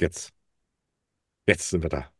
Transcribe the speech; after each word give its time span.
Jetzt. 0.00 0.32
Jetzt 1.46 1.70
sind 1.70 1.82
wir 1.82 1.88
da. 1.90 2.10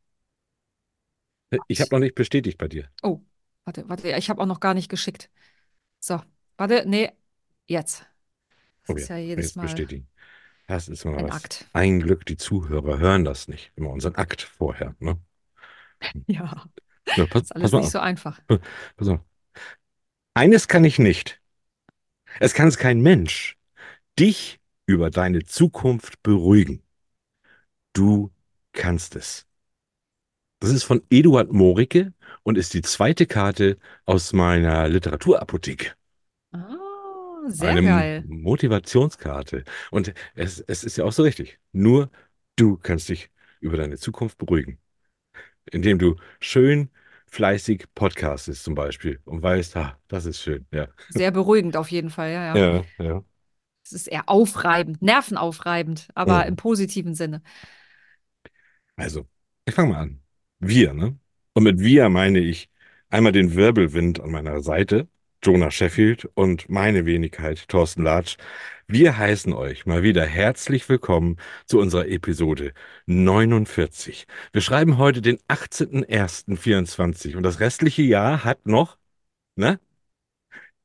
Ich 1.69 1.81
habe 1.81 1.95
noch 1.95 2.01
nicht 2.01 2.15
bestätigt 2.15 2.59
bei 2.59 2.69
dir. 2.69 2.89
Oh, 3.03 3.21
warte, 3.65 3.89
warte, 3.89 4.09
ich 4.17 4.31
habe 4.31 4.41
auch 4.43 4.47
noch 4.47 4.61
gar 4.61 4.75
nicht 4.75 4.89
geschickt. 4.89 5.31
So, 6.01 6.23
warte, 6.59 6.85
nee, 6.89 7.13
jetzt. 7.69 8.07
Das 8.83 8.95
Oh 8.95 8.97
ist 8.97 9.09
ja, 9.09 9.17
jedes 9.19 9.55
jetzt 9.55 9.57
Mal 9.57 9.65
bestätigen. 9.65 10.09
Das 10.69 10.89
ist 10.89 11.05
mal 11.05 11.19
ein 11.19 11.29
was. 11.29 11.33
Akt. 11.33 11.71
Ein 11.73 12.01
Glück, 12.01 12.27
die 12.27 12.37
Zuhörer 12.39 12.99
hören 12.99 13.25
das 13.25 13.49
nicht. 13.49 13.73
Immer 13.77 13.91
unseren 13.91 14.17
Akt 14.17 14.43
vorher. 14.43 14.97
Ne? 15.01 15.21
Ja, 16.27 16.65
Ja, 17.17 17.27
pass, 17.27 17.45
ist 17.45 17.53
pass 17.61 17.73
alles 17.73 17.75
nicht 17.77 17.91
auf. 17.91 17.93
so 17.93 17.99
einfach. 18.01 18.41
Pass 18.97 19.09
auf. 19.09 19.21
Eines 20.35 20.69
kann 20.69 20.85
ich 20.85 20.99
nicht. 21.01 21.41
Es 22.41 22.55
kann 22.55 22.69
es 22.69 22.79
kein 22.79 23.01
Mensch. 23.03 23.59
Dich 24.21 24.61
über 24.87 25.11
deine 25.11 25.45
Zukunft 25.45 26.23
beruhigen. 26.25 26.84
Du 27.95 28.31
kannst 28.73 29.17
es. 29.17 29.47
Das 30.59 30.71
ist 30.71 30.83
von 30.83 31.01
Eduard 31.11 31.53
Moricke 31.53 32.13
und 32.43 32.59
ist 32.59 32.75
die 32.75 32.83
zweite 32.83 33.27
Karte 33.27 33.79
aus 34.05 34.33
meiner 34.33 34.89
Literaturapotheke. 34.89 35.93
Ah, 36.55 37.43
sehr 37.51 37.77
Eine 37.77 37.83
geil. 37.83 38.27
Motivationskarte. 38.27 39.65
Und 39.91 40.13
es, 40.35 40.61
es 40.61 40.85
ist 40.85 40.97
ja 40.97 41.05
auch 41.05 41.13
so 41.13 41.23
richtig. 41.23 41.59
Nur 41.73 42.11
du 42.57 42.77
kannst 42.79 43.09
dich 43.09 43.31
über 43.61 43.77
deine 43.77 43.97
Zukunft 43.99 44.39
beruhigen. 44.39 44.79
Indem 45.73 45.99
du 45.99 46.17
schön 46.41 46.91
fleißig 47.29 47.87
podcastest 47.95 48.65
zum 48.65 48.75
Beispiel 48.77 49.21
und 49.27 49.43
weißt, 49.43 49.77
ah, 49.79 49.99
das 50.09 50.27
ist 50.27 50.41
schön. 50.43 50.67
Ja, 50.73 50.89
Sehr 51.09 51.31
beruhigend 51.31 51.77
auf 51.77 51.91
jeden 51.91 52.11
Fall, 52.11 52.33
ja, 52.33 52.45
ja. 52.45 52.61
ja, 52.61 52.87
ja. 52.99 53.25
Es 53.85 53.93
ist 53.93 54.07
eher 54.09 54.29
aufreibend, 54.29 55.03
nervenaufreibend, 55.03 56.09
aber 56.15 56.47
im 56.47 56.55
Mhm. 56.55 56.57
positiven 56.57 57.15
Sinne. 57.15 57.43
Also, 58.97 59.27
ich 59.65 59.75
fange 59.75 59.93
mal 59.93 60.01
an. 60.01 60.21
Wir, 60.61 60.95
ne? 60.95 61.19
Und 61.53 61.65
mit 61.65 61.81
wir 61.81 62.09
meine 62.09 62.41
ich 62.41 62.69
einmal 63.11 63.33
den 63.33 63.55
Wirbelwind 63.55 64.21
an 64.21 64.31
meiner 64.31 64.61
Seite, 64.63 65.09
Jonah 65.43 65.71
Sheffield 65.71 66.27
und 66.35 66.69
meine 66.69 67.07
Wenigkeit, 67.07 67.69
Thorsten 67.69 68.03
Latsch. 68.03 68.37
Wir 68.87 69.19
heißen 69.19 69.53
euch 69.53 69.87
mal 69.87 70.03
wieder 70.03 70.25
herzlich 70.27 70.89
willkommen 70.89 71.37
zu 71.67 71.81
unserer 71.81 72.09
Episode 72.09 72.73
49. 73.07 74.27
Wir 74.53 74.61
schreiben 74.63 74.99
heute 74.99 75.23
den 75.23 75.39
18.01.24 75.49 77.37
und 77.37 77.43
das 77.43 77.61
restliche 77.61 78.03
Jahr 78.03 78.45
hat 78.45 78.67
noch, 78.67 78.99
ne? 79.57 79.81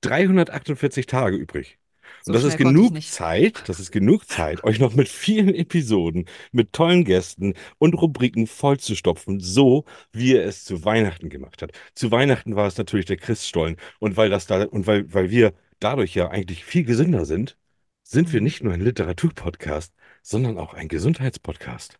348 0.02 1.06
Tage 1.08 1.38
übrig. 1.38 1.79
Und 2.26 2.34
das 2.34 2.44
ist 2.44 2.58
genug. 2.58 3.02
Zeit, 3.02 3.64
das 3.68 3.80
ist 3.80 3.92
genug 3.92 4.28
Zeit, 4.28 4.64
euch 4.64 4.80
noch 4.80 4.94
mit 4.94 5.08
vielen 5.08 5.54
Episoden, 5.54 6.26
mit 6.52 6.74
tollen 6.74 7.04
Gästen 7.06 7.54
und 7.78 7.94
Rubriken 7.94 8.48
vollzustopfen, 8.48 9.40
so 9.40 9.86
wie 10.12 10.36
er 10.36 10.46
es 10.46 10.64
zu 10.64 10.86
Weihnachten 10.86 11.30
gemacht 11.30 11.62
hat. 11.62 11.72
Zu 11.96 12.12
Weihnachten 12.12 12.56
war 12.56 12.68
es 12.68 12.78
natürlich 12.78 13.06
der 13.06 13.18
Christstollen. 13.18 13.78
Und 14.00 14.18
weil 14.18 14.30
das 14.30 14.48
da, 14.48 14.64
und 14.66 14.88
weil, 14.88 15.14
weil 15.14 15.30
wir 15.30 15.54
dadurch 15.80 16.16
ja 16.16 16.30
eigentlich 16.30 16.64
viel 16.66 16.84
gesünder 16.84 17.26
sind, 17.26 17.58
sind 18.04 18.34
wir 18.34 18.42
nicht 18.42 18.64
nur 18.64 18.74
ein 18.74 18.82
Literaturpodcast, 18.82 19.94
sondern 20.22 20.58
auch 20.58 20.74
ein 20.74 20.88
Gesundheitspodcast. 20.88 22.00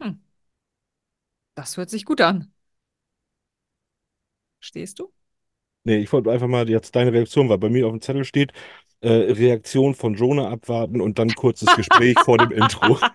Hm, 0.00 0.20
das 1.54 1.76
hört 1.76 1.90
sich 1.90 2.04
gut 2.04 2.20
an. 2.20 2.52
Stehst 4.60 4.98
du? 5.00 5.12
Nee, 5.84 5.98
ich 5.98 6.12
wollte 6.12 6.30
einfach 6.30 6.46
mal 6.46 6.68
jetzt 6.68 6.94
deine 6.94 7.12
Reaktion, 7.12 7.48
weil 7.48 7.58
bei 7.58 7.68
mir 7.68 7.86
auf 7.86 7.92
dem 7.92 8.00
Zettel 8.00 8.24
steht, 8.24 8.52
äh, 9.02 9.32
Reaktion 9.32 9.94
von 9.94 10.14
Jonah 10.14 10.48
abwarten 10.48 11.00
und 11.00 11.18
dann 11.18 11.34
kurzes 11.34 11.74
Gespräch 11.74 12.16
vor 12.20 12.38
dem 12.38 12.52
Intro. 12.52 12.98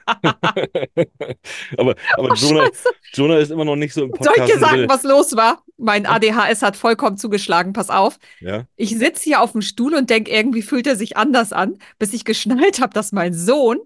Aber, 1.78 1.95
aber 2.14 2.30
Oh, 2.30 2.34
Jonah. 2.34 2.70
Jonah 3.14 3.38
ist 3.38 3.52
immer 3.52 3.64
noch 3.66 3.76
nicht 3.76 3.94
so 3.94 4.04
im 4.04 4.12
Soll 4.20 4.34
ich 4.38 4.45
dir 4.45 4.60
sagen, 4.60 4.86
was 4.90 5.04
los 5.04 5.36
war? 5.36 5.64
Mein? 5.78 6.06
ADHS 6.06 6.62
hat 6.62 6.76
vollkommen 6.76 7.17
zugeschlagen. 7.17 7.73
Pass 7.73 7.89
auf. 7.89 8.20
Ja? 8.39 8.66
Ich 8.76 8.98
sitze 8.98 9.23
hier 9.23 9.42
auf 9.42 9.54
dem 9.54 9.61
Stuhl 9.61 9.94
und 9.95 10.10
denke, 10.10 10.32
irgendwie 10.32 10.61
fühlt 10.61 10.88
er 10.88 10.95
sich 10.95 11.16
anders 11.16 11.54
an, 11.54 11.78
bis 11.99 12.14
ich 12.14 12.26
geschnallt 12.26 12.82
habe, 12.82 12.94
dass 12.94 13.11
mein 13.11 13.34
Sohn 13.34 13.80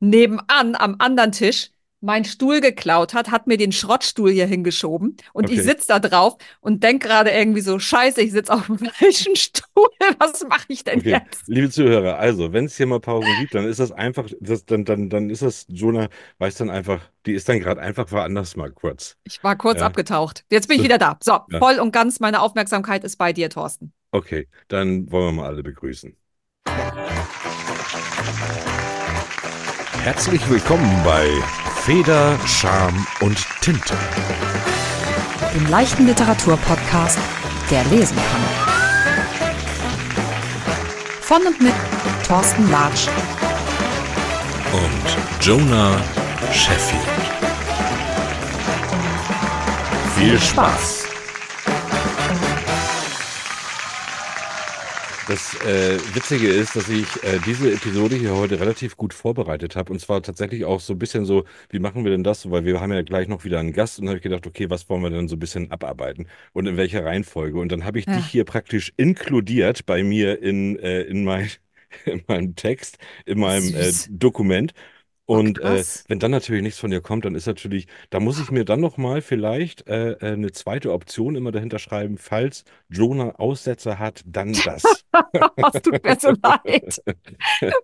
nebenan 0.00 0.74
am 0.74 0.96
anderen 0.98 1.32
Tisch 1.32 1.70
meinen 2.00 2.24
Stuhl 2.24 2.60
geklaut 2.60 3.14
hat, 3.14 3.30
hat 3.30 3.46
mir 3.46 3.56
den 3.56 3.72
Schrottstuhl 3.72 4.30
hier 4.30 4.46
hingeschoben 4.46 5.16
und 5.32 5.50
ich 5.50 5.56
Okay. 5.56 5.62
sitze 5.62 5.88
da 5.88 5.98
drauf 5.98 6.36
und 6.60 6.82
denke 6.82 7.08
gerade 7.08 7.30
irgendwie 7.30 7.60
so, 7.60 7.78
scheiße, 7.78 8.20
ich 8.22 8.32
sitze 8.32 8.52
auf 8.52 8.66
dem 8.66 8.78
falschen 8.92 9.36
Stuhl. 9.36 9.88
Was 10.18 10.44
mache 10.48 10.66
ich 10.68 10.84
denn 10.84 11.00
Okay, 11.00 11.10
jetzt? 11.10 11.44
liebe 11.46 11.68
Zuhörer, 11.70 12.18
also, 12.18 12.52
wenn 12.54 12.64
es 12.64 12.76
hier 12.76 12.86
mal 12.86 12.98
Pausen 13.00 13.36
gibt, 13.36 13.54
dann 13.54 13.66
ist 13.66 13.78
das 13.78 13.92
einfach, 13.92 14.26
das, 14.40 14.64
dann, 14.64 14.84
dann, 14.86 15.10
dann 15.10 15.28
ist 15.28 15.42
das, 15.42 15.66
Jonah 15.68 16.08
weiß 16.38 16.54
dann 16.56 16.70
einfach, 16.70 17.10
die 17.26 17.34
ist 17.34 17.48
dann 17.48 17.60
gerade 17.60 17.80
einfach 17.82 18.10
woanders 18.10 18.56
mal 18.56 18.70
kurz. 18.72 19.16
Ich 19.24 19.44
war 19.44 19.56
kurz 19.56 19.80
Ja? 19.80 19.86
abgetaucht. 19.86 20.44
Jetzt 20.50 20.66
bin 20.68 20.78
ich 20.78 20.82
So, 20.82 20.84
wieder 20.84 20.98
da. 20.98 21.18
So, 21.22 21.38
ja. 21.46 21.60
voll 21.60 21.78
und 21.78 21.92
ganz 21.92 22.18
meine 22.20 22.40
Aufmerksamkeit 22.40 23.04
ist 23.04 23.16
bei 23.16 23.32
dir, 23.32 23.48
Thorsten. 23.50 23.92
Okay, 24.12 24.48
dann 24.68 25.10
wollen 25.10 25.26
wir 25.36 25.42
mal 25.42 25.46
alle 25.48 25.62
begrüßen. 25.62 26.16
Herzlich 30.02 30.48
willkommen 30.48 31.02
bei 31.04 31.28
Feder, 31.88 32.38
Scham 32.44 33.06
und 33.20 33.38
Tinte. 33.62 33.94
dem 35.54 35.66
leichten 35.70 36.06
Literaturpodcast, 36.06 37.18
der 37.70 37.82
lesen 37.84 38.14
kann. 38.14 38.42
Von 41.22 41.46
und 41.46 41.58
mit 41.62 41.72
Thorsten 42.26 42.70
Latsch 42.70 43.08
und 44.70 45.16
Jonah 45.40 45.96
Sheffield. 46.52 47.00
Viel 50.14 50.38
Spaß! 50.38 51.07
Das 55.28 55.54
äh, 55.56 56.14
Witzige 56.14 56.48
ist, 56.48 56.74
dass 56.74 56.88
ich 56.88 57.22
äh, 57.22 57.38
diese 57.38 57.70
Episode 57.70 58.16
hier 58.16 58.34
heute 58.34 58.60
relativ 58.60 58.96
gut 58.96 59.12
vorbereitet 59.12 59.76
habe. 59.76 59.92
Und 59.92 59.98
zwar 60.00 60.22
tatsächlich 60.22 60.64
auch 60.64 60.80
so 60.80 60.94
ein 60.94 60.98
bisschen 60.98 61.26
so, 61.26 61.44
wie 61.68 61.80
machen 61.80 62.04
wir 62.04 62.10
denn 62.12 62.24
das? 62.24 62.50
Weil 62.50 62.64
wir 62.64 62.80
haben 62.80 62.92
ja 62.94 63.02
gleich 63.02 63.28
noch 63.28 63.44
wieder 63.44 63.58
einen 63.60 63.72
Gast 63.74 63.98
und 64.00 64.08
habe 64.08 64.16
ich 64.16 64.22
gedacht, 64.22 64.46
okay, 64.46 64.70
was 64.70 64.88
wollen 64.88 65.02
wir 65.02 65.10
denn 65.10 65.28
so 65.28 65.36
ein 65.36 65.38
bisschen 65.38 65.70
abarbeiten 65.70 66.28
und 66.54 66.66
in 66.66 66.78
welcher 66.78 67.04
Reihenfolge? 67.04 67.58
Und 67.60 67.70
dann 67.72 67.84
habe 67.84 67.98
ich 67.98 68.08
dich 68.08 68.26
Ja. 68.26 68.30
hier 68.30 68.44
praktisch 68.44 68.92
inkludiert 68.96 69.84
bei 69.84 70.02
mir 70.02 70.40
in, 70.42 70.78
äh, 70.78 71.02
in, 71.02 71.24
mein, 71.24 71.50
in 72.06 72.24
meinem 72.26 72.56
Text, 72.56 72.96
in 73.26 73.38
meinem 73.38 73.74
äh. 73.74 73.92
Dokument. 74.08 74.72
Oh, 75.30 75.42
Und 75.42 75.58
äh, 75.60 75.84
wenn 76.08 76.18
dann 76.20 76.30
natürlich 76.30 76.62
nichts 76.62 76.78
von 76.80 76.90
dir 76.90 77.02
kommt, 77.02 77.24
dann 77.26 77.34
ist 77.34 77.46
natürlich, 77.46 77.86
da 78.08 78.18
muss 78.18 78.40
ich 78.40 78.50
mir 78.50 78.64
dann 78.64 78.80
noch 78.80 78.96
mal 78.96 79.20
vielleicht 79.20 79.86
äh, 79.86 80.12
äh, 80.12 80.32
eine 80.32 80.52
zweite 80.52 80.90
Option 80.92 81.36
immer 81.36 81.52
dahinter 81.52 81.78
schreiben, 81.78 82.16
falls 82.16 82.64
Jonah 82.90 83.34
Aussetzer 83.38 83.98
hat, 83.98 84.22
dann 84.24 84.52
das. 84.64 84.82
Es 84.82 85.82
tut 85.82 86.02
mir 86.04 86.16
so 86.18 86.30
leid. 86.42 87.02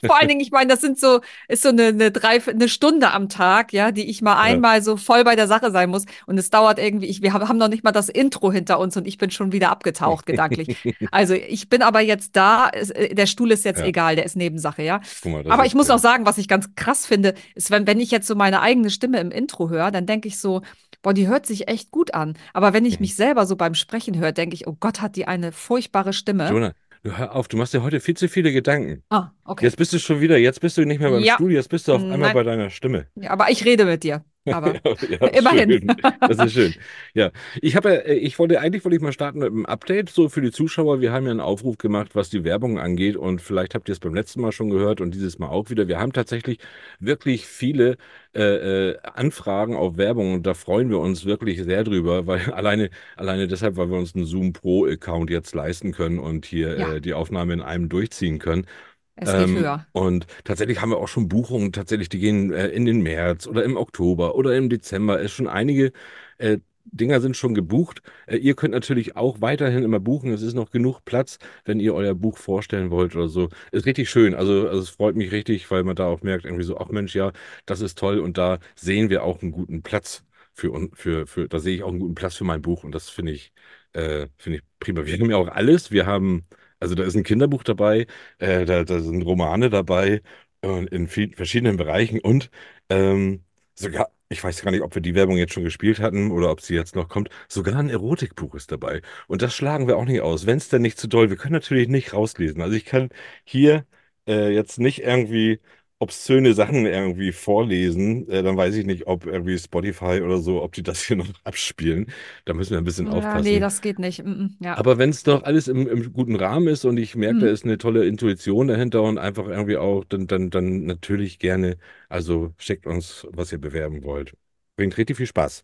Vor 0.04 0.18
allen 0.18 0.28
Dingen, 0.28 0.40
ich 0.40 0.50
meine, 0.50 0.68
das 0.68 0.80
sind 0.80 0.98
so, 0.98 1.20
ist 1.48 1.62
so 1.62 1.68
eine, 1.70 1.88
eine, 1.88 2.10
drei, 2.10 2.40
eine 2.46 2.68
Stunde 2.68 3.10
am 3.10 3.28
Tag, 3.28 3.72
ja, 3.72 3.92
die 3.92 4.08
ich 4.08 4.22
mal 4.22 4.32
Ja. 4.34 4.40
einmal 4.40 4.82
so 4.82 4.96
voll 4.96 5.24
bei 5.24 5.36
der 5.36 5.46
Sache 5.46 5.70
sein 5.70 5.90
muss. 5.90 6.04
Und 6.26 6.38
es 6.38 6.50
dauert 6.50 6.78
irgendwie, 6.78 7.06
ich, 7.06 7.22
wir 7.22 7.32
haben 7.34 7.58
noch 7.58 7.68
nicht 7.68 7.84
mal 7.84 7.92
das 7.92 8.08
Intro 8.08 8.50
hinter 8.52 8.78
uns 8.78 8.96
und 8.96 9.06
ich 9.06 9.18
bin 9.18 9.30
schon 9.30 9.52
wieder 9.52 9.70
abgetaucht 9.70 10.26
gedanklich. 10.26 10.76
Also 11.10 11.34
ich 11.34 11.68
bin 11.68 11.82
aber 11.82 12.00
jetzt 12.00 12.34
da, 12.36 12.68
äh, 12.70 13.14
der 13.14 13.26
Stuhl 13.26 13.50
ist 13.52 13.64
jetzt 13.64 13.80
Ja. 13.80 13.86
egal, 13.86 14.16
der 14.16 14.24
ist 14.24 14.36
Nebensache, 14.36 14.82
ja. 14.82 15.00
Mal, 15.24 15.42
das 15.42 15.52
Aber 15.52 15.66
ich 15.66 15.74
muss 15.74 15.88
äh, 15.88 15.92
auch 15.92 15.98
sagen, 15.98 16.24
was 16.26 16.38
ich 16.38 16.48
ganz 16.48 16.74
krass 16.76 17.06
finde, 17.06 17.34
ist, 17.54 17.70
wenn, 17.70 17.86
wenn 17.86 18.00
ich 18.00 18.10
jetzt 18.10 18.26
so 18.26 18.34
meine 18.34 18.60
eigene 18.60 18.90
Stimme 18.90 19.20
im 19.20 19.30
Intro 19.30 19.68
höre, 19.70 19.90
dann 19.90 20.06
denke 20.06 20.28
ich 20.28 20.38
so, 20.38 20.62
boah, 21.04 21.14
die 21.14 21.28
hört 21.28 21.46
sich 21.46 21.68
echt 21.68 21.92
gut 21.92 22.14
an. 22.14 22.34
Aber 22.52 22.72
wenn 22.72 22.84
ich 22.84 22.98
mhm. 22.98 23.04
mich 23.04 23.14
selber 23.14 23.46
so 23.46 23.54
beim 23.54 23.74
Sprechen 23.74 24.18
höre, 24.18 24.32
denke 24.32 24.54
ich, 24.54 24.66
oh 24.66 24.76
Gott, 24.80 25.00
hat 25.00 25.14
die 25.14 25.28
eine 25.28 25.52
furchtbare 25.52 26.12
Stimme. 26.12 26.48
Jonah, 26.48 26.72
du 27.04 27.16
hör 27.16 27.36
auf, 27.36 27.46
du 27.46 27.56
machst 27.56 27.74
dir 27.74 27.84
heute 27.84 28.00
viel 28.00 28.16
zu 28.16 28.28
viele 28.28 28.52
Gedanken. 28.52 29.04
Ah, 29.10 29.30
okay. 29.44 29.66
Jetzt 29.66 29.76
bist 29.76 29.92
du 29.92 30.00
schon 30.00 30.20
wieder, 30.20 30.36
jetzt 30.38 30.60
bist 30.60 30.76
du 30.76 30.84
nicht 30.84 31.00
mehr 31.00 31.10
beim 31.10 31.22
Ja, 31.22 31.34
Stuhl, 31.34 31.52
jetzt 31.52 31.68
bist 31.68 31.86
du 31.86 31.92
auf 31.92 32.02
einmal 32.02 32.18
nein. 32.18 32.34
bei 32.34 32.42
deiner 32.42 32.70
Stimme. 32.70 33.06
Ja, 33.14 33.30
aber 33.30 33.50
ich 33.50 33.64
rede 33.64 33.84
mit 33.84 34.02
dir. 34.02 34.24
Aber 34.48 34.74
Ja, 34.84 34.94
ja, 35.08 35.28
immerhin. 35.38 35.70
schön. 35.70 35.86
Das 36.26 36.38
ist 36.38 36.52
schön. 36.52 36.74
Ja, 37.14 37.30
ich 37.60 37.76
habe, 37.76 38.06
äh, 38.06 38.14
ich 38.14 38.38
wollte, 38.38 38.60
eigentlich 38.60 38.84
wollte 38.84 38.96
ich 38.96 39.02
mal 39.02 39.12
starten 39.12 39.38
mit 39.38 39.48
einem 39.48 39.66
Update, 39.66 40.10
so 40.10 40.28
für 40.28 40.40
die 40.42 40.50
Zuschauer. 40.50 41.00
Wir 41.00 41.12
haben 41.12 41.24
ja 41.26 41.30
einen 41.30 41.40
Aufruf 41.40 41.78
gemacht, 41.78 42.14
was 42.14 42.30
die 42.30 42.44
Werbung 42.44 42.78
angeht 42.78 43.16
und 43.16 43.40
vielleicht 43.40 43.74
habt 43.74 43.88
ihr 43.88 43.92
es 43.92 44.00
beim 44.00 44.14
letzten 44.14 44.40
Mal 44.40 44.52
schon 44.52 44.70
gehört 44.70 45.00
und 45.00 45.14
dieses 45.14 45.38
Mal 45.38 45.48
auch 45.48 45.70
wieder. 45.70 45.88
Wir 45.88 45.98
haben 46.00 46.12
tatsächlich 46.12 46.58
wirklich 47.00 47.46
viele 47.46 47.96
äh, 48.34 48.90
äh, 48.90 48.98
Anfragen 49.02 49.76
auf 49.76 49.96
Werbung 49.96 50.34
und 50.34 50.46
da 50.46 50.54
freuen 50.54 50.90
wir 50.90 50.98
uns 50.98 51.24
wirklich 51.24 51.62
sehr 51.62 51.84
drüber, 51.84 52.26
weil 52.26 52.50
alleine, 52.52 52.90
alleine 53.16 53.46
deshalb, 53.48 53.76
weil 53.76 53.90
wir 53.90 53.98
uns 53.98 54.14
einen 54.14 54.26
Zoom 54.26 54.52
Pro 54.52 54.86
Account 54.86 55.30
jetzt 55.30 55.54
leisten 55.54 55.92
können 55.92 56.18
und 56.18 56.46
hier 56.46 56.78
Ja, 56.78 56.94
äh, 56.94 57.00
die 57.00 57.14
Aufnahme 57.14 57.52
in 57.52 57.62
einem 57.62 57.88
durchziehen 57.88 58.38
können. 58.38 58.66
Es 59.16 59.34
geht 59.34 59.52
Ähm, 59.52 59.54
höher. 59.54 59.86
und 59.92 60.26
tatsächlich 60.44 60.80
haben 60.80 60.90
wir 60.90 60.98
auch 60.98 61.08
schon 61.08 61.28
Buchungen, 61.28 61.72
tatsächlich, 61.72 62.08
die 62.08 62.18
gehen 62.18 62.52
äh, 62.52 62.68
in 62.68 62.84
den 62.84 63.00
März 63.02 63.46
oder 63.46 63.64
im 63.64 63.76
Oktober 63.76 64.34
oder 64.34 64.56
im 64.56 64.68
Dezember. 64.68 65.20
Es 65.22 65.32
schon 65.32 65.46
einige 65.48 65.92
äh, 66.38 66.58
Dinger 66.86 67.20
sind 67.20 67.36
schon 67.36 67.54
gebucht. 67.54 68.02
Äh, 68.26 68.36
ihr 68.36 68.54
könnt 68.54 68.74
natürlich 68.74 69.16
auch 69.16 69.40
weiterhin 69.40 69.84
immer 69.84 70.00
buchen. 70.00 70.32
Es 70.32 70.42
ist 70.42 70.54
noch 70.54 70.70
genug 70.70 71.04
Platz, 71.04 71.38
wenn 71.64 71.80
ihr 71.80 71.94
euer 71.94 72.14
Buch 72.14 72.36
vorstellen 72.38 72.90
wollt 72.90 73.14
oder 73.16 73.28
so. 73.28 73.48
Ist 73.72 73.86
richtig 73.86 74.10
schön. 74.10 74.34
Also, 74.34 74.68
also 74.68 74.80
es 74.82 74.90
freut 74.90 75.16
mich 75.16 75.32
richtig, 75.32 75.70
weil 75.70 75.84
man 75.84 75.96
da 75.96 76.06
auch 76.06 76.22
merkt, 76.22 76.44
irgendwie 76.44 76.64
so, 76.64 76.76
ach 76.78 76.88
Mensch, 76.90 77.14
ja, 77.14 77.32
das 77.66 77.80
ist 77.80 77.96
toll. 77.98 78.18
Und 78.18 78.36
da 78.36 78.58
sehen 78.76 79.08
wir 79.10 79.22
auch 79.24 79.40
einen 79.42 79.52
guten 79.52 79.82
Platz 79.82 80.24
für, 80.52 80.88
für, 80.94 81.26
für, 81.26 81.48
da 81.48 81.58
sehe 81.60 81.74
ich 81.76 81.82
auch 81.82 81.88
einen 81.88 82.00
guten 82.00 82.14
Platz 82.14 82.34
für 82.36 82.44
mein 82.44 82.62
Buch. 82.62 82.84
Und 82.84 82.92
das 82.94 83.08
finde 83.08 83.32
ich, 83.32 83.52
äh, 83.92 84.26
finde 84.38 84.58
ich 84.58 84.64
prima. 84.80 85.04
Wir 85.06 85.18
haben 85.18 85.30
ja 85.30 85.36
auch 85.36 85.48
alles. 85.48 85.90
Wir 85.90 86.06
haben, 86.06 86.46
also 86.84 86.94
da 86.94 87.04
ist 87.04 87.16
ein 87.16 87.24
Kinderbuch 87.24 87.64
dabei, 87.64 88.06
äh, 88.38 88.64
da, 88.64 88.84
da 88.84 89.00
sind 89.00 89.22
Romane 89.22 89.70
dabei, 89.70 90.22
äh, 90.62 90.84
in 90.86 91.08
viel, 91.08 91.34
verschiedenen 91.34 91.76
Bereichen 91.76 92.20
und 92.20 92.50
ähm, 92.90 93.44
sogar, 93.74 94.10
ich 94.28 94.42
weiß 94.42 94.62
gar 94.62 94.70
nicht, 94.70 94.82
ob 94.82 94.94
wir 94.94 95.02
die 95.02 95.14
Werbung 95.14 95.36
jetzt 95.36 95.54
schon 95.54 95.64
gespielt 95.64 96.00
hatten 96.00 96.30
oder 96.30 96.50
ob 96.50 96.60
sie 96.60 96.74
jetzt 96.74 96.94
noch 96.96 97.08
kommt, 97.08 97.28
sogar 97.48 97.76
ein 97.76 97.90
Erotikbuch 97.90 98.54
ist 98.54 98.70
dabei. 98.72 99.02
Und 99.28 99.42
das 99.42 99.54
schlagen 99.54 99.86
wir 99.88 99.96
auch 99.96 100.04
nicht 100.04 100.20
aus, 100.20 100.46
wenn 100.46 100.58
es 100.58 100.68
denn 100.68 100.82
nicht 100.82 100.98
zu 100.98 101.08
doll, 101.08 101.30
wir 101.30 101.36
können 101.36 101.52
natürlich 101.54 101.88
nicht 101.88 102.12
rauslesen. 102.12 102.60
Also 102.62 102.74
ich 102.76 102.84
kann 102.84 103.10
hier 103.44 103.86
äh, 104.26 104.50
jetzt 104.54 104.78
nicht 104.78 105.00
irgendwie 105.02 105.60
obszöne 106.04 106.54
Sachen 106.54 106.86
irgendwie 106.86 107.32
vorlesen, 107.32 108.28
äh, 108.30 108.42
dann 108.42 108.56
weiß 108.56 108.74
ich 108.76 108.86
nicht, 108.86 109.06
ob 109.06 109.26
irgendwie 109.26 109.58
Spotify 109.58 110.20
oder 110.22 110.38
so, 110.38 110.62
ob 110.62 110.72
die 110.74 110.82
das 110.84 111.02
hier 111.02 111.16
noch 111.16 111.28
abspielen. 111.44 112.12
Da 112.46 112.54
müssen 112.54 112.72
wir 112.72 112.78
ein 112.78 112.84
bisschen 112.84 113.08
Ja, 113.08 113.38
nee, 113.40 113.60
aufpassen. 113.60 113.60
das 113.60 113.80
geht 113.80 113.98
nicht. 113.98 114.24
Mm, 114.24 114.30
mm, 114.30 114.56
ja. 114.60 114.80
Aber 114.80 114.98
wenn 114.98 115.10
es 115.10 115.22
doch 115.22 115.44
alles 115.44 115.68
im, 115.68 115.86
im 115.86 116.12
guten 116.12 116.34
Rahmen 116.36 116.66
ist 116.68 116.84
und 116.84 116.96
ich 116.96 117.14
merke, 117.14 117.44
da 117.46 117.46
Mhm. 117.46 117.52
ist 117.52 117.64
eine 117.64 117.78
tolle 117.78 118.06
Intuition 118.06 118.66
dahinter 118.68 119.02
und 119.02 119.18
einfach 119.18 119.46
irgendwie 119.46 119.76
auch, 119.76 120.04
dann, 120.04 120.26
dann, 120.26 120.50
dann 120.50 120.84
natürlich 120.84 121.38
gerne, 121.38 121.78
also 122.08 122.52
schickt 122.58 122.86
uns, 122.86 123.26
was 123.30 123.52
ihr 123.52 123.58
bewerben 123.58 124.02
wollt. 124.02 124.34
Bringt 124.76 124.96
richtig 124.98 125.16
viel 125.16 125.26
Spaß. 125.26 125.62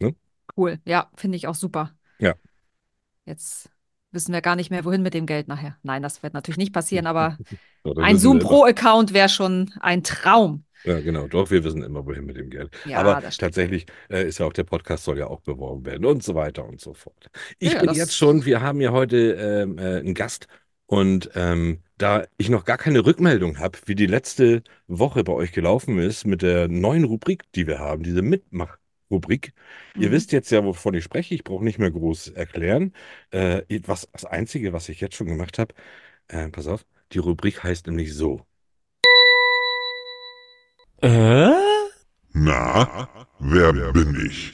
Ne? 0.00 0.16
Cool. 0.56 0.80
Ja, 0.84 1.10
finde 1.16 1.36
ich 1.36 1.46
auch 1.46 1.54
super. 1.54 1.94
Ja. 2.18 2.34
Jetzt 3.26 3.70
wissen 4.12 4.32
wir 4.32 4.40
gar 4.42 4.56
nicht 4.56 4.70
mehr, 4.70 4.84
wohin 4.84 5.02
mit 5.02 5.14
dem 5.14 5.26
Geld 5.26 5.48
nachher. 5.48 5.76
Nein, 5.82 6.02
das 6.02 6.22
wird 6.22 6.34
natürlich 6.34 6.58
nicht 6.58 6.72
passieren, 6.72 7.06
aber 7.06 7.38
ein 8.00 8.18
Zoom 8.18 8.38
immer. 8.38 8.40
Pro 8.40 8.64
Account 8.64 9.12
wäre 9.14 9.28
schon 9.28 9.72
ein 9.80 10.04
Traum. 10.04 10.64
Ja, 10.84 11.00
genau. 11.00 11.26
Doch, 11.28 11.50
wir 11.50 11.64
wissen 11.64 11.82
immer, 11.82 12.06
wohin 12.06 12.24
mit 12.24 12.36
dem 12.36 12.50
Geld. 12.50 12.70
Ja, 12.84 13.02
Aber 13.02 13.20
tatsächlich 13.36 13.86
äh, 14.10 14.26
ist 14.26 14.38
ja 14.38 14.46
auch 14.46 14.52
der 14.52 14.64
Podcast 14.64 15.04
soll 15.04 15.18
ja 15.18 15.26
auch 15.26 15.40
beworben 15.40 15.84
werden 15.84 16.04
und 16.06 16.22
so 16.22 16.34
weiter 16.34 16.64
und 16.64 16.80
so 16.80 16.94
fort. 16.94 17.28
Ich 17.58 17.76
Ja, 17.76 17.78
bin 17.78 17.92
jetzt 17.92 18.16
schon, 18.16 18.44
wir 18.44 18.60
haben 18.62 18.80
ja 18.80 18.92
heute 18.92 19.16
ähm, 19.34 19.76
äh, 19.78 19.98
einen 19.98 20.14
Gast 20.14 20.46
und 20.86 21.30
ähm, 21.34 21.82
da 21.98 22.24
ich 22.38 22.48
noch 22.48 22.64
gar 22.64 22.78
keine 22.78 23.04
Rückmeldung 23.04 23.58
habe, 23.58 23.78
wie 23.86 23.96
die 23.96 24.06
letzte 24.06 24.62
Woche 24.86 25.24
bei 25.24 25.32
euch 25.32 25.52
gelaufen 25.52 25.98
ist 25.98 26.26
mit 26.26 26.42
der 26.42 26.68
neuen 26.68 27.04
Rubrik, 27.04 27.42
die 27.52 27.66
wir 27.66 27.80
haben, 27.80 28.02
diese 28.04 28.22
Mitmach-Rubrik. 28.22 28.78
Ihr 29.10 30.08
Mhm. 30.08 30.12
wisst 30.12 30.32
jetzt 30.32 30.50
ja, 30.50 30.64
wovon 30.64 30.94
ich 30.94 31.04
spreche. 31.04 31.34
Ich 31.34 31.44
brauche 31.44 31.64
nicht 31.64 31.78
mehr 31.78 31.90
groß 31.90 32.28
erklären. 32.28 32.92
Äh, 33.30 33.62
was, 33.86 34.08
das 34.12 34.24
Einzige, 34.24 34.72
was 34.72 34.88
ich 34.88 35.00
jetzt 35.00 35.16
schon 35.16 35.26
gemacht 35.28 35.58
habe, 35.58 35.74
äh, 36.28 36.48
pass 36.48 36.66
auf, 36.66 36.84
die 37.12 37.18
Rubrik 37.18 37.62
heißt 37.64 37.86
nämlich 37.86 38.14
so. 38.14 38.44
Na, 42.32 43.08
wer 43.40 43.72
bin 43.92 44.26
ich? 44.26 44.52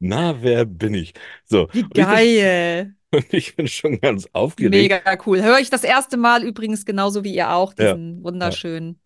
Na, 0.00 0.40
wer 0.42 0.64
bin 0.64 0.94
ich? 0.94 1.12
So, 1.44 1.68
Wie 1.72 1.82
und 1.82 1.88
ich 1.88 1.90
bin- 1.92 2.04
geil. 2.04 2.94
Und 3.10 3.32
ich 3.32 3.56
bin 3.56 3.66
schon 3.68 3.98
ganz 4.02 4.28
aufgeregt. 4.34 4.74
Mega 4.74 5.18
cool. 5.24 5.42
Höre 5.42 5.60
ich 5.60 5.70
das 5.70 5.82
erste 5.82 6.18
Mal 6.18 6.42
übrigens 6.44 6.84
genauso 6.84 7.24
wie 7.24 7.34
ihr 7.34 7.54
auch, 7.54 7.72
Ja. 7.78 7.94
diesen 7.94 8.22
wunderschönen 8.22 9.00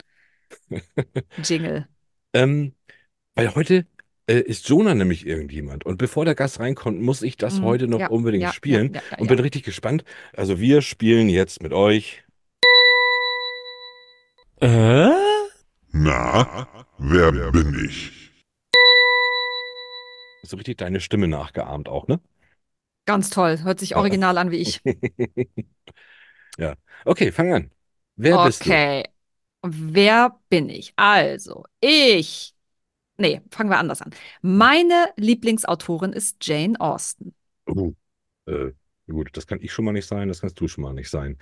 Jingle. 1.44 1.87
Ähm, 2.34 2.75
weil 3.34 3.55
heute 3.55 3.87
äh, 4.26 4.40
ist 4.40 4.69
Jonah 4.69 4.94
nämlich 4.94 5.26
irgendjemand. 5.26 5.84
Und 5.84 5.99
bevor 5.99 6.25
der 6.25 6.34
Gast 6.34 6.61
reinkommt, 6.61 7.00
muss 7.00 7.23
ich 7.23 7.37
das 7.37 7.61
Mhm. 7.61 7.64
heute 7.64 7.88
noch 7.88 8.00
Ja, 8.00 8.08
unbedingt 8.08 8.44
ja, 8.44 8.52
spielen. 8.52 8.94
ja, 8.94 9.00
ja, 9.00 9.02
ja, 9.11 9.19
und 9.19 9.26
ja. 9.26 9.34
bin 9.34 9.40
richtig 9.40 9.62
gespannt. 9.64 10.05
Also 10.34 10.61
wir 10.61 10.82
spielen 10.82 11.29
jetzt 11.29 11.62
mit 11.62 11.73
euch. 11.73 12.25
Na, 15.93 16.69
wer 16.99 17.32
bin 17.52 17.84
ich? 17.84 18.12
So 20.44 20.56
richtig 20.56 20.78
deine 20.78 21.00
Stimme 21.00 21.28
nachgeahmt 21.28 21.88
auch, 21.88 22.08
ne? 22.08 22.20
Ganz 23.06 23.31
toll. 23.31 23.61
Hört 23.62 23.81
sich 23.81 23.90
Ja. 23.90 23.99
original 23.99 24.38
an 24.38 24.50
wie 24.50 24.56
ich. 24.56 24.81
ja. 26.58 26.75
Okay, 27.05 27.32
fang 27.32 27.52
an. 27.52 27.70
Wer 28.17 28.44
bist 28.44 28.64
du? 28.64 28.70
Okay. 28.70 29.05
Wer 29.62 30.38
bin 30.49 30.69
ich? 30.69 30.93
Also, 30.97 31.64
ich. 31.81 32.55
Nee, 33.17 33.41
fangen 33.50 33.70
wir 33.70 33.79
anders 33.79 34.03
an. 34.03 34.11
Meine 34.41 35.11
Lieblingsautorin 35.17 36.12
ist 36.12 36.44
Jane 36.44 36.81
Austen. 36.81 37.35
Uh, 37.69 37.93
äh, 38.47 38.73
gut, 39.09 39.31
das 39.37 39.47
kann 39.47 39.61
ich 39.61 39.73
schon 39.73 39.85
mal 39.85 39.93
nicht 39.93 40.06
sein, 40.06 40.29
das 40.29 40.41
kannst 40.41 40.59
du 40.61 40.67
schon 40.67 40.82
mal 40.82 40.94
nicht 40.94 41.11
sein. 41.11 41.38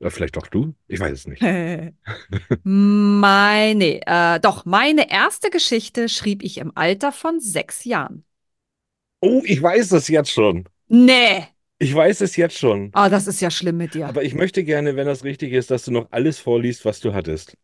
Äh, 0.00 0.10
vielleicht 0.10 0.36
doch 0.36 0.48
du? 0.48 0.74
Ich 0.88 0.98
weiß 0.98 1.12
es 1.12 1.26
nicht. 1.26 1.42
Meine, 2.64 4.00
äh, 4.06 4.40
doch, 4.40 4.64
meine 4.64 5.10
erste 5.10 5.50
Geschichte 5.50 6.08
schrieb 6.08 6.42
ich 6.44 6.58
im 6.58 6.72
Alter 6.76 7.10
von 7.12 7.40
sechs 7.40 7.84
Jahren. 7.84 8.24
Oh, 9.20 9.42
ich 9.44 9.62
weiß 9.62 9.90
das 9.90 10.08
jetzt 10.08 10.30
schon. 10.30 10.68
Nee. 10.88 11.46
Ich 11.82 11.94
weiß 11.94 12.20
es 12.20 12.36
jetzt 12.36 12.56
schon. 12.56 12.92
Oh, 12.94 13.08
das 13.10 13.26
ist 13.26 13.40
ja 13.40 13.50
schlimm 13.50 13.76
mit 13.76 13.94
dir. 13.94 14.06
Aber 14.06 14.22
ich 14.22 14.34
möchte 14.34 14.62
gerne, 14.62 14.94
wenn 14.94 15.06
das 15.06 15.24
richtig 15.24 15.52
ist, 15.52 15.70
dass 15.72 15.84
du 15.84 15.90
noch 15.90 16.06
alles 16.12 16.38
vorliest, 16.38 16.84
was 16.84 17.00
du 17.00 17.12
hattest. 17.12 17.56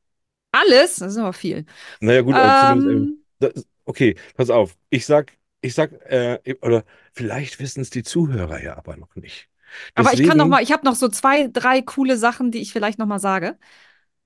Alles? 0.51 0.97
Das 0.97 1.13
ist 1.13 1.19
aber 1.19 1.33
viel. 1.33 1.65
Naja, 2.01 2.23
gut. 2.23 2.35
Ähm, 2.37 3.19
Das, 3.39 3.65
okay, 3.85 4.17
pass 4.35 4.51
auf. 4.51 4.77
Ich 4.91 5.07
sag, 5.07 5.33
ich 5.61 5.75
sag, 5.75 5.93
äh, 6.11 6.39
oder 6.63 6.85
vielleicht 7.13 7.61
wissen 7.61 7.81
es 7.81 7.91
die 7.91 8.03
Zuhörer 8.03 8.61
ja 8.61 8.77
aber 8.77 8.97
noch 8.97 9.15
nicht. 9.15 9.49
aber 9.95 10.13
ich 10.13 10.21
kann 10.21 10.37
noch 10.37 10.45
Deswegen- 10.45 10.51
mal, 10.51 10.63
ich 10.63 10.73
habe 10.73 10.85
noch 10.85 10.97
so 10.97 11.09
zwei, 11.09 11.47
drei 11.53 11.83
coole 11.83 12.17
Sachen, 12.17 12.51
die 12.51 12.59
ich 12.59 12.73
vielleicht 12.73 12.99
noch 12.99 13.07
mal 13.07 13.21
sage. 13.21 13.57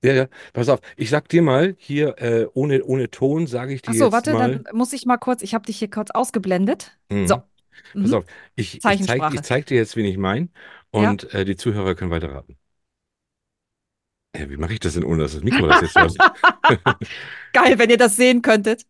Ja, 0.03 0.13
ja, 0.13 0.27
pass 0.53 0.69
auf. 0.69 0.79
Ich 0.97 1.09
sag 1.11 1.29
dir 1.29 1.41
mal 1.43 1.75
hier, 1.77 2.17
äh, 2.19 2.47
ohne, 2.53 2.83
ohne 2.83 3.11
Ton 3.11 3.45
sage 3.47 3.73
ich 3.73 3.83
dir 3.83 3.91
Ach 3.91 3.95
so, 3.95 4.03
jetzt 4.05 4.13
warte, 4.13 4.33
mal. 4.33 4.59
dann 4.63 4.75
muss 4.75 4.91
ich 4.91 5.05
mal 5.05 5.17
kurz, 5.17 5.43
ich 5.43 5.53
habe 5.53 5.65
dich 5.65 5.77
hier 5.77 5.89
kurz 5.89 6.09
ausgeblendet. 6.11 6.97
Mhm. 7.09 7.27
So. 7.27 7.43
Pass 7.99 8.11
Mhm. 8.11 8.13
auf. 8.13 8.25
Ich, 8.55 8.75
ich, 8.75 8.81
zeig, 8.81 8.81
Zeichensprache. 8.81 9.35
ich 9.35 9.41
zeig 9.43 9.65
dir 9.67 9.77
jetzt, 9.77 9.95
wen 9.95 10.05
ich 10.05 10.17
meine. 10.17 10.49
Ja. 10.95 11.09
Und 11.09 11.33
äh, 11.33 11.45
die 11.45 11.55
Zuhörer 11.55 11.95
können 11.95 12.11
weiter 12.11 12.31
raten. 12.31 12.57
Ja, 14.35 14.49
wie 14.49 14.57
mache 14.57 14.73
ich 14.73 14.79
das 14.79 14.93
denn, 14.95 15.03
ohne 15.03 15.23
dass 15.23 15.33
das 15.33 15.43
Mikro 15.43 15.67
das 15.67 15.81
jetzt 15.81 15.95
hört? 15.95 16.17
Geil, 17.53 17.77
wenn 17.79 17.89
ihr 17.89 17.97
das 17.97 18.15
sehen 18.15 18.41
könntet. 18.41 18.85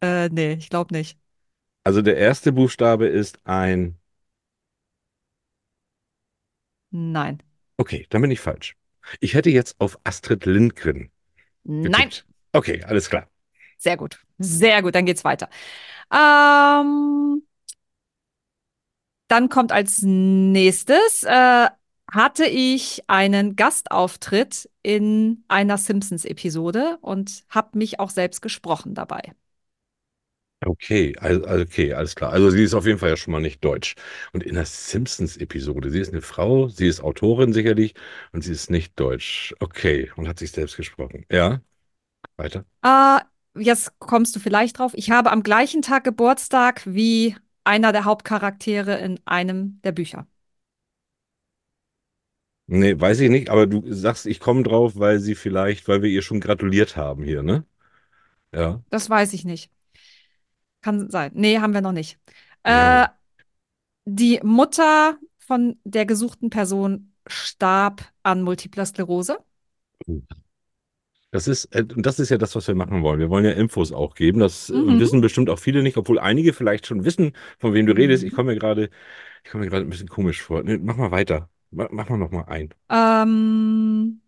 Äh, 0.00 0.28
nee, 0.30 0.52
ich 0.54 0.68
glaube 0.70 0.94
nicht. 0.94 1.18
Also 1.82 2.02
der 2.02 2.16
erste 2.18 2.52
Buchstabe 2.52 3.06
ist 3.06 3.40
ein. 3.44 3.98
Nein. 6.90 7.42
Okay, 7.76 8.06
dann 8.10 8.22
bin 8.22 8.30
ich 8.30 8.40
falsch. 8.40 8.76
Ich 9.20 9.34
hätte 9.34 9.50
jetzt 9.50 9.76
auf 9.80 9.98
Astrid 10.04 10.46
Lindgren 10.46 11.10
Nein. 11.64 11.92
getippt. 11.92 12.26
Okay, 12.52 12.82
alles 12.84 13.10
klar. 13.10 13.28
Sehr 13.78 13.96
gut. 13.96 14.18
Sehr 14.38 14.82
gut, 14.82 14.94
dann 14.94 15.06
geht's 15.06 15.24
weiter. 15.24 15.48
Ähm, 16.12 17.42
dann 19.28 19.48
kommt 19.48 19.72
als 19.72 20.02
nächstes, 20.02 21.22
äh, 21.24 21.68
hatte 22.10 22.44
ich 22.46 23.02
einen 23.08 23.56
Gastauftritt 23.56 24.68
in 24.82 25.44
einer 25.48 25.78
Simpsons-Episode 25.78 26.98
und 27.00 27.44
habe 27.48 27.78
mich 27.78 27.98
auch 28.00 28.10
selbst 28.10 28.42
gesprochen 28.42 28.94
dabei. 28.94 29.32
Okay, 30.66 31.14
also, 31.18 31.42
okay, 31.46 31.92
alles 31.92 32.14
klar. 32.14 32.32
Also 32.32 32.48
sie 32.48 32.62
ist 32.62 32.72
auf 32.72 32.86
jeden 32.86 32.98
Fall 32.98 33.10
ja 33.10 33.16
schon 33.18 33.32
mal 33.32 33.40
nicht 33.40 33.62
deutsch. 33.62 33.96
Und 34.32 34.42
in 34.42 34.54
der 34.54 34.64
Simpsons-Episode, 34.64 35.90
sie 35.90 36.00
ist 36.00 36.10
eine 36.12 36.22
Frau, 36.22 36.68
sie 36.68 36.86
ist 36.86 37.02
Autorin 37.02 37.52
sicherlich 37.52 37.94
und 38.32 38.42
sie 38.42 38.52
ist 38.52 38.70
nicht 38.70 38.98
deutsch. 38.98 39.54
Okay, 39.60 40.10
und 40.16 40.26
hat 40.26 40.38
sich 40.38 40.52
selbst 40.52 40.76
gesprochen. 40.78 41.26
Ja, 41.30 41.60
weiter. 42.36 42.66
Äh, 42.82 43.20
jetzt 43.56 43.98
kommst 43.98 44.34
du 44.36 44.40
vielleicht 44.40 44.78
drauf. 44.78 44.92
Ich 44.94 45.10
habe 45.10 45.30
am 45.30 45.42
gleichen 45.42 45.82
Tag 45.82 46.04
Geburtstag 46.04 46.82
wie 46.84 47.36
einer 47.64 47.92
der 47.92 48.04
Hauptcharaktere 48.04 48.98
in 48.98 49.20
einem 49.24 49.80
der 49.82 49.92
Bücher. 49.92 50.26
Nee, 52.66 52.98
weiß 52.98 53.20
ich 53.20 53.30
nicht, 53.30 53.50
aber 53.50 53.66
du 53.66 53.82
sagst, 53.92 54.26
ich 54.26 54.40
komme 54.40 54.62
drauf, 54.62 54.96
weil 54.96 55.20
sie 55.20 55.34
vielleicht, 55.34 55.86
weil 55.86 56.02
wir 56.02 56.08
ihr 56.08 56.22
schon 56.22 56.40
gratuliert 56.40 56.96
haben 56.96 57.22
hier, 57.22 57.42
ne? 57.42 57.64
Ja. 58.52 58.82
Das 58.88 59.10
weiß 59.10 59.34
ich 59.34 59.44
nicht. 59.44 59.70
Kann 60.80 61.10
sein. 61.10 61.32
Nee, 61.34 61.58
haben 61.58 61.74
wir 61.74 61.82
noch 61.82 61.92
nicht. 61.92 62.18
Ja. 62.66 63.04
Äh, 63.04 63.08
die 64.06 64.40
Mutter 64.42 65.18
von 65.38 65.78
der 65.84 66.06
gesuchten 66.06 66.50
Person 66.50 67.12
starb 67.26 68.02
an 68.22 68.42
multipler 68.42 68.86
Sklerose. 68.86 69.38
Das 71.34 71.48
ist, 71.48 71.64
äh, 71.74 71.80
und 71.96 72.06
das 72.06 72.20
ist 72.20 72.30
ja 72.30 72.38
das, 72.38 72.54
was 72.54 72.68
wir 72.68 72.74
machen 72.76 73.02
wollen. 73.02 73.18
Wir 73.18 73.28
wollen 73.28 73.44
ja 73.44 73.50
Infos 73.52 73.92
auch 73.92 74.14
geben. 74.14 74.38
Das 74.40 74.70
äh, 74.70 74.74
Mhm. 74.74 75.00
wissen 75.00 75.20
bestimmt 75.20 75.50
auch 75.50 75.58
viele 75.58 75.82
nicht, 75.82 75.96
obwohl 75.96 76.18
einige 76.20 76.52
vielleicht 76.52 76.86
schon 76.86 77.04
wissen, 77.04 77.32
von 77.58 77.74
wem 77.74 77.86
du 77.86 77.92
redest. 77.96 78.22
Mhm. 78.22 78.28
Ich 78.28 78.34
komme 78.34 78.52
mir 78.52 78.58
gerade, 78.58 78.90
ich 79.44 79.50
komme 79.50 79.64
mir 79.64 79.70
gerade 79.70 79.84
ein 79.86 79.90
bisschen 79.90 80.08
komisch 80.08 80.42
vor. 80.42 80.62
Nee, 80.62 80.78
mach 80.78 80.96
mal 80.96 81.10
weiter. 81.10 81.50
Ma- 81.70 81.88
Mach 81.90 82.08
mal 82.08 82.18
noch 82.18 82.30
mal 82.30 82.44
ein. 82.44 82.74
Ähm, 82.90 84.20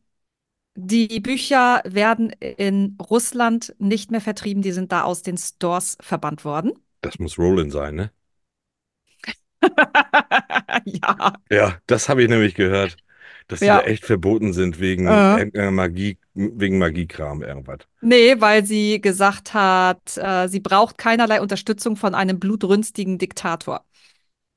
Die 0.76 1.20
Bücher 1.20 1.82
werden 1.86 2.30
in 2.40 2.98
Russland 3.10 3.74
nicht 3.78 4.10
mehr 4.12 4.20
vertrieben, 4.22 4.62
die 4.62 4.72
sind 4.72 4.92
da 4.92 5.02
aus 5.04 5.22
den 5.22 5.38
Stores 5.38 5.98
verbannt 6.02 6.44
worden. 6.44 6.72
Das 7.00 7.18
muss 7.18 7.38
Roland 7.38 7.72
sein, 7.72 7.94
ne? 7.94 8.12
ja. 10.84 11.32
Ja, 11.50 11.78
das 11.86 12.08
habe 12.08 12.22
ich 12.22 12.28
nämlich 12.28 12.54
gehört, 12.54 12.96
dass 13.48 13.60
die 13.60 13.66
Ja. 13.66 13.78
da 13.80 13.84
echt 13.86 14.04
verboten 14.04 14.52
sind 14.52 14.80
wegen 14.80 15.06
Äh. 15.06 15.70
Magie, 15.70 16.18
wegen 16.34 16.78
Magiekram, 16.78 17.42
irgendwas. 17.42 17.78
Nee, 18.00 18.34
weil 18.40 18.64
sie 18.64 19.00
gesagt 19.00 19.54
hat, 19.54 20.16
äh, 20.16 20.48
sie 20.48 20.60
braucht 20.60 20.98
keinerlei 20.98 21.40
Unterstützung 21.40 21.96
von 21.96 22.14
einem 22.14 22.38
blutrünstigen 22.38 23.18
Diktator. 23.18 23.84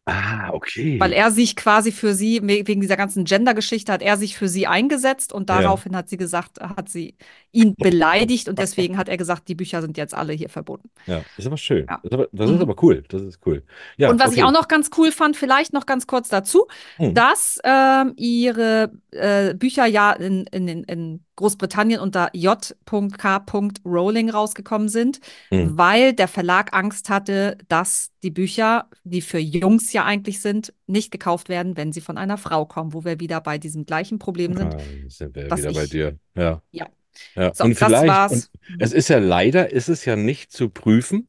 Ah, 0.10 0.50
okay. 0.54 1.00
Weil 1.00 1.14
er 1.14 1.32
sich 1.32 1.56
quasi 1.56 1.92
für 1.92 2.14
sie, 2.14 2.42
we- 2.42 2.68
wegen 2.68 2.82
dieser 2.82 2.98
ganzen 2.98 3.24
Gender-Geschichte, 3.26 3.92
hat 3.92 4.02
er 4.02 4.18
sich 4.18 4.38
für 4.38 4.48
sie 4.48 4.68
eingesetzt 4.68 5.34
und 5.34 5.50
Ja. 5.50 5.62
daraufhin 5.62 5.96
hat 5.96 6.10
sie 6.10 6.18
gesagt, 6.18 6.60
hat 6.60 6.90
sie 6.90 7.16
ihn 7.52 7.76
beleidigt 7.76 8.48
und 8.50 8.60
deswegen 8.60 8.98
hat 8.98 9.10
er 9.10 9.18
gesagt, 9.18 9.48
die 9.48 9.56
Bücher 9.56 9.82
sind 9.82 9.98
jetzt 9.98 10.14
alle 10.14 10.34
hier 10.34 10.50
verboten. 10.50 10.90
Ja, 11.08 11.24
ist 11.38 11.48
aber 11.48 11.58
schön. 11.58 11.86
Ja. 11.90 12.00
Das, 12.04 12.12
ist 12.12 12.14
aber, 12.14 12.28
das 12.32 12.50
ist 12.50 12.56
Mhm. 12.58 12.62
aber 12.62 12.84
cool. 12.84 13.04
Das 13.10 13.22
ist 13.22 13.40
cool. 13.46 13.64
Ja, 13.98 14.10
und 14.10 14.20
was 14.20 14.34
ich 14.34 14.40
okay. 14.44 14.48
auch 14.48 14.52
noch 14.54 14.68
ganz 14.68 14.90
cool 14.98 15.12
fand, 15.12 15.36
vielleicht 15.38 15.74
noch 15.74 15.86
ganz 15.86 16.06
kurz 16.08 16.30
dazu, 16.30 16.68
Hm. 16.98 17.14
dass 17.14 17.60
ähm, 17.64 18.14
ihre 18.18 18.92
äh, 19.12 19.54
Bücher 19.56 19.86
ja 19.86 20.12
in, 20.12 20.46
in, 20.48 20.68
in- 20.68 20.84
in 20.84 21.24
Großbritannien 21.40 22.00
unter 22.02 22.30
J.K. 22.34 23.46
Rowling 23.86 24.30
rausgekommen 24.30 24.90
sind, 24.90 25.20
Hm. 25.50 25.78
weil 25.78 26.14
der 26.14 26.28
Verlag 26.28 26.74
Angst 26.76 27.10
hatte, 27.10 27.58
dass 27.70 28.12
die 28.24 28.30
Bücher, 28.32 28.88
die 29.04 29.22
für 29.22 29.40
Jungs 29.40 29.94
ja 29.94 30.04
eigentlich 30.06 30.42
sind, 30.42 30.74
nicht 30.86 31.12
gekauft 31.12 31.48
werden, 31.50 31.78
wenn 31.78 31.94
sie 31.94 32.02
von 32.02 32.18
einer 32.18 32.38
Frau 32.38 32.66
kommen, 32.66 32.94
wo 32.94 33.06
wir 33.06 33.20
wieder 33.20 33.40
bei 33.42 33.58
diesem 33.58 33.86
gleichen 33.86 34.20
Problem 34.20 34.56
sind. 34.56 34.76
Ah, 34.76 34.80
sind 35.08 35.36
wir 35.36 35.46
wieder 35.46 35.74
bei 35.74 35.84
ich- 35.86 35.90
dir. 35.90 36.20
Ja. 36.36 36.62
Ja. 36.72 36.88
Ja. 37.36 37.54
So, 37.54 37.64
und 37.64 37.80
das 37.82 37.88
vielleicht, 37.88 38.08
war's. 38.08 38.32
und 38.32 38.82
es 38.82 38.94
ist 38.94 39.08
ja 39.10 39.18
leider, 39.20 39.72
ist 39.72 39.90
es 39.90 40.06
ja 40.06 40.16
nicht 40.16 40.52
zu 40.52 40.70
prüfen, 40.70 41.28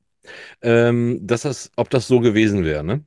ähm, 0.63 1.19
dass 1.23 1.43
das, 1.43 1.71
ob 1.77 1.89
das 1.91 2.07
so 2.07 2.21
gewesen 2.21 2.65
wäre, 2.65 2.85
ne? 2.85 3.05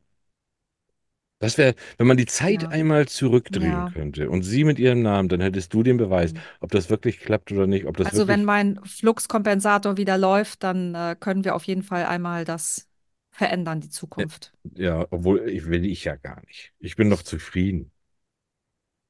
Das 1.44 1.58
wäre, 1.58 1.76
wenn 1.98 2.08
man 2.08 2.18
die 2.18 2.26
Zeit 2.26 2.64
Ja. 2.64 2.72
einmal 2.72 3.08
zurückdrehen 3.08 3.84
Ja. 3.84 3.86
könnte 3.86 4.30
und 4.30 4.44
sie 4.44 4.64
mit 4.64 4.80
ihrem 4.80 5.02
Namen, 5.02 5.30
dann 5.30 5.42
hättest 5.42 5.74
du 5.74 5.84
den 5.84 5.98
Beweis, 5.98 6.34
Mhm. 6.34 6.44
ob 6.62 6.72
das 6.72 6.90
wirklich 6.90 7.20
klappt 7.20 7.52
oder 7.52 7.68
nicht, 7.68 7.86
ob 7.86 7.98
das 7.98 8.12
Also 8.12 8.28
wenn 8.28 8.44
mein 8.46 8.80
Fluxkompensator 8.86 9.98
wieder 9.98 10.18
läuft, 10.18 10.64
dann 10.64 10.94
äh, 10.96 11.16
können 11.20 11.44
wir 11.46 11.56
auf 11.56 11.64
jeden 11.66 11.84
Fall 11.84 12.06
einmal 12.06 12.44
das 12.46 12.90
verändern, 13.32 13.82
die 13.82 13.90
Zukunft. 13.90 14.54
Ja, 14.76 15.08
obwohl 15.12 15.50
ich 15.50 15.66
will 15.68 15.86
ich 15.86 16.04
ja 16.06 16.16
gar 16.18 16.42
nicht. 16.46 16.74
Ich 16.80 16.96
bin 16.98 17.10
noch 17.10 17.24
zufrieden. 17.24 17.93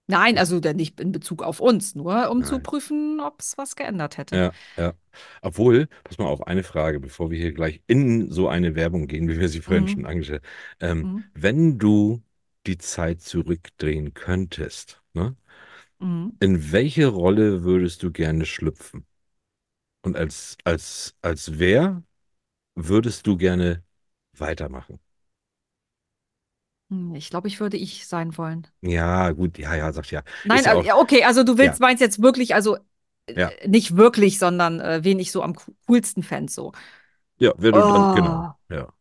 Nein, 0.07 0.37
also 0.37 0.59
denn 0.59 0.75
nicht 0.75 0.99
in 0.99 1.11
Bezug 1.11 1.43
auf 1.43 1.59
uns, 1.59 1.95
nur 1.95 2.29
um 2.29 2.43
zu 2.43 2.55
Nein. 2.55 2.63
prüfen, 2.63 3.19
ob 3.21 3.39
es 3.39 3.57
was 3.57 3.75
geändert 3.75 4.17
hätte. 4.17 4.35
Ja, 4.35 4.51
ja. 4.77 4.93
Obwohl, 5.41 5.87
pass 6.03 6.17
mal 6.17 6.25
auf, 6.27 6.45
eine 6.47 6.63
Frage, 6.63 6.99
bevor 6.99 7.29
wir 7.31 7.37
hier 7.37 7.53
gleich 7.53 7.81
in 7.87 8.31
so 8.31 8.47
eine 8.49 8.75
Werbung 8.75 9.07
gehen, 9.07 9.27
wie 9.29 9.39
wir 9.39 9.47
sie 9.49 9.61
vorhin 9.61 9.85
Mhm. 9.85 9.89
schon 9.91 10.05
angestellt 10.05 10.43
ähm, 10.81 11.03
Mhm. 11.03 11.23
Wenn 11.33 11.77
du 11.79 12.21
die 12.65 12.77
Zeit 12.77 13.21
zurückdrehen 13.21 14.13
könntest, 14.13 15.01
ne, 15.13 15.35
Mhm. 15.99 16.31
in 16.39 16.71
welche 16.71 17.07
Rolle 17.07 17.63
würdest 17.63 18.03
du 18.03 18.11
gerne 18.11 18.45
schlüpfen? 18.45 19.05
Und 20.03 20.17
als, 20.17 20.57
als, 20.65 21.15
als 21.21 21.59
wer 21.59 22.03
würdest 22.75 23.27
du 23.27 23.37
gerne 23.37 23.83
weitermachen? 24.37 24.99
Hm, 26.93 27.15
Ich 27.15 27.29
glaube, 27.29 27.47
ich 27.47 27.59
würde 27.59 27.77
ich 27.77 28.07
sein 28.07 28.37
wollen. 28.37 28.67
Ja, 28.81 29.31
gut, 29.31 29.57
ja, 29.57 29.75
ja, 29.75 29.91
sagt 29.93 30.11
ja. 30.11 30.23
Nein, 30.43 30.63
ja 30.63 30.71
also, 30.71 30.81
auch- 30.81 30.85
ja, 30.85 30.95
okay, 30.97 31.23
also 31.23 31.43
du 31.43 31.57
willst, 31.57 31.79
meinst 31.79 32.01
jetzt 32.01 32.21
wirklich, 32.21 32.53
also 32.55 32.77
äh, 33.27 33.39
Ja. 33.39 33.51
nicht 33.65 33.95
wirklich, 33.97 34.39
sondern 34.39 34.79
äh, 34.79 35.03
wen 35.03 35.19
ich 35.19 35.31
so 35.31 35.41
am 35.41 35.55
co- 35.55 35.73
coolsten 35.87 36.23
fände, 36.23 36.51
so. 36.51 36.73
Ja, 37.39 37.53
wer 37.57 37.71
du 37.71 37.81
dann, 37.83 38.09
Oh. 38.09 38.13
genau, 38.15 38.55
ja. 38.69 38.93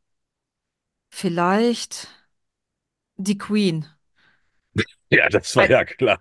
Vielleicht 1.11 2.09
die 3.17 3.39
Queen 3.39 3.87
Ja, 5.11 5.29
das 5.29 5.55
war 5.57 5.65
Ein- 5.65 5.71
ja 5.71 5.85
klar. 5.85 6.21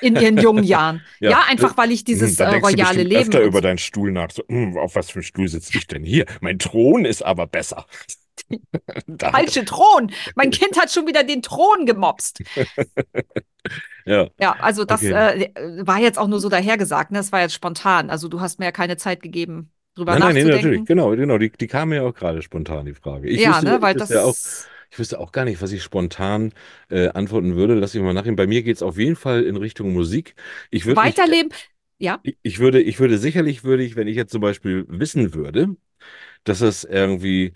in 0.00 0.16
ihren 0.16 0.38
jungen 0.38 0.64
Jahren. 0.64 1.04
Ja. 1.20 1.30
Ja, 1.32 1.44
einfach, 1.48 1.76
weil 1.76 1.92
ich 1.92 2.04
dieses 2.04 2.30
Hm, 2.30 2.36
da 2.36 2.52
äh, 2.52 2.56
royale 2.56 3.02
Leben. 3.02 3.20
öfter 3.20 3.40
über 3.42 3.60
deinen 3.60 3.78
Stuhl 3.78 4.12
nach. 4.12 4.30
So, 4.30 4.42
hm, 4.48 4.78
auf 4.78 4.94
was 4.94 5.10
für 5.10 5.16
einem 5.16 5.24
Stuhl 5.24 5.48
sitze 5.48 5.76
ich 5.76 5.86
denn 5.86 6.04
hier? 6.04 6.24
Mein 6.40 6.58
Thron 6.58 7.04
ist 7.04 7.22
aber 7.22 7.46
besser. 7.46 7.86
Falsche 9.32 9.64
Thron. 9.64 10.10
Mein 10.34 10.50
Kind 10.52 10.78
hat 10.80 10.90
schon 10.92 11.06
wieder 11.06 11.24
den 11.24 11.42
Thron 11.42 11.86
gemobst. 11.86 12.42
Ja, 14.04 14.30
Ja, 14.40 14.56
also 14.58 14.84
das 14.84 15.02
Okay. 15.02 15.10
äh, 15.10 15.50
war 15.86 15.98
jetzt 15.98 16.18
auch 16.18 16.26
nur 16.28 16.40
so 16.40 16.48
dahergesagt, 16.48 17.10
ne? 17.10 17.18
Das 17.18 17.30
war 17.32 17.40
jetzt 17.42 17.52
spontan. 17.54 18.08
Also 18.10 18.28
du 18.28 18.40
hast 18.40 18.58
mir 18.58 18.66
ja 18.66 18.72
keine 18.72 18.96
Zeit 18.96 19.22
gegeben, 19.22 19.70
drüber 19.94 20.16
nein, 20.16 20.22
nein, 20.22 20.34
nee, 20.34 20.44
nachzudenken. 20.44 20.44
natürlich, 20.44 20.84
genau, 20.84 21.10
genau. 21.16 21.38
Die, 21.38 21.50
die 21.50 21.66
kam 21.66 21.90
mir 21.90 21.96
ja 21.96 22.02
auch 22.02 22.14
gerade 22.14 22.42
spontan, 22.42 22.86
die 22.86 22.94
Frage. 22.94 23.28
Ich 23.28 23.44
ja, 23.44 23.46
wüsste, 23.46 23.66
ne, 23.66 23.80
weil 23.82 23.94
das 23.94 24.10
ja 24.10 24.24
auch, 24.24 24.36
ich 24.90 24.98
wüsste 24.98 25.20
auch 25.20 25.32
gar 25.32 25.44
nicht, 25.44 25.62
was 25.62 25.72
ich 25.72 25.82
spontan 25.82 26.52
äh, 26.90 27.08
antworten 27.08 27.54
würde. 27.56 27.74
Lass 27.74 27.94
ich 27.94 28.02
mal 28.02 28.12
nachher. 28.14 28.32
Bei 28.34 28.46
mir 28.46 28.62
geht 28.62 28.76
es 28.76 28.82
auf 28.82 28.98
jeden 28.98 29.16
Fall 29.16 29.42
in 29.44 29.56
Richtung 29.56 29.92
Musik. 29.92 30.34
Ich 30.70 30.86
weiterleben. 30.86 31.52
Ja, 31.98 32.20
ich- 32.22 32.36
ich 32.42 32.58
würde, 32.58 32.80
ich 32.80 32.98
würde 33.00 33.18
sicherlich, 33.18 33.64
würde 33.64 33.82
ich, 33.82 33.96
wenn 33.96 34.08
ich 34.08 34.16
jetzt 34.16 34.32
zum 34.32 34.40
Beispiel 34.40 34.84
wissen 34.88 35.34
würde, 35.34 35.76
dass 36.44 36.60
es 36.60 36.84
irgendwie, 36.84 37.52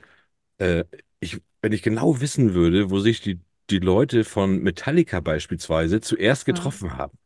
äh, 0.58 0.84
ich, 1.20 1.40
wenn 1.62 1.72
ich 1.72 1.82
genau 1.82 2.20
wissen 2.20 2.54
würde, 2.54 2.90
wo 2.90 3.00
sich 3.00 3.20
die, 3.20 3.40
die 3.70 3.78
Leute 3.78 4.24
von 4.24 4.58
Metallica 4.62 5.20
beispielsweise 5.20 6.00
zuerst 6.00 6.46
Ja. 6.46 6.54
getroffen 6.54 6.96
haben. 6.96 7.18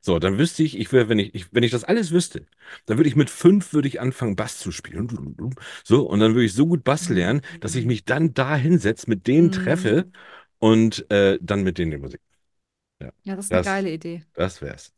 So, 0.00 0.18
dann 0.18 0.38
wüsste 0.38 0.62
ich, 0.62 0.78
ich 0.78 0.92
wäre, 0.92 1.08
wenn 1.08 1.18
ich, 1.18 1.34
ich, 1.34 1.52
wenn 1.54 1.62
ich 1.62 1.70
das 1.70 1.84
alles 1.84 2.10
wüsste, 2.12 2.46
dann 2.86 2.98
würde 2.98 3.08
ich 3.08 3.16
mit 3.16 3.30
fünf 3.30 3.72
würde 3.72 3.88
ich 3.88 4.00
anfangen, 4.00 4.36
Bass 4.36 4.58
zu 4.58 4.72
spielen. 4.72 5.36
So, 5.84 6.08
und 6.08 6.20
dann 6.20 6.34
würde 6.34 6.44
ich 6.46 6.54
so 6.54 6.66
gut 6.66 6.84
Bass 6.84 7.08
lernen, 7.08 7.42
dass 7.60 7.74
ich 7.74 7.86
mich 7.86 8.04
dann 8.04 8.34
da 8.34 8.56
hinsetze, 8.56 9.08
mit 9.08 9.26
denen 9.26 9.48
Mhm. 9.48 9.52
treffe 9.52 10.10
und 10.58 11.10
äh, 11.10 11.38
dann 11.42 11.62
mit 11.62 11.78
denen 11.78 11.90
die 11.92 11.98
Musik. 11.98 12.20
ja, 13.24 13.36
das 13.36 13.46
ist 13.46 13.52
eine 13.52 13.58
Das- 13.60 13.66
geile 13.66 13.90
Idee. 13.92 14.22
Das 14.34 14.62
wär's. 14.62 14.92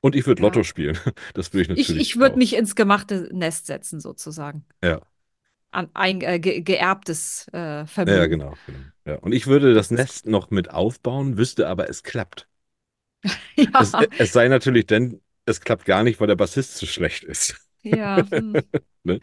Und 0.00 0.14
ich 0.14 0.26
würde 0.26 0.42
Ja. 0.42 0.48
Lotto 0.48 0.62
spielen. 0.62 0.96
Das 1.34 1.52
würde 1.52 1.72
ich 1.74 1.78
Ich, 1.80 1.88
natürlich. 1.88 2.08
ich 2.10 2.16
würde 2.16 2.32
auch. 2.34 2.38
mich 2.38 2.54
ins 2.56 2.74
gemachte 2.74 3.28
Nest 3.32 3.66
setzen, 3.66 4.00
sozusagen. 4.00 4.64
Ja. 4.82 5.00
An 5.76 5.90
ein 5.94 6.20
äh, 6.22 6.38
ge 6.40 6.62
geerbtes 6.62 7.48
äh, 7.48 7.86
Ja, 8.06 8.14
Vermögen. 8.14 8.16
ja, 8.16 8.26
genau. 8.26 8.58
genau. 8.66 8.84
Ja. 9.04 9.16
Und 9.16 9.32
ich 9.32 9.46
würde 9.46 9.74
das 9.74 9.90
Nest 9.90 10.26
noch 10.26 10.50
mit 10.50 10.70
aufbauen, 10.70 11.36
wüsste 11.38 11.68
aber, 11.68 11.88
es 11.90 12.02
klappt. 12.02 12.48
Ja, 13.56 13.72
Es, 13.78 13.96
es 14.16 14.32
sei 14.32 14.48
natürlich 14.48 14.86
denn, 14.86 15.20
es 15.44 15.60
klappt 15.60 15.84
gar 15.84 16.02
nicht, 16.02 16.20
weil 16.20 16.26
der 16.28 16.36
Bassist 16.36 16.76
zu 16.76 16.86
schlecht 16.86 17.24
ist. 17.24 17.56
ja, 17.82 18.26
hm, 18.34 18.60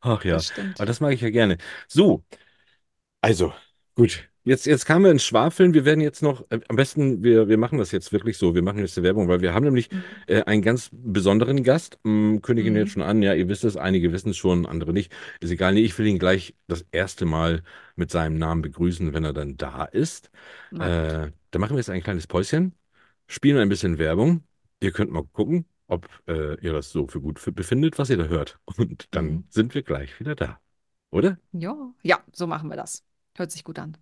Ach 0.00 0.24
ja, 0.24 0.38
das 0.38 0.46
stimmt. 0.46 0.78
aber 0.78 0.86
das 0.86 1.00
mag 1.00 1.12
ich 1.14 1.20
ja 1.20 1.30
gerne. 1.30 1.58
So, 1.88 2.24
also, 3.22 3.52
gut. 3.96 4.30
Jetzt, 4.44 4.66
jetzt 4.66 4.86
kamen 4.86 5.04
wir 5.04 5.12
ins 5.12 5.22
Schwafeln. 5.24 5.72
Wir 5.72 5.84
werden 5.84 6.00
jetzt 6.00 6.20
noch, 6.20 6.44
äh, 6.50 6.58
am 6.68 6.74
besten, 6.74 7.22
wir, 7.22 7.48
wir 7.48 7.58
machen 7.58 7.78
das 7.78 7.92
jetzt 7.92 8.12
wirklich 8.12 8.38
so. 8.38 8.56
Wir 8.56 8.62
machen 8.62 8.78
jetzt 8.80 8.96
die 8.96 9.02
Werbung, 9.04 9.28
weil 9.28 9.40
wir 9.40 9.54
haben 9.54 9.64
nämlich 9.64 9.88
Mhm. 9.92 10.02
äh, 10.26 10.42
einen 10.42 10.62
ganz 10.62 10.90
besonderen 10.92 11.62
Gast. 11.62 11.98
Ähm, 12.04 12.40
kündige 12.42 12.68
ihn 12.68 12.74
Mhm. 12.74 12.80
jetzt 12.80 12.92
schon 12.92 13.02
an. 13.02 13.22
Ja, 13.22 13.34
ihr 13.34 13.48
wisst 13.48 13.62
es, 13.62 13.76
einige 13.76 14.10
wissen 14.12 14.30
es 14.30 14.36
schon, 14.36 14.66
andere 14.66 14.92
nicht. 14.92 15.12
Ist 15.40 15.50
egal. 15.52 15.74
Nee, 15.74 15.82
ich 15.82 15.96
will 15.96 16.06
ihn 16.08 16.18
gleich 16.18 16.56
das 16.66 16.84
erste 16.90 17.24
Mal 17.24 17.62
mit 17.94 18.10
seinem 18.10 18.36
Namen 18.36 18.62
begrüßen, 18.62 19.12
wenn 19.14 19.24
er 19.24 19.32
dann 19.32 19.56
da 19.56 19.84
ist. 19.84 20.30
Äh, 20.72 21.30
dann 21.50 21.60
machen 21.60 21.74
wir 21.74 21.78
jetzt 21.78 21.90
ein 21.90 22.02
kleines 22.02 22.26
Päuschen, 22.26 22.74
spielen 23.28 23.58
ein 23.58 23.68
bisschen 23.68 23.98
Werbung. 23.98 24.42
Ihr 24.80 24.90
könnt 24.90 25.12
mal 25.12 25.22
gucken, 25.22 25.66
ob 25.86 26.08
äh, 26.26 26.58
ihr 26.60 26.72
das 26.72 26.90
so 26.90 27.06
für 27.06 27.20
gut 27.20 27.40
befindet, 27.54 27.96
was 27.98 28.10
ihr 28.10 28.16
da 28.16 28.24
hört. 28.24 28.58
Und 28.76 29.06
dann 29.14 29.26
Mhm. 29.26 29.44
sind 29.50 29.74
wir 29.76 29.82
gleich 29.82 30.18
wieder 30.18 30.34
da. 30.34 30.58
Oder? 31.12 31.38
Ja, 31.52 31.76
ja, 32.02 32.20
so 32.32 32.46
machen 32.48 32.68
wir 32.70 32.76
das. 32.76 33.04
Hört 33.36 33.52
sich 33.52 33.62
gut 33.64 33.78
an. 33.78 33.96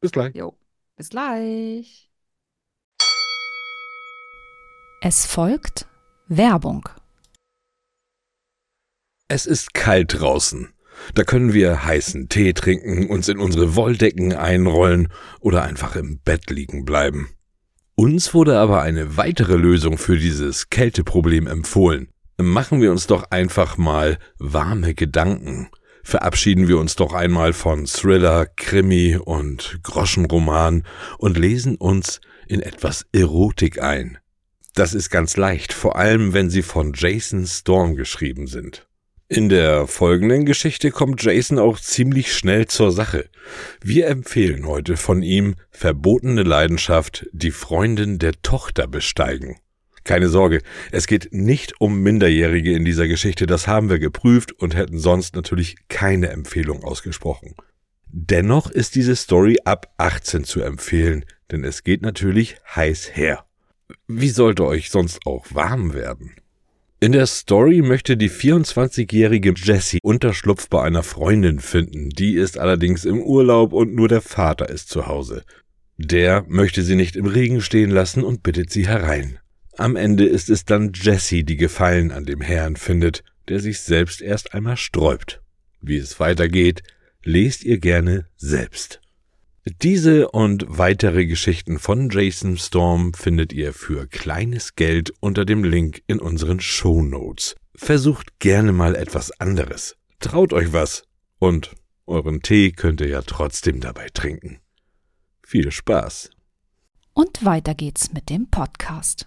Bis 0.00 0.12
gleich. 0.12 0.34
Jo, 0.34 0.56
bis 0.96 1.10
gleich. 1.10 2.10
Es 5.02 5.26
folgt 5.26 5.86
Werbung. 6.26 6.88
Es 9.28 9.44
ist 9.44 9.74
kalt 9.74 10.20
draußen. 10.20 10.72
Da 11.14 11.24
können 11.24 11.52
wir 11.52 11.84
heißen 11.84 12.28
Tee 12.28 12.52
trinken, 12.54 13.08
uns 13.08 13.28
in 13.28 13.38
unsere 13.38 13.76
Wolldecken 13.76 14.34
einrollen 14.34 15.12
oder 15.40 15.64
einfach 15.64 15.96
im 15.96 16.18
Bett 16.18 16.50
liegen 16.50 16.84
bleiben. 16.84 17.34
Uns 17.94 18.32
wurde 18.32 18.58
aber 18.58 18.80
eine 18.80 19.18
weitere 19.18 19.56
Lösung 19.56 19.98
für 19.98 20.16
dieses 20.16 20.70
Kälteproblem 20.70 21.46
empfohlen. 21.46 22.08
Machen 22.38 22.80
wir 22.80 22.90
uns 22.90 23.06
doch 23.06 23.30
einfach 23.30 23.76
mal 23.76 24.18
warme 24.38 24.94
Gedanken. 24.94 25.70
Verabschieden 26.10 26.66
wir 26.66 26.78
uns 26.78 26.96
doch 26.96 27.12
einmal 27.12 27.52
von 27.52 27.86
Thriller, 27.86 28.44
Krimi 28.56 29.16
und 29.16 29.78
Groschenroman 29.84 30.82
und 31.18 31.38
lesen 31.38 31.76
uns 31.76 32.20
in 32.48 32.62
etwas 32.62 33.06
Erotik 33.12 33.80
ein. 33.80 34.18
Das 34.74 34.92
ist 34.92 35.10
ganz 35.10 35.36
leicht, 35.36 35.72
vor 35.72 35.94
allem 35.94 36.32
wenn 36.32 36.50
sie 36.50 36.62
von 36.62 36.94
Jason 36.96 37.46
Storm 37.46 37.94
geschrieben 37.94 38.48
sind. 38.48 38.88
In 39.28 39.48
der 39.48 39.86
folgenden 39.86 40.46
Geschichte 40.46 40.90
kommt 40.90 41.22
Jason 41.22 41.60
auch 41.60 41.78
ziemlich 41.78 42.34
schnell 42.34 42.66
zur 42.66 42.90
Sache. 42.90 43.30
Wir 43.80 44.08
empfehlen 44.08 44.66
heute 44.66 44.96
von 44.96 45.22
ihm 45.22 45.54
Verbotene 45.70 46.42
Leidenschaft, 46.42 47.28
die 47.30 47.52
Freundin 47.52 48.18
der 48.18 48.32
Tochter 48.42 48.88
besteigen. 48.88 49.58
Keine 50.04 50.28
Sorge, 50.28 50.62
es 50.92 51.06
geht 51.06 51.28
nicht 51.32 51.80
um 51.80 52.00
Minderjährige 52.00 52.72
in 52.72 52.84
dieser 52.84 53.06
Geschichte, 53.08 53.46
das 53.46 53.66
haben 53.66 53.90
wir 53.90 53.98
geprüft 53.98 54.52
und 54.52 54.74
hätten 54.74 54.98
sonst 54.98 55.34
natürlich 55.34 55.76
keine 55.88 56.30
Empfehlung 56.30 56.84
ausgesprochen. 56.84 57.54
Dennoch 58.06 58.70
ist 58.70 58.96
diese 58.96 59.14
Story 59.14 59.58
ab 59.64 59.92
18 59.98 60.44
zu 60.44 60.62
empfehlen, 60.62 61.24
denn 61.50 61.64
es 61.64 61.84
geht 61.84 62.02
natürlich 62.02 62.56
heiß 62.74 63.14
her. 63.14 63.44
Wie 64.08 64.30
sollte 64.30 64.64
euch 64.64 64.90
sonst 64.90 65.26
auch 65.26 65.46
warm 65.50 65.94
werden? 65.94 66.32
In 67.02 67.12
der 67.12 67.26
Story 67.26 67.80
möchte 67.80 68.16
die 68.16 68.28
24-jährige 68.28 69.54
Jessie 69.56 70.00
Unterschlupf 70.02 70.68
bei 70.68 70.82
einer 70.82 71.02
Freundin 71.02 71.58
finden, 71.58 72.10
die 72.10 72.34
ist 72.34 72.58
allerdings 72.58 73.04
im 73.04 73.22
Urlaub 73.22 73.72
und 73.72 73.94
nur 73.94 74.08
der 74.08 74.20
Vater 74.20 74.68
ist 74.68 74.90
zu 74.90 75.06
Hause. 75.06 75.44
Der 75.96 76.44
möchte 76.48 76.82
sie 76.82 76.96
nicht 76.96 77.16
im 77.16 77.26
Regen 77.26 77.62
stehen 77.62 77.90
lassen 77.90 78.22
und 78.22 78.42
bittet 78.42 78.70
sie 78.70 78.86
herein. 78.86 79.38
Am 79.80 79.96
Ende 79.96 80.26
ist 80.26 80.50
es 80.50 80.66
dann 80.66 80.92
Jessie, 80.92 81.42
die 81.42 81.56
Gefallen 81.56 82.12
an 82.12 82.26
dem 82.26 82.42
Herrn 82.42 82.76
findet, 82.76 83.24
der 83.48 83.60
sich 83.60 83.80
selbst 83.80 84.20
erst 84.20 84.52
einmal 84.52 84.76
sträubt. 84.76 85.40
Wie 85.80 85.96
es 85.96 86.20
weitergeht, 86.20 86.82
lest 87.24 87.64
ihr 87.64 87.78
gerne 87.78 88.26
selbst. 88.36 89.00
Diese 89.80 90.28
und 90.32 90.66
weitere 90.68 91.24
Geschichten 91.24 91.78
von 91.78 92.10
Jason 92.10 92.58
Storm 92.58 93.14
findet 93.14 93.54
ihr 93.54 93.72
für 93.72 94.06
kleines 94.06 94.76
Geld 94.76 95.14
unter 95.20 95.46
dem 95.46 95.64
Link 95.64 96.02
in 96.06 96.20
unseren 96.20 96.60
Show 96.60 97.00
Notes. 97.00 97.56
Versucht 97.74 98.38
gerne 98.38 98.72
mal 98.72 98.94
etwas 98.94 99.30
anderes. 99.40 99.96
Traut 100.18 100.52
euch 100.52 100.74
was. 100.74 101.04
Und 101.38 101.74
euren 102.06 102.42
Tee 102.42 102.72
könnt 102.72 103.00
ihr 103.00 103.08
ja 103.08 103.22
trotzdem 103.22 103.80
dabei 103.80 104.08
trinken. 104.12 104.58
Viel 105.42 105.72
Spaß. 105.72 106.28
Und 107.14 107.46
weiter 107.46 107.74
geht's 107.74 108.12
mit 108.12 108.28
dem 108.28 108.46
Podcast. 108.50 109.26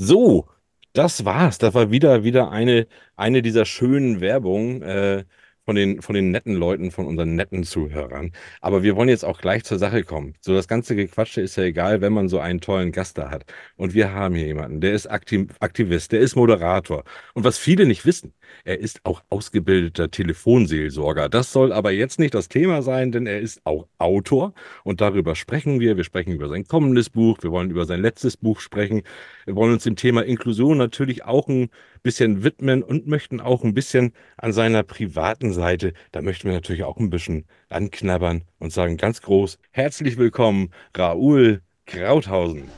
So, 0.00 0.48
das 0.92 1.24
war's. 1.24 1.58
Das 1.58 1.74
war 1.74 1.90
wieder, 1.90 2.22
wieder 2.24 2.50
eine, 2.50 2.86
eine 3.16 3.42
dieser 3.42 3.64
schönen 3.64 4.20
Werbungen 4.20 4.82
äh, 4.82 5.24
von, 5.64 5.74
den, 5.74 6.02
von 6.02 6.14
den 6.14 6.30
netten 6.30 6.54
Leuten, 6.54 6.90
von 6.92 7.06
unseren 7.06 7.34
netten 7.34 7.64
Zuhörern. 7.64 8.32
Aber 8.60 8.82
wir 8.84 8.94
wollen 8.96 9.08
jetzt 9.08 9.24
auch 9.24 9.40
gleich 9.40 9.64
zur 9.64 9.78
Sache 9.78 10.04
kommen. 10.04 10.34
So, 10.40 10.54
das 10.54 10.68
ganze 10.68 10.94
Gequatsche 10.96 11.40
ist 11.40 11.56
ja 11.56 11.64
egal, 11.64 12.00
wenn 12.00 12.12
man 12.12 12.28
so 12.28 12.38
einen 12.38 12.60
tollen 12.60 12.92
Gast 12.92 13.18
da 13.18 13.30
hat. 13.30 13.44
Und 13.76 13.92
wir 13.94 14.12
haben 14.12 14.34
hier 14.36 14.46
jemanden, 14.46 14.80
der 14.80 14.92
ist 14.94 15.06
Aktiv 15.08 15.48
Aktivist, 15.60 16.12
der 16.12 16.20
ist 16.20 16.36
Moderator. 16.36 17.04
Und 17.34 17.44
was 17.44 17.58
viele 17.58 17.84
nicht 17.84 18.06
wissen, 18.06 18.32
er 18.64 18.80
ist 18.80 19.00
auch 19.04 19.22
ausgebildeter 19.30 20.10
Telefonseelsorger. 20.10 21.28
Das 21.28 21.52
soll 21.52 21.72
aber 21.72 21.90
jetzt 21.90 22.18
nicht 22.18 22.34
das 22.34 22.48
Thema 22.48 22.82
sein, 22.82 23.12
denn 23.12 23.26
er 23.26 23.40
ist 23.40 23.60
auch 23.64 23.86
Autor 23.98 24.54
und 24.84 25.00
darüber 25.00 25.34
sprechen 25.34 25.80
wir. 25.80 25.96
Wir 25.96 26.04
sprechen 26.04 26.32
über 26.32 26.48
sein 26.48 26.66
kommendes 26.66 27.10
Buch, 27.10 27.38
wir 27.42 27.50
wollen 27.50 27.70
über 27.70 27.84
sein 27.86 28.00
letztes 28.00 28.36
Buch 28.36 28.60
sprechen. 28.60 29.02
Wir 29.44 29.56
wollen 29.56 29.72
uns 29.72 29.84
dem 29.84 29.96
Thema 29.96 30.24
Inklusion 30.24 30.78
natürlich 30.78 31.24
auch 31.24 31.48
ein 31.48 31.70
bisschen 32.02 32.44
widmen 32.44 32.82
und 32.82 33.06
möchten 33.06 33.40
auch 33.40 33.64
ein 33.64 33.74
bisschen 33.74 34.12
an 34.36 34.52
seiner 34.52 34.82
privaten 34.82 35.52
Seite, 35.52 35.92
da 36.12 36.22
möchten 36.22 36.48
wir 36.48 36.54
natürlich 36.54 36.84
auch 36.84 36.96
ein 36.96 37.10
bisschen 37.10 37.44
anknabbern 37.68 38.44
und 38.58 38.72
sagen 38.72 38.96
ganz 38.96 39.22
groß, 39.22 39.58
herzlich 39.70 40.16
willkommen, 40.16 40.70
Raoul 40.96 41.62
Krauthausen. 41.86 42.68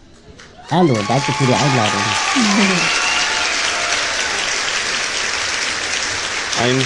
Hallo, 0.70 0.94
danke 1.08 1.32
für 1.32 1.44
die 1.44 1.52
Einladung. 1.52 2.00
Ein, 6.62 6.76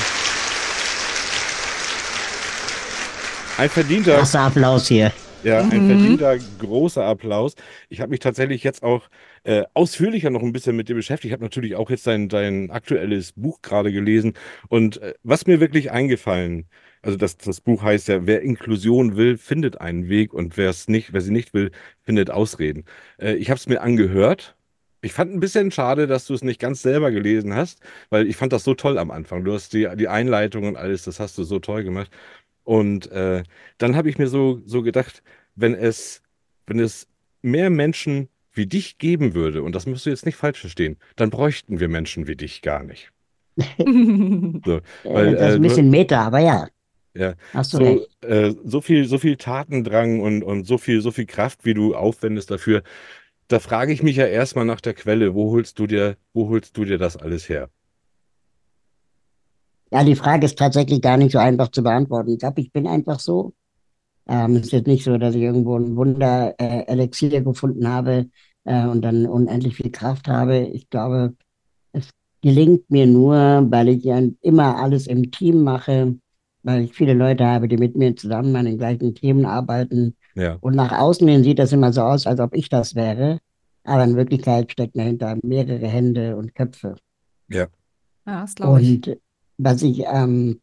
ein 3.59 3.69
verdienter, 3.69 4.19
Krasser 4.19 4.41
Applaus 4.43 4.87
hier. 4.87 5.11
ja, 5.43 5.63
ein 5.63 5.71
verdienter 5.71 6.39
großer 6.61 7.05
Applaus. 7.05 7.55
Ich 7.89 8.01
habe 8.01 8.11
mich 8.11 8.21
tatsächlich 8.21 8.63
jetzt 8.63 8.85
auch 8.85 9.09
äh, 9.43 9.65
ausführlicher 9.75 10.31
noch 10.31 10.43
ein 10.43 10.53
bisschen 10.53 10.77
mit 10.77 10.89
dir 10.89 10.95
beschäftigt. 10.95 11.27
Ich 11.27 11.33
habe 11.33 11.43
natürlich 11.43 11.75
auch 11.75 11.91
jetzt 11.91 12.07
dein, 12.07 12.29
dein 12.29 12.71
aktuelles 12.71 13.33
Buch 13.33 13.63
gerade 13.63 13.91
gelesen. 13.91 14.35
Und 14.69 15.03
äh, 15.03 15.15
was 15.25 15.49
mir 15.49 15.59
wirklich 15.59 15.91
eingefallen, 15.91 16.67
also 17.03 17.17
das, 17.19 17.37
das 17.37 17.61
Buch 17.61 17.83
heißt 17.83 18.07
ja, 18.07 18.27
wer 18.29 18.43
Inklusion 18.43 19.17
will, 19.17 19.37
findet 19.39 19.81
einen 19.81 20.09
Weg 20.09 20.33
und 20.33 20.57
wer 20.57 20.71
es 20.71 20.87
nicht, 20.87 21.13
wer 21.13 21.21
sie 21.21 21.33
nicht 21.33 21.53
will, 21.53 21.73
findet 22.03 22.31
Ausreden. 22.31 22.85
Äh, 23.19 23.35
ich 23.35 23.51
habe 23.51 23.59
es 23.59 23.67
mir 23.67 23.81
angehört. 23.83 24.54
Ich 25.05 25.13
fand 25.13 25.33
ein 25.33 25.41
bisschen 25.41 25.71
schade, 25.71 26.07
dass 26.07 26.27
du 26.27 26.35
es 26.35 26.43
nicht 26.43 26.61
ganz 26.61 26.83
selber 26.83 27.11
gelesen 27.11 27.55
hast, 27.55 27.81
weil 28.11 28.27
ich 28.27 28.37
fand 28.37 28.53
das 28.53 28.65
so 28.65 28.75
toll 28.75 28.99
am 28.99 29.11
Anfang. 29.11 29.45
Du 29.45 29.53
hast 29.53 29.73
die, 29.73 29.89
die 29.97 30.09
Einleitung 30.09 30.67
und 30.67 30.77
alles, 30.77 31.05
das 31.05 31.21
hast 31.21 31.37
du 31.39 31.45
so 31.45 31.59
toll 31.59 31.85
gemacht. 31.85 32.11
Und 32.65 33.11
äh, 33.13 33.43
dann 33.79 33.97
habe 33.97 34.09
ich 34.09 34.19
mir 34.19 34.29
so, 34.29 34.63
so 34.65 34.83
gedacht, 34.83 35.23
wenn 35.55 35.75
es, 35.75 36.23
wenn 36.67 36.79
es 36.79 37.07
mehr 37.43 37.71
Menschen 37.71 38.29
wie 38.53 38.67
dich 38.67 38.99
geben 38.99 39.35
würde, 39.35 39.63
und 39.63 39.75
das 39.75 39.87
musst 39.87 40.07
du 40.07 40.11
jetzt 40.11 40.25
nicht 40.25 40.37
falsch 40.37 40.61
verstehen, 40.61 40.97
dann 41.17 41.31
bräuchten 41.31 41.81
wir 41.81 41.89
Menschen 41.89 42.27
wie 42.27 42.37
dich 42.37 42.63
gar 42.63 42.83
nicht. 42.83 43.11
So, 44.65 44.81
weil, 45.05 45.37
das 45.37 45.43
ist 45.43 45.53
äh, 45.53 45.55
ein 45.57 45.63
bisschen 45.63 45.91
Meta, 45.91 46.23
aber 46.27 46.39
ja, 46.41 46.67
ja, 47.17 47.35
hast 47.53 47.73
du 47.73 47.77
so, 47.77 47.85
recht. 47.85 48.25
äh, 48.25 48.55
so 48.65 48.81
viel, 48.81 49.05
so 49.05 49.19
viel 49.19 49.37
Tatendrang 49.37 50.21
und, 50.21 50.43
und 50.43 50.67
so 50.67 50.79
viel, 50.79 51.01
so 51.01 51.13
viel 51.13 51.27
Kraft, 51.27 51.65
wie 51.65 51.75
du 51.75 51.95
aufwendest 51.95 52.51
dafür. 52.51 52.83
Da 53.49 53.59
frage 53.59 53.93
ich 53.93 54.03
mich 54.03 54.17
ja 54.17 54.27
erstmal 54.27 54.65
nach 54.65 54.81
der 54.81 54.95
Quelle, 54.95 55.35
wo 55.35 55.51
holst 55.51 55.79
du 55.79 55.87
dir, 55.87 56.17
wo 56.33 56.49
holst 56.49 56.77
du 56.77 56.85
dir 56.85 56.99
das 56.99 57.17
alles 57.17 57.49
her? 57.49 57.71
Ja, 59.93 60.03
die 60.03 60.17
Frage 60.17 60.47
ist 60.47 60.59
tatsächlich 60.59 61.01
gar 61.03 61.17
nicht 61.17 61.33
so 61.33 61.39
einfach 61.39 61.69
zu 61.69 61.83
beantworten. 61.83 62.31
Ich 62.31 62.39
glaube, 62.39 62.61
ich 62.61 62.73
bin 62.73 62.87
einfach 62.87 63.21
so. 63.21 63.55
Ähm, 64.27 64.57
es 64.57 64.63
ist 64.67 64.73
jetzt 64.73 64.87
nicht 64.87 65.05
so, 65.05 65.19
dass 65.19 65.35
ich 65.35 65.43
irgendwo 65.43 65.77
ein 65.77 65.97
Wunder-Elixier 65.97 67.43
gefunden 67.43 67.87
habe 67.87 68.31
äh, 68.65 68.87
und 68.87 69.03
dann 69.03 69.27
unendlich 69.27 69.77
viel 69.77 69.91
Kraft 69.93 70.29
habe. 70.29 70.59
Ich 70.73 70.89
glaube, 70.91 71.37
es 71.93 72.11
gelingt 72.43 72.91
mir 72.91 73.07
nur, 73.07 73.67
weil 73.71 73.89
ich 73.89 74.05
ja 74.05 74.21
immer 74.41 74.79
alles 74.79 75.07
im 75.07 75.31
Team 75.31 75.63
mache, 75.63 76.19
weil 76.63 76.85
ich 76.85 76.95
viele 76.95 77.15
Leute 77.15 77.47
habe, 77.47 77.69
die 77.69 77.77
mit 77.77 77.97
mir 77.97 78.17
zusammen 78.17 78.57
an 78.57 78.65
den 78.65 78.79
gleichen 78.79 79.15
Themen 79.15 79.45
arbeiten. 79.45 80.17
Ja, 80.35 80.59
Und 80.61 80.75
nach 80.75 80.93
außen 80.93 81.27
hin 81.29 81.45
sieht 81.45 81.59
das 81.59 81.73
immer 81.73 81.93
so 81.93 82.03
aus, 82.03 82.27
als 82.27 82.41
ob 82.41 82.55
ich 82.55 82.69
das 82.69 82.95
wäre. 82.95 83.41
Aber 83.85 84.05
in 84.05 84.17
Wirklichkeit 84.17 84.73
stecken 84.73 84.99
dahinter 84.99 85.37
mehrere 85.43 85.87
Hände 85.87 86.37
und 86.37 86.55
Köpfe. 86.55 86.97
ja, 87.49 87.67
Ja, 88.27 88.41
das 88.43 88.55
glaube 88.55 88.81
ich. 88.83 89.07
Und 89.07 89.19
was 89.59 89.83
ich 89.83 90.03
ähm, 90.07 90.61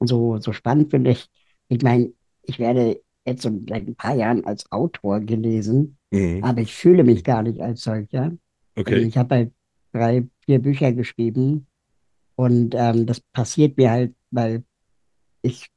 so, 0.00 0.38
so 0.38 0.52
spannend 0.52 0.90
finde, 0.90 1.12
ich, 1.12 1.28
ich 1.68 1.82
meine, 1.82 2.12
ich 2.42 2.58
werde 2.58 3.00
jetzt 3.26 3.42
so 3.42 3.50
seit 3.68 3.86
ein 3.86 3.94
paar 3.94 4.14
Jahren 4.14 4.44
als 4.44 4.70
Autor 4.70 5.20
gelesen, 5.20 5.96
mhm. 6.10 6.42
aber 6.44 6.60
ich 6.60 6.74
fühle 6.74 7.04
mich 7.04 7.24
gar 7.24 7.42
nicht 7.42 7.60
als 7.60 7.82
solcher. 7.82 8.22
Also 8.22 8.38
okay, 8.76 8.98
ich 8.98 9.16
habe 9.16 9.34
halt 9.34 9.52
drei, 9.92 10.26
vier 10.44 10.60
Bücher 10.60 10.92
geschrieben 10.92 11.66
und 12.36 12.74
ähm, 12.76 13.06
das 13.06 13.20
passiert 13.20 13.76
mir 13.76 13.90
halt, 13.90 14.14
weil 14.30 14.64
ich 15.42 15.68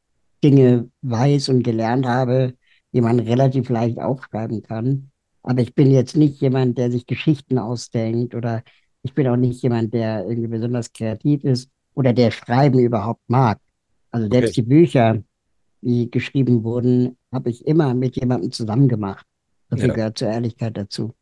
Dinge 0.43 0.89
weiß 1.01 1.49
und 1.49 1.63
gelernt 1.63 2.05
habe, 2.05 2.53
die 2.93 3.01
man 3.01 3.19
relativ 3.19 3.69
leicht 3.69 3.99
aufschreiben 3.99 4.63
kann. 4.63 5.11
Aber 5.43 5.61
ich 5.61 5.75
bin 5.75 5.91
jetzt 5.91 6.15
nicht 6.15 6.39
jemand, 6.41 6.77
der 6.77 6.91
sich 6.91 7.05
Geschichten 7.05 7.57
ausdenkt 7.59 8.35
oder 8.35 8.63
ich 9.03 9.13
bin 9.13 9.27
auch 9.27 9.35
nicht 9.35 9.61
jemand, 9.61 9.93
der 9.93 10.25
irgendwie 10.25 10.47
besonders 10.47 10.93
kreativ 10.93 11.43
ist 11.43 11.69
oder 11.93 12.13
der 12.13 12.31
Schreiben 12.31 12.79
überhaupt 12.79 13.21
mag. 13.27 13.59
Also 14.11 14.29
selbst 14.29 14.51
Okay. 14.51 14.61
die 14.61 14.67
Bücher, 14.67 15.23
die 15.81 16.09
geschrieben 16.11 16.63
wurden, 16.63 17.17
habe 17.33 17.49
ich 17.49 17.65
immer 17.67 17.93
mit 17.93 18.15
jemandem 18.15 18.51
zusammen 18.51 18.87
gemacht. 18.87 19.25
Viel 19.75 19.87
Ja. 19.89 19.93
gehört 19.93 20.17
zur 20.19 20.29
Ehrlichkeit 20.29 20.77
dazu. 20.77 21.13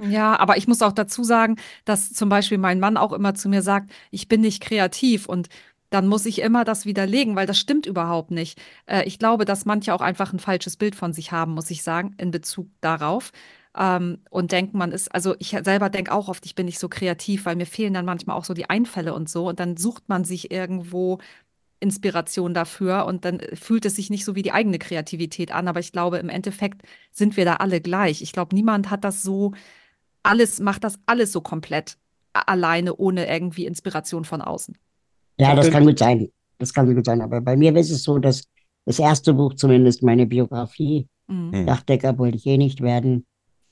Ja, 0.00 0.38
aber 0.38 0.56
ich 0.56 0.68
muss 0.68 0.80
auch 0.82 0.92
dazu 0.92 1.24
sagen, 1.24 1.56
dass 1.84 2.12
zum 2.12 2.28
Beispiel 2.28 2.58
mein 2.58 2.78
Mann 2.78 2.96
auch 2.96 3.12
immer 3.12 3.34
zu 3.34 3.48
mir 3.48 3.62
sagt, 3.62 3.90
ich 4.12 4.28
bin 4.28 4.40
nicht 4.40 4.62
kreativ 4.62 5.26
und 5.26 5.48
dann 5.90 6.06
muss 6.06 6.26
ich 6.26 6.40
immer 6.40 6.64
das 6.64 6.86
widerlegen, 6.86 7.36
weil 7.36 7.46
das 7.46 7.58
stimmt 7.58 7.86
überhaupt 7.86 8.30
nicht. 8.30 8.60
Äh, 8.86 9.04
ich 9.04 9.18
glaube, 9.18 9.44
dass 9.44 9.64
manche 9.64 9.94
auch 9.94 10.00
einfach 10.00 10.32
ein 10.32 10.38
falsches 10.38 10.76
Bild 10.76 10.94
von 10.94 11.12
sich 11.12 11.32
haben, 11.32 11.52
muss 11.54 11.70
ich 11.70 11.82
sagen, 11.82 12.14
in 12.18 12.30
Bezug 12.30 12.68
darauf. 12.80 13.32
Ähm, 13.76 14.18
und 14.30 14.52
denken, 14.52 14.78
man 14.78 14.92
ist, 14.92 15.14
also 15.14 15.34
ich 15.38 15.50
selber 15.62 15.90
denke 15.90 16.12
auch 16.12 16.28
oft, 16.28 16.44
ich 16.46 16.54
bin 16.54 16.66
nicht 16.66 16.78
so 16.78 16.88
kreativ, 16.88 17.46
weil 17.46 17.56
mir 17.56 17.66
fehlen 17.66 17.94
dann 17.94 18.04
manchmal 18.04 18.36
auch 18.36 18.44
so 18.44 18.54
die 18.54 18.68
Einfälle 18.70 19.14
und 19.14 19.28
so. 19.28 19.48
Und 19.48 19.60
dann 19.60 19.76
sucht 19.76 20.08
man 20.08 20.24
sich 20.24 20.50
irgendwo 20.50 21.18
Inspiration 21.80 22.54
dafür 22.54 23.06
und 23.06 23.24
dann 23.24 23.40
fühlt 23.54 23.84
es 23.86 23.96
sich 23.96 24.10
nicht 24.10 24.24
so 24.24 24.34
wie 24.34 24.42
die 24.42 24.52
eigene 24.52 24.78
Kreativität 24.78 25.52
an. 25.52 25.68
Aber 25.68 25.80
ich 25.80 25.92
glaube, 25.92 26.18
im 26.18 26.28
Endeffekt 26.28 26.82
sind 27.12 27.36
wir 27.36 27.44
da 27.44 27.56
alle 27.56 27.80
gleich. 27.80 28.22
Ich 28.22 28.32
glaube, 28.32 28.54
niemand 28.54 28.90
hat 28.90 29.04
das 29.04 29.22
so 29.22 29.52
alles, 30.22 30.60
macht 30.60 30.84
das 30.84 30.98
alles 31.06 31.32
so 31.32 31.40
komplett 31.40 31.96
alleine, 32.32 32.96
ohne 32.96 33.28
irgendwie 33.28 33.66
Inspiration 33.66 34.24
von 34.24 34.42
außen. 34.42 34.76
Ja, 35.38 35.54
das 35.54 35.70
kann 35.70 35.84
gut 35.86 35.98
sein. 35.98 36.28
Das 36.58 36.72
kann 36.74 36.92
gut 36.94 37.06
sein. 37.06 37.20
Aber 37.20 37.40
bei 37.40 37.56
mir 37.56 37.74
ist 37.76 37.90
es 37.90 38.02
so, 38.02 38.18
dass 38.18 38.44
das 38.84 38.98
erste 38.98 39.34
Buch 39.34 39.54
zumindest 39.54 40.02
meine 40.02 40.26
Biografie, 40.26 41.06
Mhm. 41.30 41.52
Hm. 41.52 41.66
Dachdecker 41.66 42.18
wollte 42.18 42.38
ich 42.38 42.46
eh 42.46 42.56
nicht 42.56 42.80
werden, 42.80 43.26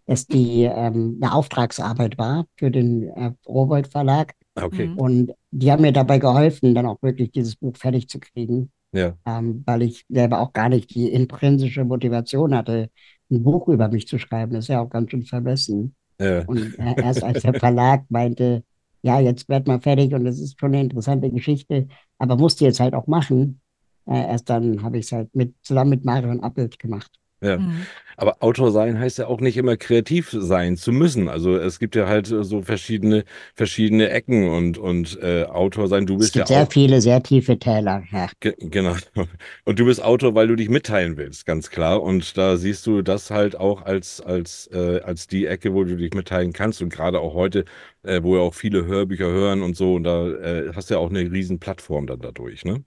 dass 0.07 0.27
die 0.27 0.65
ähm, 0.65 1.19
eine 1.21 1.33
Auftragsarbeit 1.33 2.19
war 2.19 2.45
für 2.57 2.71
den 2.71 3.05
äh, 3.05 3.33
Rowohlt 3.49 3.89
Verlag. 3.89 4.35
okay, 4.55 4.89
Mhm. 4.89 4.99
Und 4.99 5.33
die 5.51 5.73
haben 5.73 5.83
mir 5.83 5.93
dabei 5.93 6.19
geholfen, 6.19 6.75
dann 6.75 6.87
auch 6.87 7.01
wirklich 7.03 7.31
dieses 7.33 7.57
Buch 7.57 7.77
fertig 7.77 8.09
zu 8.09 8.21
kriegen, 8.21 8.71
ja, 8.93 9.15
ähm, 9.27 9.63
weil 9.67 9.83
ich 9.83 10.05
selber 10.09 10.41
auch 10.41 10.53
gar 10.53 10.69
nicht 10.69 10.95
die 10.95 11.09
intrinsische 11.09 11.85
Motivation 11.85 12.55
hatte, 12.55 12.91
ein 13.31 13.43
Buch 13.43 13.69
über 13.69 13.89
mich 13.89 14.07
zu 14.07 14.19
schreiben. 14.19 14.53
Das 14.53 14.67
ist 14.67 14.69
ja 14.69 14.81
auch 14.81 14.91
ganz 14.91 15.11
schön 15.11 15.25
vermessen. 15.25 15.95
Ja. 16.21 16.45
Und 16.45 16.79
äh, 16.79 16.95
erst 17.03 17.25
als 17.25 17.43
der 17.43 17.55
Verlag 17.59 18.05
meinte, 18.11 18.65
ja, 19.07 19.21
jetzt 19.21 19.49
werd 19.49 19.69
mal 19.69 19.81
fertig 19.81 20.13
und 20.15 20.25
das 20.25 20.41
ist 20.41 20.59
schon 20.59 20.75
eine 20.75 20.83
interessante 20.83 21.31
Geschichte, 21.31 21.87
aber 22.19 22.37
musst 22.37 22.61
du 22.61 22.65
jetzt 22.65 22.81
halt 22.81 22.95
auch 22.95 23.07
machen, 23.07 23.61
äh, 24.07 24.27
erst 24.29 24.51
dann 24.51 24.83
habe 24.83 24.99
ich 24.99 25.07
es 25.07 25.13
halt 25.13 25.35
mit, 25.35 25.55
zusammen 25.63 25.91
mit 25.91 26.05
Marion 26.05 26.41
Appelt 26.43 26.79
gemacht. 26.81 27.13
Ja. 27.41 27.59
Mhm. 27.59 27.89
Aber 28.17 28.43
Autor 28.43 28.73
sein 28.73 28.99
heißt 28.99 29.19
ja 29.19 29.27
auch 29.27 29.41
nicht 29.41 29.57
immer 29.59 29.77
kreativ 29.77 30.31
sein 30.33 30.77
zu 30.79 30.91
müssen. 30.93 31.29
Also 31.29 31.57
es 31.57 31.79
gibt 31.79 31.95
ja 31.97 32.07
halt 32.09 32.27
so 32.29 32.63
verschiedene, 32.63 33.25
verschiedene 33.55 34.09
Ecken 34.11 34.49
und, 34.49 34.79
und 34.79 35.19
äh, 35.23 35.45
Autor 35.45 35.89
sein, 35.89 36.07
du 36.07 36.19
Es 36.19 36.19
bist 36.19 36.35
ja 36.35 36.45
gibt 36.45 36.49
sehr 36.49 36.63
auch. 36.63 36.69
viele, 36.69 37.01
sehr 37.03 37.23
tiefe 37.23 37.59
Täler. 37.59 38.05
Ja. 38.11 38.29
Ge 38.41 38.55
genau. 38.59 38.97
Und 39.65 39.79
du 39.79 39.85
bist 39.87 40.03
Autor, 40.03 40.35
weil 40.35 40.49
du 40.49 40.57
dich 40.57 40.69
mitteilen 40.69 41.17
willst, 41.17 41.47
ganz 41.47 41.71
klar. 41.71 42.03
Und 42.03 42.37
da 42.39 42.57
siehst 42.57 42.87
du 42.87 43.03
das 43.03 43.31
halt 43.31 43.57
auch 43.57 43.83
als, 43.83 44.21
als, 44.21 44.69
äh, 44.73 45.01
als 45.03 45.27
die 45.27 45.47
Ecke, 45.47 45.75
wo 45.75 45.85
du 45.85 45.97
dich 45.97 46.13
mitteilen 46.15 46.53
kannst. 46.53 46.83
Und 46.83 46.91
gerade 46.91 47.21
auch 47.21 47.35
heute, 47.35 47.65
äh, 48.03 48.23
wo 48.23 48.37
ja 48.37 48.43
auch 48.43 48.55
viele 48.55 48.87
Hörbücher 48.87 49.27
hören 49.27 49.63
und 49.63 49.77
so, 49.77 49.95
und 49.95 50.05
da 50.05 50.27
äh, 50.29 50.73
hast 50.75 50.91
du 50.91 50.95
ja 50.95 51.01
auch 51.01 51.11
eine 51.11 51.21
riesen 51.31 51.59
Plattform 51.61 52.07
dann 52.07 52.21
dadurch, 52.21 52.65
ne? 52.65 52.85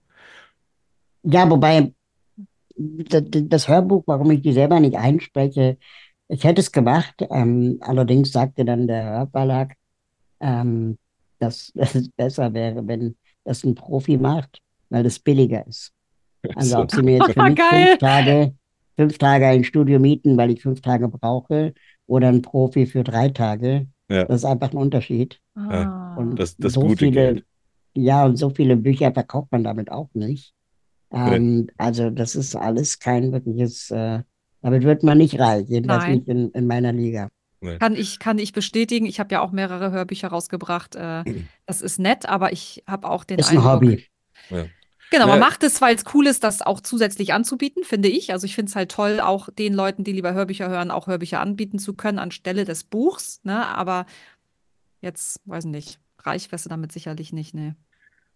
ja, 1.22 1.48
wobei 1.50 1.92
das, 2.76 3.68
Hörbuch, 3.68 4.04
warum 4.06 4.30
ich 4.30 4.42
die 4.42 4.52
selber 4.52 4.80
nicht 4.80 4.96
einspreche, 4.96 5.78
ich 6.28 6.44
hätte 6.44 6.60
es 6.60 6.72
gemacht. 6.72 7.26
Ähm, 7.30 7.78
allerdings 7.80 8.32
sagte 8.32 8.64
dann 8.64 8.86
der 8.86 9.04
Hörverlag, 9.04 9.74
ähm, 10.40 10.98
dass, 11.38 11.72
dass 11.74 11.94
es 11.94 12.10
besser 12.10 12.52
wäre, 12.54 12.86
wenn 12.86 13.16
das 13.44 13.64
ein 13.64 13.74
Profi 13.74 14.16
macht, 14.18 14.60
weil 14.90 15.02
das 15.02 15.18
billiger 15.18 15.66
ist. 15.66 15.92
Also 16.54 16.76
So. 16.76 16.82
ob 16.82 16.90
sie 16.92 17.02
mir 17.02 17.18
jetzt 17.18 17.32
für 17.34 17.42
mich 17.42 17.60
fünf 17.60 17.98
Tage, 17.98 18.54
fünf 18.96 19.18
Tage 19.18 19.46
ein 19.46 19.64
Studio 19.64 19.98
mieten, 19.98 20.36
weil 20.36 20.50
ich 20.50 20.62
fünf 20.62 20.80
Tage 20.80 21.08
brauche, 21.08 21.74
oder 22.06 22.28
ein 22.28 22.42
Profi 22.42 22.86
für 22.86 23.04
drei 23.04 23.28
Tage, 23.30 23.88
Ja, 24.08 24.24
das 24.24 24.38
ist 24.38 24.44
einfach 24.44 24.72
ein 24.72 24.76
Unterschied. 24.78 25.40
Ah. 25.54 26.14
Und 26.14 26.36
das, 26.38 26.56
das 26.56 26.74
so 26.74 26.80
gute 26.82 26.96
viele, 26.96 27.10
Geld. 27.10 27.46
ja, 27.94 28.24
und 28.24 28.36
so 28.36 28.50
viele 28.50 28.76
Bücher 28.76 29.12
verkauft 29.12 29.52
man 29.52 29.64
damit 29.64 29.90
auch 29.90 30.10
nicht. 30.14 30.54
Nee. 31.10 31.36
Ähm, 31.36 31.70
also 31.76 32.10
das 32.10 32.36
ist 32.36 32.54
alles 32.56 32.98
kein 32.98 33.32
wirkliches, 33.32 33.90
äh, 33.90 34.22
damit 34.62 34.84
wird 34.84 35.02
man 35.02 35.18
nicht 35.18 35.38
reich, 35.38 35.66
jedenfalls 35.68 36.04
Nein. 36.04 36.12
nicht 36.18 36.28
in, 36.28 36.50
in 36.50 36.66
meiner 36.66 36.92
Liga. 36.92 37.28
Kann 37.78 37.94
ich, 37.94 38.18
kann 38.18 38.38
ich 38.38 38.52
bestätigen. 38.52 39.04
Ich 39.04 39.20
habe 39.20 39.34
ja 39.34 39.42
auch 39.42 39.52
mehrere 39.52 39.90
Hörbücher 39.90 40.28
rausgebracht. 40.28 40.94
Äh, 40.96 41.24
das 41.66 41.82
ist 41.82 41.98
nett, 41.98 42.26
aber 42.26 42.52
ich 42.52 42.82
habe 42.86 43.08
auch 43.08 43.24
den 43.24 43.38
Ist 43.38 43.50
ein 43.50 43.58
Eindruck. 43.58 43.72
Hobby. 43.74 44.06
Ja. 44.48 44.64
Genau, 45.10 45.24
Ja. 45.26 45.32
man 45.32 45.40
macht 45.40 45.64
es, 45.64 45.80
weil 45.82 45.94
es 45.96 46.04
cool 46.14 46.26
ist, 46.28 46.44
das 46.44 46.62
auch 46.62 46.80
zusätzlich 46.80 47.32
anzubieten, 47.34 47.82
finde 47.82 48.08
ich. 48.08 48.32
Also 48.32 48.46
ich 48.46 48.54
finde 48.54 48.70
es 48.70 48.76
halt 48.76 48.92
toll, 48.92 49.20
auch 49.20 49.48
den 49.50 49.74
Leuten, 49.74 50.04
die 50.04 50.12
lieber 50.12 50.32
Hörbücher 50.32 50.68
hören, 50.68 50.90
auch 50.92 51.08
Hörbücher 51.08 51.40
anbieten 51.40 51.78
zu 51.80 51.94
können 51.94 52.20
anstelle 52.20 52.64
des 52.64 52.84
Buchs. 52.84 53.40
Ne? 53.42 53.66
Aber 53.66 54.06
jetzt, 55.00 55.40
weiß 55.46 55.64
nicht, 55.64 55.98
reich 56.20 56.50
wärst 56.52 56.64
du 56.66 56.68
damit 56.68 56.92
sicherlich 56.92 57.32
nicht, 57.32 57.54
ne. 57.54 57.74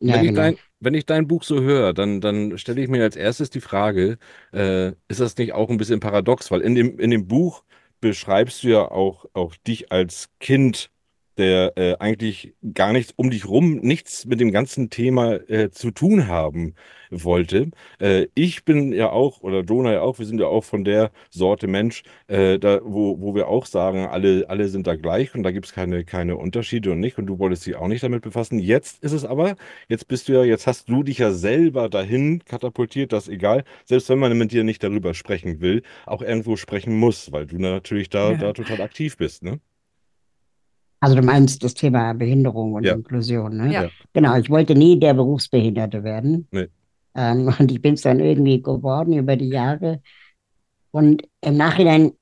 Ja, 0.06 0.20
Wenn 0.20 0.22
ich 0.22 0.32
genau. 0.32 0.34
dein, 0.34 0.58
wenn 0.80 0.94
ich 0.94 1.06
dein 1.06 1.26
Buch 1.28 1.42
so 1.44 1.60
höre, 1.62 1.94
dann, 1.94 2.20
dann 2.20 2.58
stelle 2.58 2.82
ich 2.82 2.88
mir 2.88 3.02
als 3.02 3.16
erstes 3.16 3.50
die 3.50 3.60
Frage, 3.60 4.18
äh, 4.52 4.88
ist 5.08 5.20
das 5.20 5.36
nicht 5.38 5.52
auch 5.54 5.70
ein 5.70 5.78
bisschen 5.78 6.00
paradox? 6.00 6.50
Weil 6.50 6.60
in 6.60 6.74
dem, 6.74 6.98
in 6.98 7.10
dem 7.10 7.26
Buch 7.26 7.64
beschreibst 8.00 8.62
du 8.64 8.68
ja 8.68 8.90
auch, 8.90 9.26
auch 9.32 9.56
dich 9.56 9.90
als 9.92 10.28
Kind, 10.40 10.90
der 11.38 11.72
äh, 11.76 11.96
eigentlich 11.98 12.54
gar 12.74 12.92
nichts 12.92 13.12
um 13.16 13.30
dich 13.30 13.46
rum, 13.48 13.76
nichts 13.76 14.24
mit 14.26 14.40
dem 14.40 14.52
ganzen 14.52 14.90
Thema 14.90 15.34
äh, 15.48 15.70
zu 15.70 15.90
tun 15.90 16.26
haben 16.28 16.74
wollte. 17.10 17.70
Äh, 18.00 18.26
ich 18.34 18.64
bin 18.64 18.92
ja 18.92 19.10
auch, 19.10 19.40
oder 19.42 19.60
Jonah 19.62 19.92
ja 19.92 20.00
auch, 20.02 20.18
wir 20.18 20.26
sind 20.26 20.40
ja 20.40 20.46
auch 20.46 20.64
von 20.64 20.84
der 20.84 21.10
Sorte 21.30 21.66
Mensch, 21.66 22.02
äh, 22.28 22.58
da, 22.58 22.80
wo, 22.84 23.20
wo 23.20 23.34
wir 23.34 23.48
auch 23.48 23.66
sagen, 23.66 24.06
alle, 24.06 24.46
alle 24.48 24.68
sind 24.68 24.86
da 24.86 24.96
gleich 24.96 25.34
und 25.34 25.42
da 25.42 25.50
gibt 25.50 25.66
es 25.66 25.72
keine, 25.72 26.04
keine 26.04 26.36
Unterschiede 26.36 26.92
und 26.92 27.00
nicht. 27.00 27.18
Und 27.18 27.26
du 27.26 27.38
wolltest 27.38 27.66
dich 27.66 27.76
auch 27.76 27.88
nicht 27.88 28.02
damit 28.02 28.22
befassen. 28.22 28.58
Jetzt 28.58 29.02
ist 29.02 29.12
es 29.12 29.24
aber, 29.24 29.56
jetzt 29.88 30.08
bist 30.08 30.28
du 30.28 30.32
ja, 30.32 30.44
jetzt 30.44 30.66
hast 30.66 30.88
du 30.88 31.02
dich 31.02 31.18
ja 31.18 31.32
selber 31.32 31.88
dahin 31.88 32.44
katapultiert, 32.44 33.12
dass 33.12 33.28
egal, 33.28 33.64
selbst 33.84 34.08
wenn 34.08 34.18
man 34.18 34.36
mit 34.36 34.52
dir 34.52 34.64
nicht 34.64 34.82
darüber 34.82 35.14
sprechen 35.14 35.60
will, 35.60 35.82
auch 36.06 36.22
irgendwo 36.22 36.56
sprechen 36.56 36.96
muss, 36.98 37.32
weil 37.32 37.46
du 37.46 37.58
natürlich 37.58 38.08
da, 38.10 38.32
Ja. 38.32 38.36
da 38.36 38.52
total 38.52 38.80
aktiv 38.80 39.16
bist, 39.16 39.42
ne? 39.42 39.60
Also 41.00 41.16
du 41.16 41.22
meinst 41.22 41.62
das 41.62 41.74
Thema 41.74 42.12
Behinderung 42.14 42.74
und 42.74 42.84
Ja. 42.84 42.94
Inklusion, 42.94 43.56
ne? 43.56 43.72
Ja. 43.72 43.90
Genau, 44.12 44.36
ich 44.36 44.48
wollte 44.48 44.74
nie 44.74 44.98
der 44.98 45.14
Berufsbehinderte 45.14 46.02
werden. 46.02 46.48
Nee. 46.50 46.68
Ähm, 47.14 47.46
und 47.58 47.70
ich 47.70 47.82
bin 47.82 47.94
es 47.94 48.02
dann 48.02 48.20
irgendwie 48.20 48.62
geworden 48.62 49.12
über 49.12 49.36
die 49.36 49.48
Jahre. 49.48 50.00
Und 50.90 51.22
im 51.40 51.56
Nachhinein 51.56 52.12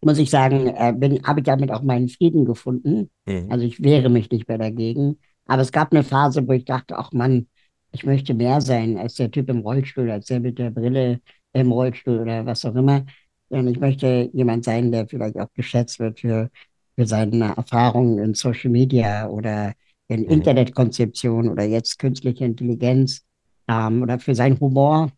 muss 0.00 0.18
ich 0.18 0.30
sagen, 0.30 0.68
äh, 0.68 1.20
habe 1.24 1.40
ich 1.40 1.44
damit 1.44 1.70
auch 1.70 1.82
meinen 1.82 2.08
Frieden 2.08 2.44
gefunden. 2.44 3.10
Mhm. 3.26 3.46
Also 3.50 3.64
ich 3.64 3.82
wehre 3.82 4.08
mich 4.08 4.30
nicht 4.30 4.48
mehr 4.48 4.58
dagegen. 4.58 5.18
Aber 5.46 5.62
es 5.62 5.72
gab 5.72 5.92
eine 5.92 6.04
Phase, 6.04 6.46
wo 6.46 6.52
ich 6.52 6.64
dachte, 6.64 6.98
ach 6.98 7.12
Mann, 7.12 7.48
ich 7.92 8.04
möchte 8.04 8.34
mehr 8.34 8.60
sein 8.60 8.98
als 8.98 9.14
der 9.14 9.30
Typ 9.30 9.48
im 9.48 9.60
Rollstuhl, 9.60 10.10
als 10.10 10.26
der 10.26 10.40
mit 10.40 10.58
der 10.58 10.70
Brille 10.70 11.20
im 11.52 11.72
Rollstuhl 11.72 12.20
oder 12.20 12.44
was 12.46 12.64
auch 12.64 12.74
immer. 12.74 13.06
Und 13.48 13.66
ich 13.66 13.80
möchte 13.80 14.28
jemand 14.32 14.64
sein, 14.64 14.92
der 14.92 15.08
vielleicht 15.08 15.38
auch 15.38 15.52
geschätzt 15.54 15.98
wird 15.98 16.20
für, 16.20 16.50
für 16.98 17.06
seine 17.06 17.54
Erfahrungen 17.56 18.18
in 18.18 18.34
Social 18.34 18.70
Media 18.72 19.28
oder 19.28 19.72
in 20.08 20.22
Mhm. 20.24 20.30
Internetkonzeption 20.32 21.48
oder 21.48 21.62
jetzt 21.62 22.00
künstliche 22.00 22.44
Intelligenz 22.44 23.24
ähm, 23.68 24.02
oder 24.02 24.18
für 24.18 24.34
seinen 24.34 24.58
Humor. 24.58 25.12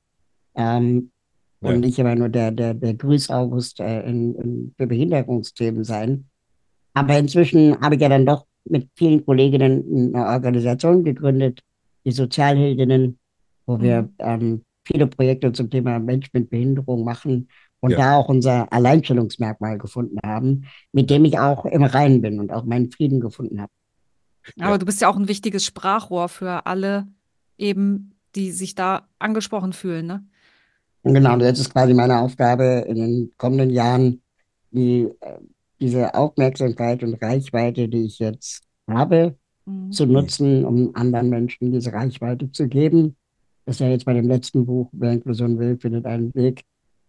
Ähm, 0.54 1.10
Ja. 1.62 1.70
und 1.70 1.80
nicht 1.80 1.98
immer 1.98 2.14
nur 2.14 2.28
der, 2.28 2.50
der, 2.50 2.74
der 2.74 2.94
Grüß-August 2.94 3.80
äh, 3.80 4.02
in, 4.02 4.34
in, 4.34 4.74
für 4.76 4.86
Behinderungsthemen 4.86 5.84
sein. 5.84 6.28
Aber 6.94 7.18
inzwischen 7.18 7.80
habe 7.80 7.94
ich 7.94 8.00
ja 8.02 8.08
dann 8.10 8.26
doch 8.26 8.46
mit 8.64 8.88
vielen 8.96 9.24
Kolleginnen 9.24 10.14
eine 10.14 10.26
Organisation 10.26 11.02
gegründet, 11.04 11.60
die 12.04 12.12
Sozialheldinnen, 12.12 13.18
wo 13.66 13.80
wir 13.80 14.02
Mhm. 14.02 14.14
ähm, 14.18 14.62
viele 14.86 15.06
Projekte 15.06 15.52
zum 15.52 15.70
Thema 15.70 15.98
Mensch 15.98 16.28
mit 16.32 16.50
Behinderung 16.50 17.04
machen 17.04 17.48
und 17.80 17.92
Ja. 17.92 17.96
da 17.98 18.16
auch 18.16 18.28
unser 18.28 18.72
Alleinstellungsmerkmal 18.72 19.78
gefunden 19.78 20.18
haben, 20.24 20.64
mit 20.92 21.10
dem 21.10 21.24
ich 21.24 21.38
auch 21.38 21.64
im 21.64 21.82
Reinen 21.82 22.20
bin 22.20 22.38
und 22.40 22.52
auch 22.52 22.64
meinen 22.64 22.90
Frieden 22.90 23.20
gefunden 23.20 23.60
habe. 23.60 23.72
Aber 24.58 24.72
Ja. 24.72 24.78
du 24.78 24.86
bist 24.86 25.00
ja 25.00 25.08
auch 25.08 25.16
ein 25.16 25.28
wichtiges 25.28 25.64
Sprachrohr 25.64 26.28
für 26.28 26.66
alle 26.66 27.06
eben, 27.58 28.14
die 28.34 28.52
sich 28.52 28.74
da 28.74 29.08
angesprochen 29.18 29.72
fühlen, 29.72 30.06
ne? 30.06 30.24
Und 31.02 31.14
genau, 31.14 31.32
und 31.34 31.40
jetzt 31.40 31.58
ist 31.58 31.72
quasi 31.72 31.94
meine 31.94 32.20
Aufgabe 32.20 32.84
in 32.86 32.96
den 32.96 33.32
kommenden 33.38 33.70
Jahren, 33.70 34.22
die, 34.70 35.08
äh, 35.20 35.38
diese 35.80 36.14
Aufmerksamkeit 36.14 37.02
und 37.02 37.14
Reichweite, 37.22 37.88
die 37.88 38.04
ich 38.04 38.18
jetzt 38.18 38.62
habe, 38.86 39.36
Mhm. 39.64 39.92
zu 39.92 40.04
nutzen, 40.06 40.64
um 40.64 40.94
anderen 40.94 41.30
Menschen 41.30 41.72
diese 41.72 41.92
Reichweite 41.92 42.52
zu 42.52 42.68
geben. 42.68 43.16
Das 43.64 43.76
ist 43.76 43.80
ja 43.80 43.88
jetzt 43.88 44.04
bei 44.04 44.12
dem 44.12 44.26
letzten 44.28 44.66
Buch, 44.66 44.90
Wer 44.92 45.12
Inklusion 45.12 45.58
will, 45.58 45.78
findet 45.78 46.04
einen 46.06 46.34
Weg. 46.34 46.64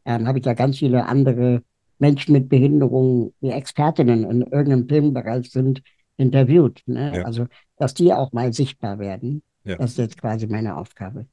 Ähm, 0.06 0.28
habe 0.28 0.40
ich 0.40 0.46
ja 0.46 0.54
ganz 0.54 0.80
viele 0.80 1.06
andere 1.06 1.64
Menschen 2.00 2.34
mit 2.34 2.50
Behinderungen, 2.50 3.34
die 3.42 3.52
Expertinnen 3.52 4.24
in 4.30 4.42
irgendeinem 4.42 4.88
Themenbereich 4.88 5.52
sind, 5.52 5.84
interviewt. 6.18 6.82
Ne? 6.86 7.18
Ja. 7.18 7.24
Also, 7.24 7.48
dass 7.78 7.94
die 7.94 8.14
auch 8.14 8.32
mal 8.32 8.54
sichtbar 8.54 9.00
werden. 9.00 9.44
Ja. 9.64 9.78
Das 9.78 9.92
ist 9.92 9.98
jetzt 9.98 10.20
quasi 10.20 10.48
meine 10.48 10.78
Aufgabe. 10.78 11.28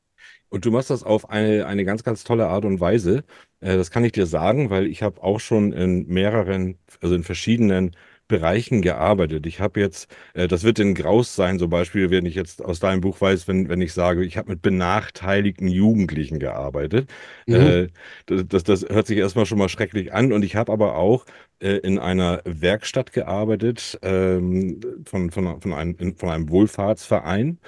Und 0.51 0.65
du 0.65 0.71
machst 0.71 0.91
das 0.91 1.03
auf 1.03 1.31
eine, 1.31 1.67
eine 1.67 1.85
ganz, 1.85 2.05
ganz 2.05 2.25
tolle 2.25 2.49
Art 2.49 2.65
und 2.65 2.81
Weise. 2.81 3.25
Äh, 3.61 3.77
das 3.77 3.91
kann 3.91 4.05
ich 4.05 4.13
dir 4.13 4.27
sagen, 4.27 4.71
weil 4.71 4.87
ich 4.87 5.03
habe 5.03 5.23
auch 5.23 5.41
schon 5.41 5.73
in 5.73 6.07
mehreren, 6.07 6.77
also 7.01 7.15
in 7.15 7.23
verschiedenen 7.23 7.97
Bereichen 8.29 8.83
gearbeitet. 8.83 9.47
Ich 9.47 9.61
habe 9.61 9.81
jetzt, 9.81 10.09
äh, 10.35 10.49
das 10.49 10.63
wird 10.65 10.79
in 10.79 10.95
Graus 10.95 11.35
sein, 11.35 11.59
zum 11.59 11.71
Beispiel, 11.71 12.11
wenn 12.11 12.27
ich 12.27 12.35
jetzt 12.35 12.65
aus 12.65 12.81
deinem 12.81 13.01
Buch 13.01 13.21
weiß, 13.21 13.49
wenn, 13.49 13.69
wenn 13.69 13.81
ich 13.81 13.93
sage, 13.95 14.25
ich 14.25 14.37
habe 14.37 14.51
mit 14.51 14.63
benachteiligten 14.63 15.69
Jugendlichen 15.69 16.39
gearbeitet. 16.39 17.11
Mhm. 17.47 17.79
Äh, 17.79 17.89
das, 18.27 18.45
das, 18.49 18.65
das 18.65 18.83
hört 18.89 19.07
sich 19.07 19.19
erstmal 19.19 19.47
schon 19.47 19.59
mal 19.59 19.69
schrecklich 19.69 20.13
an. 20.13 20.33
Und 20.33 20.45
ich 20.45 20.57
habe 20.57 20.73
aber 20.73 20.97
auch 20.97 21.25
äh, 21.61 21.77
in 21.79 21.99
einer 21.99 22.43
Werkstatt 22.45 23.13
gearbeitet 23.13 23.99
ähm, 24.03 24.81
von, 25.07 25.31
von, 25.31 25.61
von, 25.61 25.73
einem, 25.73 25.97
in- 25.99 26.17
von 26.17 26.29
einem 26.31 26.49
Wohlfahrtsverein 26.51 27.59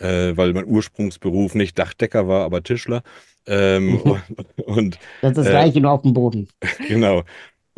äh, 0.00 0.36
weil 0.36 0.52
mein 0.52 0.66
Ursprungsberuf 0.66 1.54
nicht 1.54 1.78
Dachdecker 1.78 2.28
war, 2.28 2.44
aber 2.44 2.62
Tischler. 2.62 3.02
Ähm, 3.46 4.00
und, 4.00 4.22
und 4.66 4.98
Das 5.20 5.30
ist 5.32 5.38
das 5.38 5.48
Äh, 5.48 5.50
Gleiche 5.50 5.80
nur 5.80 5.92
auf 5.92 6.02
dem 6.02 6.12
Boden. 6.12 6.48
genau. 6.86 7.24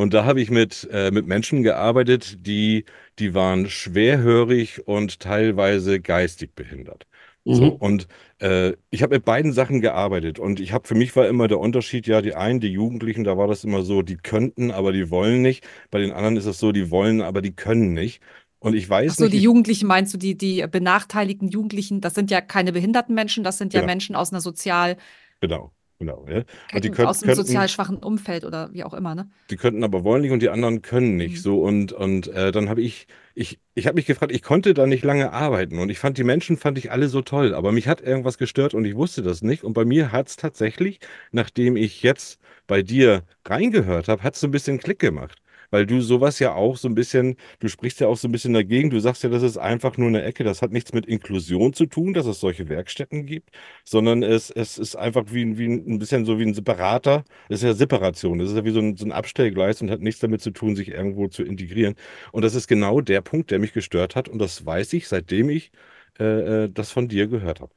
Und 0.00 0.14
da 0.14 0.24
habe 0.24 0.40
ich 0.40 0.50
mit, 0.50 0.88
äh, 0.92 1.10
mit 1.10 1.26
Menschen 1.26 1.62
gearbeitet, 1.62 2.46
die, 2.46 2.84
die 3.18 3.34
waren 3.34 3.68
schwerhörig 3.68 4.86
und 4.86 5.20
teilweise 5.20 6.00
geistig 6.00 6.54
behindert. 6.54 7.06
So, 7.50 7.68
Mhm. 7.68 7.76
und 7.76 8.06
äh, 8.38 8.74
ich 8.90 9.02
habe 9.02 9.16
mit 9.16 9.24
beiden 9.24 9.52
Sachen 9.52 9.80
gearbeitet 9.80 10.38
und 10.38 10.60
ich 10.60 10.72
habe 10.72 10.86
für 10.86 10.94
mich 10.94 11.16
war 11.16 11.26
immer 11.28 11.48
der 11.48 11.58
Unterschied, 11.58 12.06
ja, 12.06 12.22
die 12.22 12.34
einen, 12.34 12.60
die 12.60 12.68
Jugendlichen, 12.72 13.24
da 13.24 13.36
war 13.36 13.48
das 13.48 13.64
immer 13.64 13.82
so, 13.82 14.02
die 14.02 14.16
könnten, 14.16 14.70
aber 14.70 14.92
die 14.92 15.10
wollen 15.10 15.42
nicht. 15.42 15.66
Bei 15.90 15.98
den 16.00 16.12
anderen 16.12 16.36
ist 16.36 16.46
es 16.46 16.58
so, 16.60 16.72
die 16.72 16.90
wollen, 16.90 17.20
aber 17.22 17.42
die 17.42 17.52
können 17.54 17.92
nicht. 17.92 18.22
Und 18.60 18.74
ich 18.74 18.88
weiß 18.88 19.12
Ach 19.12 19.16
so, 19.16 19.24
nicht, 19.24 19.34
die 19.34 19.38
ich, 19.38 19.42
Jugendlichen 19.44 19.86
meinst 19.86 20.14
du, 20.14 20.18
die, 20.18 20.36
die 20.36 20.64
benachteiligten 20.70 21.48
Jugendlichen, 21.48 22.00
das 22.00 22.14
sind 22.14 22.30
ja 22.30 22.40
keine 22.40 22.72
behinderten 22.72 23.14
Menschen, 23.14 23.42
das 23.44 23.58
sind 23.58 23.72
ja 23.74 23.80
Genau. 23.80 23.86
Menschen 23.86 24.14
aus 24.16 24.30
einer 24.32 24.40
sozial 24.40 24.96
genau. 25.40 25.72
Genau, 26.00 26.24
ja. 26.26 26.44
Und 26.72 26.82
die 26.82 26.90
könnt, 26.90 27.08
aus 27.08 27.20
dem 27.20 27.26
könnten, 27.26 27.44
sozial 27.44 27.68
schwachen 27.68 27.98
Umfeld 27.98 28.46
oder 28.46 28.72
wie 28.72 28.84
auch 28.84 28.94
immer, 28.94 29.14
ne? 29.14 29.28
die 29.50 29.56
könnten 29.56 29.84
aber 29.84 30.02
wollen 30.02 30.22
nicht 30.22 30.30
und 30.30 30.40
die 30.40 30.48
anderen 30.48 30.80
können 30.80 31.16
nicht. 31.16 31.36
Mhm. 31.36 31.40
So 31.40 31.62
und 31.62 31.92
und 31.92 32.26
äh, 32.28 32.52
dann 32.52 32.70
habe 32.70 32.80
ich 32.80 33.06
ich 33.34 33.60
ich 33.74 33.86
habe 33.86 33.96
mich 33.96 34.06
gefragt, 34.06 34.32
ich 34.32 34.42
konnte 34.42 34.72
da 34.72 34.86
nicht 34.86 35.04
lange 35.04 35.30
arbeiten 35.30 35.78
und 35.78 35.90
ich 35.90 35.98
fand 35.98 36.16
die 36.16 36.24
Menschen 36.24 36.56
fand 36.56 36.78
ich 36.78 36.90
alle 36.90 37.10
so 37.10 37.20
toll, 37.20 37.54
aber 37.54 37.70
mich 37.70 37.86
hat 37.86 38.00
irgendwas 38.00 38.38
gestört 38.38 38.72
und 38.72 38.86
ich 38.86 38.96
wusste 38.96 39.20
das 39.22 39.42
nicht 39.42 39.62
und 39.62 39.74
bei 39.74 39.84
mir 39.84 40.10
hat 40.10 40.28
es 40.28 40.36
tatsächlich, 40.36 41.00
nachdem 41.32 41.76
ich 41.76 42.02
jetzt 42.02 42.40
bei 42.66 42.80
dir 42.80 43.22
reingehört 43.44 44.08
habe, 44.08 44.22
hat 44.22 44.36
es 44.36 44.40
so 44.40 44.46
ein 44.46 44.52
bisschen 44.52 44.78
Klick 44.78 45.00
gemacht. 45.00 45.39
Weil 45.70 45.86
du 45.86 46.00
sowas 46.00 46.38
ja 46.38 46.54
auch 46.54 46.76
so 46.76 46.88
ein 46.88 46.94
bisschen, 46.94 47.36
du 47.60 47.68
sprichst 47.68 48.00
ja 48.00 48.08
auch 48.08 48.16
so 48.16 48.28
ein 48.28 48.32
bisschen 48.32 48.52
dagegen. 48.54 48.90
Du 48.90 48.98
sagst 49.00 49.22
ja, 49.22 49.30
das 49.30 49.42
ist 49.42 49.56
einfach 49.58 49.96
nur 49.96 50.08
eine 50.08 50.22
Ecke. 50.22 50.44
Das 50.44 50.62
hat 50.62 50.72
nichts 50.72 50.92
mit 50.92 51.06
Inklusion 51.06 51.72
zu 51.72 51.86
tun, 51.86 52.12
dass 52.14 52.26
es 52.26 52.40
solche 52.40 52.68
Werkstätten 52.68 53.26
gibt, 53.26 53.50
sondern 53.84 54.22
es, 54.22 54.50
es 54.50 54.78
ist 54.78 54.96
einfach 54.96 55.24
wie, 55.32 55.42
ein- 55.44 55.58
wie 55.58 55.66
ein 55.66 55.98
bisschen 55.98 56.24
so 56.24 56.38
wie 56.38 56.44
ein 56.46 56.54
separater, 56.54 57.24
das 57.48 57.60
ist 57.60 57.64
ja 57.68 57.74
Separation. 57.74 58.38
Das 58.38 58.50
ist 58.50 58.56
ja 58.56 58.64
wie 58.64 58.70
so 58.70 58.80
ein, 58.80 58.96
so 58.96 59.04
ein 59.04 59.12
Abstellgleis 59.12 59.80
und 59.82 59.90
hat 59.90 60.00
nichts 60.00 60.20
damit 60.20 60.40
zu 60.42 60.50
tun, 60.50 60.76
sich 60.76 60.88
irgendwo 60.88 61.28
zu 61.28 61.42
integrieren. 61.44 61.94
Und 62.32 62.42
das 62.44 62.54
ist 62.54 62.66
genau 62.68 63.00
der 63.00 63.20
Punkt, 63.20 63.50
der 63.50 63.58
mich 63.58 63.72
gestört 63.72 64.16
hat. 64.16 64.28
Und 64.28 64.38
das 64.38 64.64
weiß 64.64 64.92
ich, 64.94 65.08
seitdem 65.08 65.50
ich 65.50 65.72
äh, 66.18 66.64
äh, 66.64 66.70
das 66.70 66.90
von 66.90 67.08
dir 67.08 67.26
gehört 67.28 67.60
habe. 67.60 67.72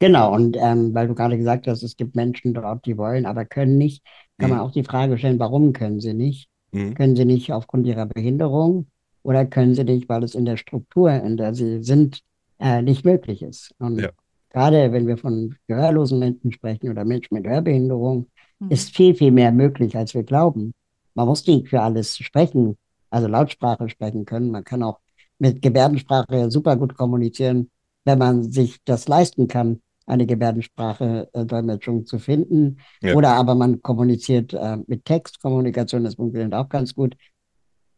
Genau, 0.00 0.32
und 0.34 0.56
ähm, 0.58 0.94
weil 0.94 1.08
du 1.08 1.14
gerade 1.14 1.36
gesagt 1.36 1.66
hast, 1.66 1.82
es 1.82 1.96
gibt 1.96 2.14
Menschen 2.14 2.54
dort, 2.54 2.86
die 2.86 2.96
wollen, 2.96 3.26
aber 3.26 3.44
können 3.44 3.78
nicht, 3.78 4.04
kann 4.38 4.50
man 4.50 4.58
Mhm. 4.58 4.60
auch 4.60 4.70
die 4.72 4.84
Frage 4.84 5.18
stellen, 5.18 5.38
warum 5.40 5.72
können 5.72 6.00
sie 6.00 6.14
nicht? 6.14 6.48
Mhm. 6.72 6.94
Können 6.94 7.16
sie 7.16 7.24
nicht 7.24 7.52
aufgrund 7.52 7.86
ihrer 7.86 8.06
Behinderung 8.06 8.86
oder 9.22 9.46
können 9.46 9.74
sie 9.74 9.84
nicht, 9.84 10.08
weil 10.08 10.22
es 10.24 10.34
in 10.34 10.44
der 10.44 10.56
Struktur, 10.56 11.10
in 11.12 11.36
der 11.36 11.54
sie 11.54 11.82
sind, 11.82 12.20
äh, 12.58 12.82
nicht 12.82 13.04
möglich 13.04 13.42
ist? 13.42 13.74
Und 13.78 14.00
Ja. 14.00 14.10
gerade 14.50 14.92
wenn 14.92 15.06
wir 15.06 15.16
von 15.16 15.54
gehörlosen 15.66 16.18
Menschen 16.18 16.52
sprechen 16.52 16.90
oder 16.90 17.04
Menschen 17.04 17.34
mit 17.34 17.46
Hörbehinderung, 17.46 18.28
Mhm. 18.60 18.70
ist 18.70 18.94
viel, 18.96 19.14
viel 19.14 19.30
mehr 19.30 19.52
möglich, 19.52 19.96
als 19.96 20.14
wir 20.14 20.22
glauben. 20.24 20.72
Man 21.14 21.26
muss 21.26 21.46
nicht 21.46 21.68
für 21.68 21.80
alles 21.82 22.16
sprechen, 22.16 22.76
also 23.10 23.28
Lautsprache 23.28 23.88
sprechen 23.88 24.24
können. 24.24 24.50
Man 24.50 24.64
kann 24.64 24.82
auch 24.82 24.98
mit 25.38 25.62
Gebärdensprache 25.62 26.50
super 26.50 26.76
gut 26.76 26.96
kommunizieren, 26.96 27.70
wenn 28.04 28.18
man 28.18 28.50
sich 28.50 28.78
das 28.84 29.08
leisten 29.08 29.48
kann, 29.48 29.80
eine 30.08 30.26
Gebärdensprache-Dolmetschung 30.26 32.06
zu 32.06 32.18
finden. 32.18 32.78
Ja. 33.02 33.14
Oder 33.14 33.30
aber 33.34 33.54
man 33.54 33.82
kommuniziert 33.82 34.54
äh, 34.54 34.78
mit 34.86 35.04
Textkommunikation, 35.04 36.04
das 36.04 36.14
funktioniert 36.14 36.54
auch 36.54 36.68
ganz 36.68 36.94
gut. 36.94 37.16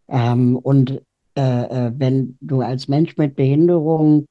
Ähm, 0.09 0.57
und 0.57 1.03
äh, 1.37 1.41
äh, 1.89 1.93
wenn 1.97 2.37
du 2.41 2.61
als 2.61 2.89
Mensch 2.89 3.17
mit 3.17 3.37
Behinderung 3.37 4.27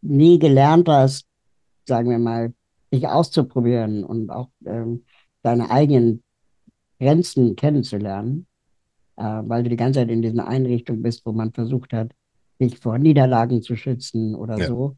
nie 0.00 0.38
gelernt 0.38 0.88
hast, 0.88 1.26
sagen 1.86 2.10
wir 2.10 2.18
mal, 2.18 2.52
dich 2.92 3.06
auszuprobieren 3.06 4.04
und 4.04 4.30
auch 4.30 4.48
ähm, 4.64 5.04
deine 5.42 5.70
eigenen 5.70 6.22
Grenzen 6.98 7.56
kennenzulernen, 7.56 8.46
äh, 9.16 9.22
weil 9.22 9.62
du 9.62 9.68
die 9.68 9.76
ganze 9.76 10.00
Zeit 10.00 10.10
in 10.10 10.22
diesen 10.22 10.40
Einrichtungen 10.40 11.02
bist, 11.02 11.26
wo 11.26 11.32
man 11.32 11.52
versucht 11.52 11.92
hat, 11.92 12.12
dich 12.60 12.78
vor 12.78 12.98
Niederlagen 12.98 13.62
zu 13.62 13.76
schützen 13.76 14.34
oder 14.34 14.58
Ja. 14.58 14.66
so, 14.66 14.96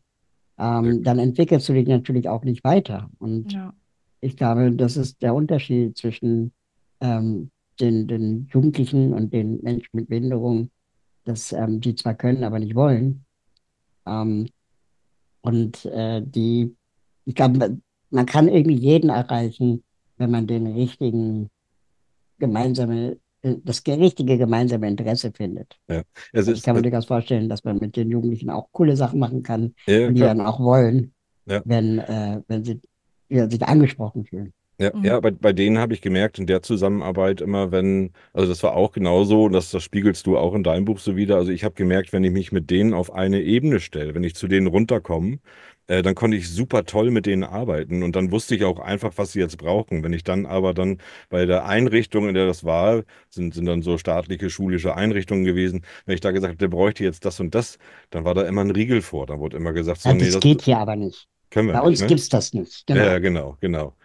ähm, 0.60 1.02
dann 1.02 1.18
entwickelst 1.18 1.68
du 1.68 1.72
dich 1.72 1.88
natürlich 1.88 2.28
auch 2.28 2.44
nicht 2.44 2.62
weiter. 2.64 3.10
Und 3.18 3.52
Ja. 3.52 3.72
ich 4.20 4.36
glaube, 4.36 4.70
das 4.72 4.96
ist 4.96 5.22
der 5.22 5.34
Unterschied 5.34 5.96
zwischen 5.96 6.52
ähm, 7.00 7.50
den, 7.80 8.06
den 8.06 8.46
Jugendlichen 8.52 9.14
und 9.14 9.32
den 9.32 9.60
Menschen 9.62 9.88
mit 9.92 10.08
Behinderung, 10.08 10.70
dass 11.24 11.52
ähm, 11.52 11.80
die 11.80 11.94
zwar 11.94 12.14
können, 12.14 12.44
aber 12.44 12.58
nicht 12.58 12.74
wollen. 12.74 13.24
Ähm, 14.06 14.48
und 15.42 15.86
äh, 15.86 16.20
die, 16.22 16.76
ich 17.24 17.34
glaube, 17.34 17.80
man- 18.10 18.26
kann 18.26 18.48
irgendwie 18.48 18.76
jeden 18.76 19.08
erreichen, 19.08 19.82
wenn 20.18 20.30
man 20.30 20.46
den 20.46 20.66
richtigen 20.66 21.48
gemeinsame, 22.38 23.12
äh, 23.12 23.16
das 23.42 23.82
richtige 23.86 24.38
gemeinsame 24.38 24.88
Interesse 24.88 25.32
findet. 25.32 25.78
Es 25.88 26.04
Also 26.32 26.52
ich 26.52 26.58
ist, 26.58 26.64
kann 26.64 26.76
mir 26.76 26.80
äh, 26.80 26.82
durchaus 26.82 27.06
vorstellen, 27.06 27.48
dass 27.48 27.64
man 27.64 27.78
mit 27.78 27.96
den 27.96 28.10
Jugendlichen 28.10 28.50
auch 28.50 28.68
coole 28.72 28.96
Sachen 28.96 29.18
machen 29.18 29.42
kann 29.42 29.74
ja, 29.86 30.08
und 30.08 30.14
die 30.14 30.20
klar. 30.20 30.34
dann 30.34 30.40
auch 30.40 30.60
wollen, 30.60 31.14
Ja. 31.46 31.62
wenn, 31.64 31.98
äh, 31.98 32.42
wenn 32.48 32.64
sie 32.64 32.80
ja, 33.28 33.48
sich 33.48 33.62
angesprochen 33.62 34.24
fühlen. 34.24 34.52
Ja, 34.78 34.92
Mhm. 34.94 35.04
ja, 35.04 35.20
bei, 35.20 35.30
bei 35.30 35.52
denen 35.52 35.76
habe 35.78 35.92
ich 35.92 36.00
gemerkt, 36.00 36.38
in 36.38 36.46
der 36.46 36.62
Zusammenarbeit 36.62 37.42
immer, 37.42 37.70
wenn, 37.70 38.12
also 38.32 38.48
das 38.48 38.62
war 38.62 38.74
auch 38.74 38.92
genauso, 38.92 39.44
und 39.44 39.52
das, 39.52 39.70
das 39.70 39.82
spiegelst 39.82 40.26
du 40.26 40.38
auch 40.38 40.54
in 40.54 40.62
deinem 40.62 40.86
Buch 40.86 40.98
so 40.98 41.16
wieder. 41.16 41.36
Also 41.36 41.52
ich 41.52 41.64
habe 41.64 41.74
gemerkt, 41.74 42.12
wenn 42.14 42.24
ich 42.24 42.32
mich 42.32 42.50
mit 42.50 42.70
denen 42.70 42.94
auf 42.94 43.12
eine 43.12 43.42
Ebene 43.42 43.80
stelle, 43.80 44.14
wenn 44.14 44.24
ich 44.24 44.34
zu 44.34 44.48
denen 44.48 44.66
runterkomme, 44.68 45.38
äh, 45.90 46.02
dann 46.02 46.14
konnte 46.14 46.36
ich 46.36 46.48
super 46.48 46.84
toll 46.84 47.10
mit 47.10 47.26
denen 47.26 47.44
arbeiten 47.44 48.02
und 48.02 48.16
dann 48.16 48.30
wusste 48.30 48.54
ich 48.54 48.64
auch 48.64 48.78
einfach, 48.80 49.12
was 49.16 49.32
sie 49.32 49.40
jetzt 49.40 49.58
brauchen. 49.58 50.02
Wenn 50.04 50.12
ich 50.12 50.24
dann 50.24 50.46
aber 50.46 50.74
dann 50.74 50.98
bei 51.28 51.46
der 51.46 51.66
Einrichtung, 51.66 52.28
in 52.28 52.34
der 52.34 52.46
das 52.46 52.64
war, 52.64 53.02
sind, 53.28 53.54
sind 53.54 53.66
dann 53.66 53.82
so 53.82 53.98
staatliche, 53.98 54.50
schulische 54.50 54.94
Einrichtungen 54.96 55.44
gewesen, 55.44 55.84
wenn 56.06 56.14
ich 56.14 56.20
da 56.20 56.30
gesagt 56.30 56.50
habe, 56.52 56.58
der 56.58 56.68
bräuchte 56.68 57.04
jetzt 57.04 57.24
das 57.24 57.40
und 57.40 57.54
das, 57.54 57.78
dann 58.10 58.24
war 58.24 58.34
da 58.34 58.42
immer 58.42 58.62
ein 58.62 58.70
Riegel 58.70 59.02
vor. 59.02 59.26
Dann 59.26 59.40
wurde 59.40 59.56
immer 59.56 59.72
gesagt, 59.72 60.00
so, 60.00 60.10
Ja, 60.10 60.14
nee, 60.14 60.30
das 60.30 60.40
das 60.40 60.40
geht 60.40 60.62
hier 60.62 60.78
aber 60.78 60.96
nicht. 60.96 61.28
können 61.50 61.68
wir 61.68 61.74
Bei 61.74 61.80
nicht, 61.80 61.96
uns 61.96 61.98
ne? 61.98 62.06
gibt's 62.06 62.28
das 62.28 62.52
nicht. 62.52 62.86
Ja, 62.92 63.04
Genau. 63.04 63.14
ja, 63.14 63.18
genau, 63.20 63.58
genau. 63.60 63.96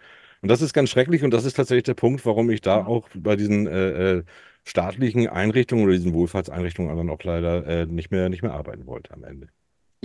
Und 0.42 0.50
das 0.50 0.62
ist 0.62 0.74
ganz 0.74 0.90
schrecklich 0.90 1.24
und 1.24 1.32
das 1.32 1.44
ist 1.44 1.54
tatsächlich 1.56 1.84
der 1.84 1.94
Punkt, 1.94 2.26
warum 2.26 2.50
ich 2.50 2.60
da 2.62 2.84
auch 2.86 3.08
bei 3.14 3.36
diesen 3.36 3.66
äh, 3.68 4.18
äh, 4.20 4.24
staatlichen 4.64 5.28
Einrichtungen 5.28 5.84
oder 5.84 5.94
diesen 5.94 6.14
Wohlfahrtseinrichtungen 6.14 6.96
dann 6.96 7.10
auch 7.10 7.22
leider 7.24 7.66
äh, 7.66 7.86
nicht 7.86 8.10
mehr, 8.12 8.28
nicht 8.30 8.42
mehr 8.42 8.54
arbeiten 8.54 8.86
wollte 8.86 9.12
am 9.14 9.24
Ende. 9.24 9.48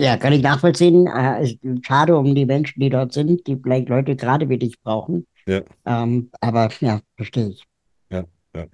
Ja, 0.02 0.16
kann 0.16 0.32
ich 0.32 0.42
nachvollziehen. 0.42 1.06
Äh, 1.06 1.56
schade 1.86 2.16
um 2.16 2.34
die 2.34 2.44
Menschen, 2.44 2.80
die 2.80 2.90
dort 2.90 3.12
sind, 3.12 3.46
die 3.46 3.56
vielleicht 3.56 3.88
Leute 3.88 4.16
gerade 4.16 4.48
wie 4.48 4.58
dich 4.58 4.80
brauchen. 4.82 5.28
Ja. 5.46 5.60
Ähm, 5.86 6.28
aber 6.40 6.70
ja, 6.80 7.00
verstehe 7.16 7.50
ich. 7.50 7.62
Ja, 8.10 8.24
ja. 8.52 8.66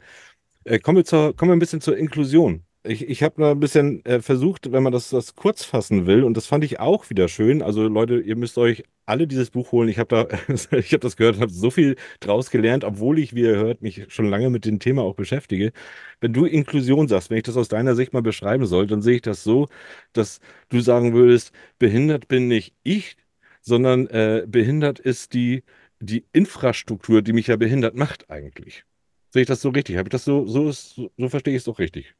Äh, 0.64 0.78
kommen 0.78 0.96
wir 0.96 1.04
zur, 1.04 1.36
kommen 1.36 1.50
wir 1.50 1.56
ein 1.56 1.58
bisschen 1.58 1.82
zur 1.82 1.98
Inklusion. 1.98 2.64
Ich, 2.84 3.06
ich 3.08 3.22
habe 3.22 3.44
ein 3.44 3.60
bisschen 3.60 4.04
äh, 4.06 4.20
versucht, 4.22 4.72
wenn 4.72 4.82
man 4.82 4.92
das, 4.92 5.10
das 5.10 5.34
kurz 5.34 5.64
fassen 5.64 6.06
will, 6.06 6.22
und 6.22 6.36
das 6.36 6.46
fand 6.46 6.64
ich 6.64 6.80
auch 6.80 7.10
wieder 7.10 7.28
schön. 7.28 7.60
Also 7.60 7.86
Leute, 7.88 8.20
ihr 8.20 8.36
müsst 8.36 8.56
euch 8.56 8.84
alle 9.04 9.26
dieses 9.26 9.50
Buch 9.50 9.72
holen. 9.72 9.88
Ich 9.88 9.98
habe 9.98 10.08
da, 10.28 10.54
ich 10.78 10.92
habe 10.92 11.00
das 11.00 11.16
gehört 11.16 11.40
habe 11.40 11.50
so 11.52 11.70
viel 11.70 11.96
draus 12.20 12.50
gelernt, 12.50 12.84
obwohl 12.84 13.18
ich, 13.18 13.34
wie 13.34 13.42
ihr 13.42 13.56
hört, 13.56 13.82
mich 13.82 14.06
schon 14.08 14.30
lange 14.30 14.48
mit 14.48 14.64
dem 14.64 14.78
Thema 14.78 15.02
auch 15.02 15.14
beschäftige. 15.16 15.72
Wenn 16.20 16.32
du 16.32 16.44
Inklusion 16.46 17.08
sagst, 17.08 17.30
wenn 17.30 17.38
ich 17.38 17.42
das 17.44 17.56
aus 17.56 17.68
deiner 17.68 17.94
Sicht 17.96 18.12
mal 18.12 18.22
beschreiben 18.22 18.64
soll, 18.66 18.86
dann 18.86 19.02
sehe 19.02 19.16
ich 19.16 19.22
das 19.22 19.42
so, 19.44 19.68
dass 20.12 20.40
du 20.68 20.80
sagen 20.80 21.12
würdest, 21.14 21.52
behindert 21.78 22.28
bin 22.28 22.48
nicht 22.48 22.74
ich, 22.84 23.16
sondern 23.60 24.06
äh, 24.08 24.44
behindert 24.46 24.98
ist 25.00 25.34
die, 25.34 25.64
die 26.00 26.26
Infrastruktur, 26.32 27.22
die 27.22 27.32
mich 27.32 27.48
ja 27.48 27.56
behindert 27.56 27.96
macht 27.96 28.30
eigentlich. 28.30 28.84
Sehe 29.30 29.42
ich 29.42 29.48
das 29.48 29.60
so 29.60 29.70
richtig? 29.70 29.96
Habe 29.96 30.08
ich 30.08 30.12
das 30.12 30.24
so, 30.24 30.46
so 30.46 30.68
ist, 30.68 31.00
so 31.16 31.28
verstehe 31.28 31.54
ich 31.54 31.58
es 31.58 31.64
doch 31.64 31.78
richtig. 31.78 32.14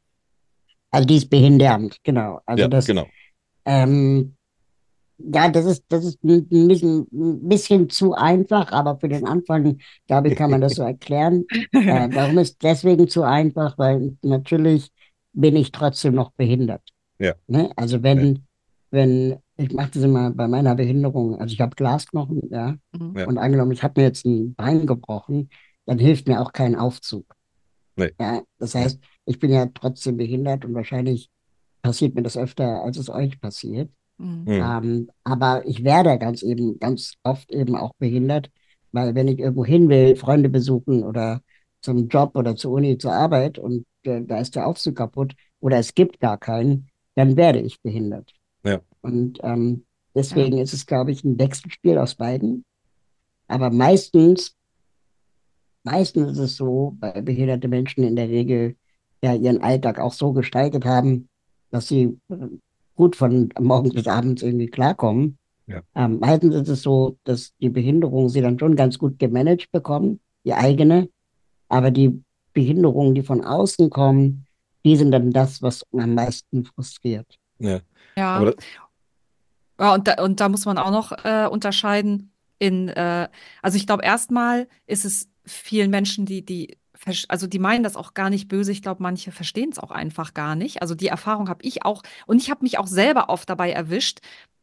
Also 0.91 1.07
die 1.07 1.17
ist 1.17 1.29
behindernd, 1.29 1.97
genau. 2.03 2.41
Also 2.45 2.63
Ja, 2.63 2.67
das, 2.67 2.85
genau. 2.85 3.05
ähm, 3.65 4.35
ja, 5.17 5.49
das 5.49 5.65
ist, 5.65 5.83
das 5.89 6.05
ist 6.05 6.23
ein 6.23 6.47
bisschen, 6.67 7.07
ein 7.11 7.49
bisschen 7.49 7.89
zu 7.89 8.13
einfach, 8.13 8.71
aber 8.71 8.97
für 8.99 9.09
den 9.09 9.27
Anfang, 9.27 9.77
glaube 10.07 10.29
ich, 10.29 10.35
kann 10.35 10.49
man 10.51 10.61
das 10.61 10.75
so 10.75 10.83
erklären. 10.83 11.45
Äh, 11.73 12.09
warum 12.13 12.37
ist 12.37 12.61
deswegen 12.63 13.07
zu 13.07 13.23
einfach? 13.23 13.77
Weil 13.77 14.17
natürlich 14.21 14.89
bin 15.33 15.55
ich 15.55 15.71
trotzdem 15.71 16.15
noch 16.15 16.31
behindert. 16.31 16.81
Ja. 17.19 17.33
Ne? 17.47 17.69
Also 17.75 18.01
wenn, 18.01 18.45
wenn, 18.91 19.37
ich 19.57 19.71
mache 19.73 19.91
das 19.93 20.03
immer 20.03 20.31
bei 20.31 20.47
meiner 20.47 20.75
Behinderung, 20.75 21.39
also 21.39 21.53
ich 21.53 21.61
habe 21.61 21.75
Glasknochen, 21.75 22.41
ja, 22.49 22.75
Mhm. 22.97 23.17
Ja. 23.17 23.27
und 23.27 23.37
angenommen, 23.37 23.71
ich 23.73 23.83
habe 23.83 23.99
mir 23.99 24.07
jetzt 24.07 24.25
ein 24.25 24.55
Bein 24.55 24.85
gebrochen, 24.87 25.49
dann 25.85 25.99
hilft 25.99 26.27
mir 26.27 26.41
auch 26.41 26.53
kein 26.53 26.75
Aufzug. 26.75 27.25
Nee. 27.97 28.11
Ja, 28.19 28.41
das 28.57 28.75
heißt, 28.75 28.99
ich 29.29 29.37
bin 29.37 29.51
ja 29.51 29.67
trotzdem 29.67 30.17
behindert 30.17 30.65
und 30.65 30.73
wahrscheinlich 30.73 31.29
passiert 31.83 32.15
mir 32.15 32.23
das 32.23 32.35
öfter, 32.35 32.83
als 32.83 32.97
es 32.97 33.09
euch 33.09 33.39
passiert. 33.39 33.91
Mhm. 34.17 34.41
Mhm. 34.41 34.47
Ähm, 34.47 35.09
aber 35.23 35.65
ich 35.67 35.83
werde 35.83 36.17
ganz 36.17 36.41
eben, 36.41 36.79
ganz 36.79 37.13
oft 37.23 37.51
eben 37.51 37.75
auch 37.75 37.93
behindert, 37.99 38.49
weil 38.91 39.13
wenn 39.13 39.27
ich 39.27 39.37
irgendwo 39.37 39.63
hin 39.63 39.87
will, 39.87 40.15
Freunde 40.15 40.49
besuchen 40.49 41.03
oder 41.03 41.41
zum 41.81 42.07
Job 42.07 42.35
oder 42.35 42.55
zur 42.55 42.71
Uni, 42.71 42.97
zur 42.97 43.13
Arbeit 43.13 43.59
und 43.59 43.85
äh, 44.03 44.21
da 44.23 44.39
ist 44.39 44.55
der 44.55 44.65
Aufzug 44.65 44.95
kaputt 44.95 45.35
oder 45.59 45.77
es 45.77 45.93
gibt 45.93 46.19
gar 46.19 46.39
keinen, 46.39 46.89
dann 47.13 47.37
werde 47.37 47.59
ich 47.59 47.79
behindert. 47.81 48.33
Ja. 48.63 48.81
Und 49.01 49.37
ähm, 49.43 49.85
deswegen 50.15 50.57
ist 50.57 50.73
es, 50.73 50.87
glaube 50.87 51.11
ich, 51.11 51.23
ein 51.23 51.37
Wechselspiel 51.37 51.99
aus 51.99 52.15
beiden. 52.15 52.65
Aber 53.47 53.69
meistens, 53.69 54.55
meistens 55.83 56.31
ist 56.31 56.39
es 56.39 56.55
so, 56.57 56.97
weil 56.99 57.21
behinderte 57.21 57.67
Menschen 57.67 58.03
in 58.03 58.15
der 58.15 58.27
Regel 58.27 58.75
ja 59.23 59.33
ihren 59.33 59.61
Alltag 59.61 59.99
auch 59.99 60.13
so 60.13 60.33
gestaltet 60.33 60.85
haben, 60.85 61.29
dass 61.71 61.87
sie 61.87 62.17
äh, 62.29 62.35
gut 62.95 63.15
von 63.15 63.49
morgens 63.59 63.93
bis 63.93 64.07
abends 64.07 64.41
irgendwie 64.41 64.67
klarkommen. 64.67 65.37
Ja. 65.67 65.81
Ähm, 65.95 66.19
meistens 66.19 66.55
ist 66.55 66.69
es 66.69 66.81
so, 66.81 67.17
dass 67.23 67.53
die 67.61 67.69
Behinderung 67.69 68.29
sie 68.29 68.41
dann 68.41 68.57
schon 68.57 68.75
ganz 68.75 68.97
gut 68.97 69.19
gemanagt 69.19 69.71
bekommen, 69.71 70.19
die 70.43 70.53
eigene, 70.53 71.09
aber 71.67 71.91
die 71.91 72.23
Behinderungen, 72.53 73.13
die 73.13 73.21
von 73.21 73.43
außen 73.43 73.89
kommen, 73.89 74.45
die 74.83 74.95
sind 74.95 75.11
dann 75.11 75.31
das, 75.31 75.61
was 75.61 75.83
am 75.93 76.15
meisten 76.15 76.65
frustriert. 76.65 77.37
Ja. 77.59 77.79
Ja. 78.17 78.51
Ja, 79.79 79.93
und 79.93 80.07
da, 80.07 80.21
und 80.21 80.39
da 80.41 80.49
muss 80.49 80.65
man 80.65 80.77
auch 80.77 80.91
noch 80.91 81.13
äh, 81.23 81.47
unterscheiden, 81.47 82.33
in, 82.57 82.89
äh, 82.89 83.29
also 83.61 83.77
ich 83.77 83.87
glaube, 83.87 84.03
erstmal 84.03 84.67
ist 84.85 85.05
es 85.05 85.29
vielen 85.45 85.89
Menschen, 85.89 86.25
die, 86.25 86.43
die, 86.43 86.77
also 87.27 87.47
die 87.47 87.59
meinen 87.59 87.83
das 87.83 87.95
auch 87.95 88.13
gar 88.13 88.29
nicht 88.29 88.47
böse. 88.47 88.71
Ich 88.71 88.81
glaube, 88.81 89.03
manche 89.03 89.31
verstehen 89.31 89.69
es 89.71 89.79
auch 89.79 89.91
einfach 89.91 90.33
gar 90.33 90.55
nicht. 90.55 90.81
Also 90.81 90.95
die 90.95 91.07
Erfahrung 91.07 91.49
habe 91.49 91.63
ich 91.63 91.85
auch, 91.85 92.03
und 92.25 92.41
ich 92.41 92.49
habe 92.49 92.63
mich 92.63 92.77
auch 92.77 92.87
selber 92.87 93.29
oft 93.29 93.49
dabei 93.49 93.71
erwischt, 93.71 94.19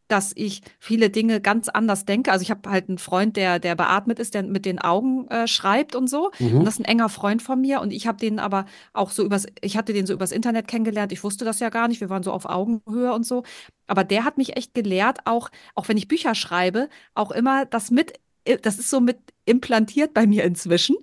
dass 0.09 0.33
ich 0.35 0.63
viele 0.79 1.11
Dinge 1.11 1.41
ganz 1.41 1.69
anders 1.69 2.05
denke. 2.05 2.31
Also 2.31 2.43
ich 2.43 2.51
habe 2.51 2.71
halt 2.71 2.89
einen 2.89 2.99
Freund, 2.99 3.37
der, 3.37 3.59
der 3.59 3.75
beatmet 3.75 4.19
ist, 4.19 4.35
der 4.35 4.45
mit 4.45 4.65
den 4.65 4.79
Augen 4.79 5.27
äh, 5.29 5.49
schreibt 5.49 5.97
und 5.97 6.09
so. 6.09 6.31
Mhm. 6.39 6.59
Und 6.59 6.65
das 6.65 6.75
ist 6.75 6.81
ein 6.81 6.85
enger 6.85 7.09
Freund 7.09 7.43
von 7.43 7.61
mir. 7.61 7.81
Und 7.81 7.93
ich 7.93 8.07
habe 8.07 8.19
den 8.19 8.39
aber 8.39 8.67
auch 8.93 9.11
so 9.11 9.25
übers, 9.25 9.47
ich 9.61 9.77
hatte 9.77 9.93
den 9.93 10.07
so 10.07 10.13
übers 10.13 10.33
Internet 10.33 10.69
kennengelernt. 10.69 11.13
Ich 11.13 11.25
wusste 11.25 11.45
das 11.45 11.59
ja 11.59 11.71
gar 11.71 11.89
nicht. 11.89 12.01
Wir 12.01 12.11
waren 12.11 12.23
so 12.23 12.33
auf 12.33 12.47
Augenhöhe 12.47 13.13
und 13.13 13.27
so. 13.27 13.43
Aber 13.89 14.05
der 14.05 14.25
hat 14.25 14.39
mich 14.39 14.57
echt 14.57 14.75
gelehrt, 14.75 15.19
auch, 15.25 15.51
auch 15.75 15.89
wenn 15.89 15.97
ich 15.97 16.09
Bücher 16.09 16.35
schreibe, 16.35 16.89
auch 17.15 17.33
immer 17.33 17.67
das 17.67 17.91
mit, 17.91 18.13
äh, 18.45 18.59
das 18.59 18.79
ist 18.79 18.91
so 18.91 19.01
mit 19.01 19.19
implantiert 19.45 20.15
bei 20.15 20.27
mir 20.27 20.45
inzwischen. 20.45 20.97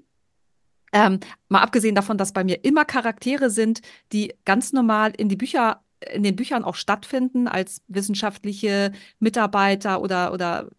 Ähm, 0.93 1.19
mal 1.49 1.61
abgesehen 1.61 1.95
davon, 1.95 2.17
dass 2.17 2.33
bei 2.33 2.43
mir 2.43 2.63
immer 2.63 2.85
Charaktere 2.85 3.49
sind, 3.49 3.81
die 4.11 4.33
ganz 4.45 4.73
normal 4.73 5.13
in 5.17 5.29
die 5.29 5.35
Bücher, 5.35 5.83
in 6.13 6.23
den 6.23 6.35
Büchern 6.35 6.63
auch 6.63 6.75
stattfinden, 6.75 7.47
als 7.47 7.81
wissenschaftliche 7.87 8.91
Mitarbeiter 9.19 10.01
oder, 10.01 10.33
oder 10.33 10.69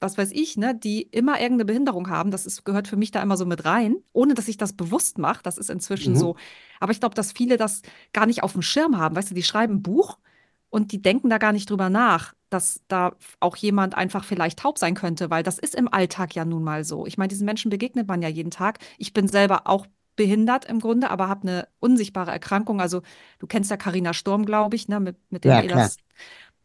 was 0.00 0.16
weiß 0.16 0.30
ich, 0.32 0.56
ne, 0.56 0.74
die 0.74 1.02
immer 1.02 1.34
irgendeine 1.40 1.64
Behinderung 1.66 2.08
haben. 2.08 2.30
Das 2.30 2.46
ist, 2.46 2.64
gehört 2.64 2.88
für 2.88 2.96
mich 2.96 3.10
da 3.10 3.22
immer 3.22 3.36
so 3.36 3.44
mit 3.46 3.64
rein, 3.64 3.96
ohne 4.12 4.34
dass 4.34 4.48
ich 4.48 4.56
das 4.56 4.72
bewusst 4.74 5.18
mache. 5.18 5.42
Das 5.42 5.58
ist 5.58 5.70
inzwischen 5.70 6.14
Mhm. 6.14 6.18
so. 6.18 6.36
Aber 6.80 6.92
ich 6.92 7.00
glaube, 7.00 7.14
dass 7.16 7.32
viele 7.32 7.56
das 7.56 7.82
gar 8.12 8.26
nicht 8.26 8.42
auf 8.44 8.52
dem 8.52 8.62
Schirm 8.62 8.98
haben. 8.98 9.16
Weißt 9.16 9.30
du, 9.30 9.34
die 9.34 9.42
schreiben 9.42 9.74
ein 9.76 9.82
Buch 9.82 10.18
und 10.70 10.92
die 10.92 11.02
denken 11.02 11.30
da 11.30 11.38
gar 11.38 11.52
nicht 11.52 11.70
drüber 11.70 11.90
nach, 11.90 12.34
dass 12.50 12.82
da 12.88 13.12
auch 13.40 13.56
jemand 13.56 13.94
einfach 13.96 14.24
vielleicht 14.24 14.58
taub 14.60 14.78
sein 14.78 14.94
könnte, 14.94 15.30
weil 15.30 15.42
das 15.42 15.58
ist 15.58 15.74
im 15.74 15.92
Alltag 15.92 16.34
ja 16.34 16.44
nun 16.44 16.62
mal 16.64 16.84
so. 16.84 17.06
Ich 17.06 17.18
meine, 17.18 17.28
diesen 17.28 17.44
Menschen 17.46 17.70
begegnet 17.70 18.08
man 18.08 18.22
ja 18.22 18.28
jeden 18.28 18.50
Tag. 18.50 18.78
Ich 18.98 19.12
bin 19.12 19.28
selber 19.28 19.66
auch 19.66 19.86
behindert 20.16 20.64
im 20.64 20.80
Grunde, 20.80 21.10
aber 21.10 21.28
habe 21.28 21.42
eine 21.48 21.68
unsichtbare 21.80 22.30
Erkrankung. 22.32 22.80
Also 22.80 23.02
du 23.38 23.46
kennst 23.46 23.70
ja 23.70 23.76
Carina 23.76 24.14
Sturm, 24.14 24.44
glaube 24.46 24.76
ich, 24.76 24.88
ne, 24.88 25.00
mit, 25.00 25.16
mit 25.30 25.44
dem 25.44 25.54
Ja, 25.54 25.58
ihr 25.58 25.68
klar. 25.68 25.68
das 25.68 25.98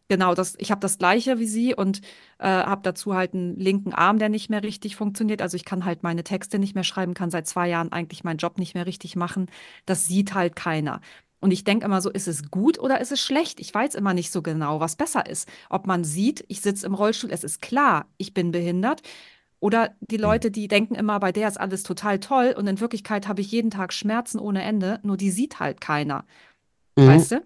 Genau, 0.10 0.36
das, 0.36 0.56
ich 0.60 0.70
habe 0.70 0.82
das 0.82 0.98
gleiche 0.98 1.40
wie 1.40 1.48
sie 1.48 1.74
und 1.74 2.02
äh, 2.38 2.46
habe 2.48 2.82
dazu 2.84 3.16
halt 3.16 3.34
einen 3.34 3.58
linken 3.58 3.94
Arm, 3.94 4.20
der 4.20 4.30
nicht 4.30 4.50
mehr 4.50 4.62
richtig 4.62 4.96
funktioniert. 4.98 5.42
Also 5.42 5.56
ich 5.56 5.66
kann 5.66 5.86
halt 5.86 6.04
meine 6.04 6.24
Texte 6.24 6.60
nicht 6.60 6.76
mehr 6.76 6.84
schreiben, 6.84 7.14
kann 7.14 7.32
seit 7.32 7.48
zwei 7.48 7.70
Jahren 7.70 7.92
eigentlich 7.92 8.24
meinen 8.24 8.38
Job 8.38 8.58
nicht 8.60 8.76
mehr 8.76 8.86
richtig 8.86 9.16
machen. 9.16 9.48
Das 9.86 10.06
sieht 10.06 10.34
halt 10.34 10.56
keiner. 10.56 11.00
Und 11.44 11.52
ich 11.52 11.66
denke 11.66 11.86
immer 11.86 12.00
so, 12.00 12.10
ist 12.10 12.30
es 12.30 12.52
gut 12.52 12.80
oder 12.80 13.02
ist 13.02 13.12
es 13.12 13.20
schlecht? 13.20 13.60
Ich 13.60 13.74
weiß 13.74 13.96
immer 13.96 14.14
nicht 14.14 14.32
so 14.32 14.42
genau, 14.42 14.80
was 14.80 14.96
besser 14.96 15.26
ist. 15.26 15.46
Ob 15.70 15.88
man 15.88 16.06
sieht, 16.06 16.46
ich 16.48 16.62
sitze 16.62 16.86
im 16.86 16.94
Rollstuhl, 16.94 17.32
es 17.32 17.44
ist 17.44 17.62
klar, 17.62 18.06
ich 18.16 18.34
bin 18.34 18.54
behindert. 18.54 19.02
Oder 19.60 19.90
die 20.00 20.16
Leute, 20.16 20.52
die 20.52 20.70
denken 20.70 20.96
immer, 20.96 21.20
bei 21.20 21.34
der 21.34 21.50
ist 21.50 21.60
alles 21.60 21.84
total 21.84 22.22
toll 22.22 22.56
und 22.58 22.66
in 22.68 22.80
Wirklichkeit 22.80 23.28
habe 23.28 23.42
ich 23.42 23.52
jeden 23.52 23.72
Tag 23.72 23.92
Schmerzen 23.92 24.40
ohne 24.40 24.64
Ende, 24.64 25.02
nur 25.04 25.18
die 25.18 25.32
sieht 25.32 25.60
halt 25.60 25.82
keiner. 25.82 26.24
Mhm. 26.96 27.08
Weißt 27.08 27.32
du? 27.34 27.44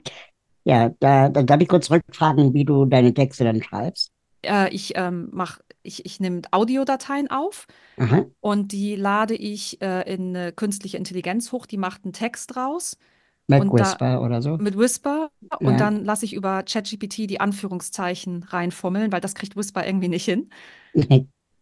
Ja, 0.64 0.90
da, 1.00 1.30
da 1.30 1.42
darf 1.42 1.60
ich 1.60 1.68
kurz 1.68 1.90
rückfragen, 1.90 2.54
wie 2.54 2.66
du 2.66 2.86
deine 2.86 3.16
Texte 3.16 3.46
dann 3.46 3.64
schreibst. 3.64 4.12
Äh, 4.44 4.72
ich 4.76 4.94
ähm, 4.94 5.30
mach, 5.32 5.58
ich, 5.82 6.06
ich 6.06 6.20
nehme 6.20 6.44
Audiodateien 6.52 7.32
auf 7.32 7.66
Aha. 7.98 8.28
und 8.42 8.74
die 8.74 8.96
lade 8.96 9.34
ich 9.34 9.82
äh, 9.82 10.14
in 10.14 10.36
eine 10.36 10.52
künstliche 10.52 10.98
Intelligenz 10.98 11.52
hoch, 11.52 11.66
die 11.66 11.78
macht 11.78 12.04
einen 12.04 12.14
Text 12.14 12.56
raus 12.56 13.00
Mac 13.48 13.62
Und 13.62 13.70
da- 13.80 13.86
Whisper 13.86 14.22
oder 14.22 14.42
so. 14.42 14.58
mit 14.58 14.78
Whisper 14.78 15.30
Ja. 15.42 15.58
und 15.58 15.80
dann 15.80 16.04
lasse 16.04 16.26
ich 16.26 16.34
über 16.34 16.64
ChatGPT 16.64 17.30
die 17.30 17.40
Anführungszeichen 17.40 18.44
reinfummeln, 18.44 19.12
weil 19.12 19.22
das 19.22 19.36
kriegt 19.36 19.56
Whisper 19.56 19.86
irgendwie 19.86 20.10
nicht 20.10 20.26
hin. 20.26 20.50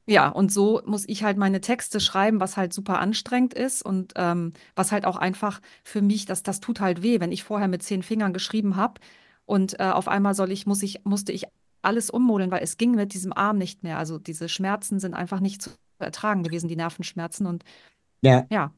Ja, 0.07 0.29
und 0.29 0.51
so 0.51 0.81
muss 0.85 1.07
ich 1.07 1.23
halt 1.23 1.37
meine 1.37 1.61
Texte 1.61 1.99
schreiben, 1.99 2.39
was 2.39 2.57
halt 2.57 2.73
super 2.73 2.99
anstrengend 2.99 3.55
ist 3.55 3.81
und 3.83 4.13
ähm, 4.15 4.53
was 4.75 4.91
halt 4.91 5.05
auch 5.05 5.15
einfach 5.17 5.61
für 5.83 6.01
mich, 6.03 6.25
das, 6.25 6.43
das 6.43 6.59
tut 6.59 6.79
halt 6.79 7.01
weh, 7.01 7.19
wenn 7.19 7.31
ich 7.31 7.43
vorher 7.43 7.67
mit 7.67 7.81
zehn 7.81 8.03
Fingern 8.03 8.31
geschrieben 8.33 8.75
habe 8.75 9.01
und 9.45 9.79
äh, 9.79 9.83
auf 9.83 10.07
einmal 10.07 10.35
soll 10.35 10.51
ich, 10.51 10.67
muss 10.67 10.83
ich, 10.83 11.03
musste 11.05 11.31
ich 11.31 11.45
alles 11.81 12.11
ummodeln, 12.11 12.51
weil 12.51 12.63
es 12.63 12.77
ging 12.77 12.91
mit 12.91 13.13
diesem 13.13 13.33
Arm 13.33 13.57
nicht 13.57 13.81
mehr. 13.83 13.97
Also 13.97 14.17
diese 14.19 14.47
Schmerzen 14.47 14.99
sind 14.99 15.13
einfach 15.15 15.39
nicht 15.39 15.61
zu 15.63 15.71
ertragen 15.99 16.43
gewesen, 16.43 16.67
die 16.67 16.75
Nervenschmerzen 16.75 17.47
und 17.47 17.63
Ja, 18.21 18.45
ja, 18.51 18.71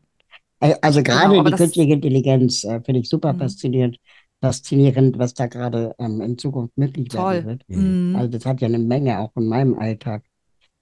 also 0.59 1.03
gerade 1.03 1.29
Genau, 1.31 1.43
die 1.43 1.51
das- 1.51 1.59
künstliche 1.59 1.93
Intelligenz 1.93 2.63
äh, 2.63 2.81
finde 2.81 3.01
ich 3.01 3.09
super 3.09 3.33
Mhm. 3.33 3.39
faszinierend, 3.39 3.97
faszinierend, 4.41 5.17
was 5.19 5.33
da 5.33 5.47
gerade 5.47 5.93
ähm, 5.99 6.21
in 6.21 6.37
Zukunft 6.37 6.77
möglich 6.77 7.13
werden 7.13 7.43
toll. 7.43 7.45
wird. 7.45 7.63
Mhm. 7.67 8.15
Also 8.15 8.29
das 8.31 8.45
hat 8.45 8.61
ja 8.61 8.67
eine 8.67 8.79
Menge 8.79 9.19
auch 9.19 9.31
in 9.35 9.47
meinem 9.47 9.77
Alltag 9.77 10.23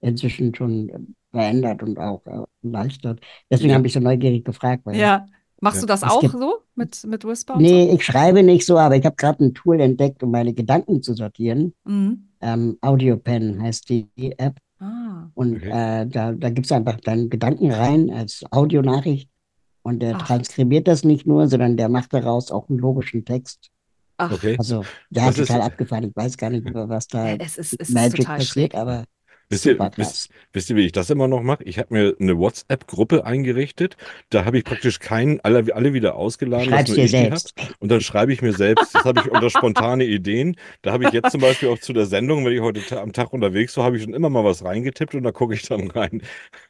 inzwischen 0.00 0.54
schon 0.54 0.88
äh, 0.88 0.98
verändert 1.32 1.82
und 1.82 1.98
auch 1.98 2.22
äh, 2.26 2.42
erleichtert. 2.66 3.20
Deswegen 3.50 3.70
Ja. 3.70 3.76
habe 3.76 3.86
ich 3.86 3.92
so 3.92 4.00
neugierig 4.00 4.44
gefragt, 4.44 4.82
weil 4.84 4.96
Ja. 4.96 5.26
Machst 5.62 5.82
du 5.82 5.86
das 5.86 6.02
auch 6.02 6.20
gibt- 6.20 6.34
so 6.34 6.58
mit, 6.74 7.02
mit 7.06 7.24
Whisper 7.24 7.56
nee, 7.58 7.90
ich 7.90 8.04
schreibe 8.04 8.42
nicht 8.42 8.66
so, 8.66 8.76
aber 8.76 8.94
ich 8.96 9.04
habe 9.06 9.16
gerade 9.16 9.42
ein 9.42 9.54
Tool 9.54 9.80
entdeckt, 9.80 10.22
um 10.22 10.30
meine 10.30 10.52
Gedanken 10.52 11.02
zu 11.02 11.14
sortieren. 11.14 11.72
so? 11.84 11.90
Mhm. 11.92 12.28
Ähm, 12.42 12.76
AudioPen 12.82 13.62
heißt 13.62 13.88
die 13.88 14.06
App. 14.36 14.58
Ah. 14.78 15.30
Und 15.32 15.56
Okay. 15.56 16.02
äh, 16.02 16.06
da, 16.06 16.32
da 16.32 16.50
gibst 16.50 16.70
du 16.70 16.74
einfach 16.74 17.00
deinen 17.00 17.30
Gedanken 17.30 17.70
rein 17.72 18.10
als 18.10 18.44
Audionachricht. 18.50 19.30
Und 19.86 20.00
der 20.00 20.16
Ach. 20.16 20.26
transkribiert 20.26 20.88
das 20.88 21.04
nicht 21.04 21.28
nur, 21.28 21.46
sondern 21.46 21.76
der 21.76 21.88
macht 21.88 22.12
daraus 22.12 22.50
auch 22.50 22.68
einen 22.68 22.78
logischen 22.80 23.24
Text. 23.24 23.70
Ach, 24.16 24.32
Okay. 24.32 24.56
Also, 24.58 24.80
der 24.80 24.86
Das 25.10 25.24
hat 25.26 25.38
ist- 25.38 25.46
total 25.46 25.62
abgefahren. 25.62 26.04
Ich 26.08 26.16
weiß 26.16 26.36
gar 26.36 26.50
nicht, 26.50 26.68
über 26.68 26.88
was 26.88 27.06
da 27.06 27.28
es 27.36 27.56
ist, 27.56 27.74
es 27.74 27.88
ist 27.90 27.94
Magic 27.94 28.16
total 28.22 28.38
passiert, 28.38 28.72
schräg. 28.72 28.74
aber 28.74 29.04
Wisst 29.48 29.64
ihr, 29.66 29.78
wisst, 29.96 30.28
wisst 30.52 30.70
ihr, 30.70 30.76
wie 30.76 30.86
ich 30.86 30.92
das 30.92 31.08
immer 31.08 31.28
noch 31.28 31.40
mache? 31.42 31.62
Ich 31.62 31.78
habe 31.78 31.94
mir 31.94 32.16
eine 32.18 32.36
WhatsApp-Gruppe 32.36 33.24
eingerichtet. 33.24 33.96
Da 34.30 34.44
habe 34.44 34.58
ich 34.58 34.64
praktisch 34.64 34.98
keinen, 34.98 35.38
alle, 35.40 35.64
alle 35.72 35.92
wieder 35.92 36.16
ausgeladen, 36.16 36.66
Schreib's 36.68 36.88
nur 36.88 36.96
dir 36.96 37.08
selbst. 37.08 37.54
Und 37.78 37.90
dann 37.92 38.00
schreibe 38.00 38.32
ich 38.32 38.42
mir 38.42 38.52
selbst, 38.52 38.92
das 38.94 39.04
habe 39.04 39.20
ich 39.24 39.30
unter 39.30 39.48
spontane 39.48 40.04
Ideen. 40.04 40.56
Da 40.82 40.92
habe 40.92 41.04
ich 41.04 41.10
jetzt 41.12 41.30
zum 41.30 41.40
Beispiel 41.40 41.68
auch 41.68 41.78
zu 41.78 41.92
der 41.92 42.06
Sendung, 42.06 42.44
wenn 42.44 42.52
ich 42.54 42.60
heute 42.60 42.80
ta 42.84 43.00
am 43.00 43.12
Tag 43.12 43.32
unterwegs 43.32 43.76
war, 43.76 43.84
habe 43.84 43.96
ich 43.96 44.02
schon 44.02 44.14
immer 44.14 44.30
mal 44.30 44.44
was 44.44 44.64
reingetippt 44.64 45.14
und 45.14 45.22
da 45.22 45.30
gucke 45.30 45.54
ich 45.54 45.62
dann 45.62 45.90
rein. 45.92 46.22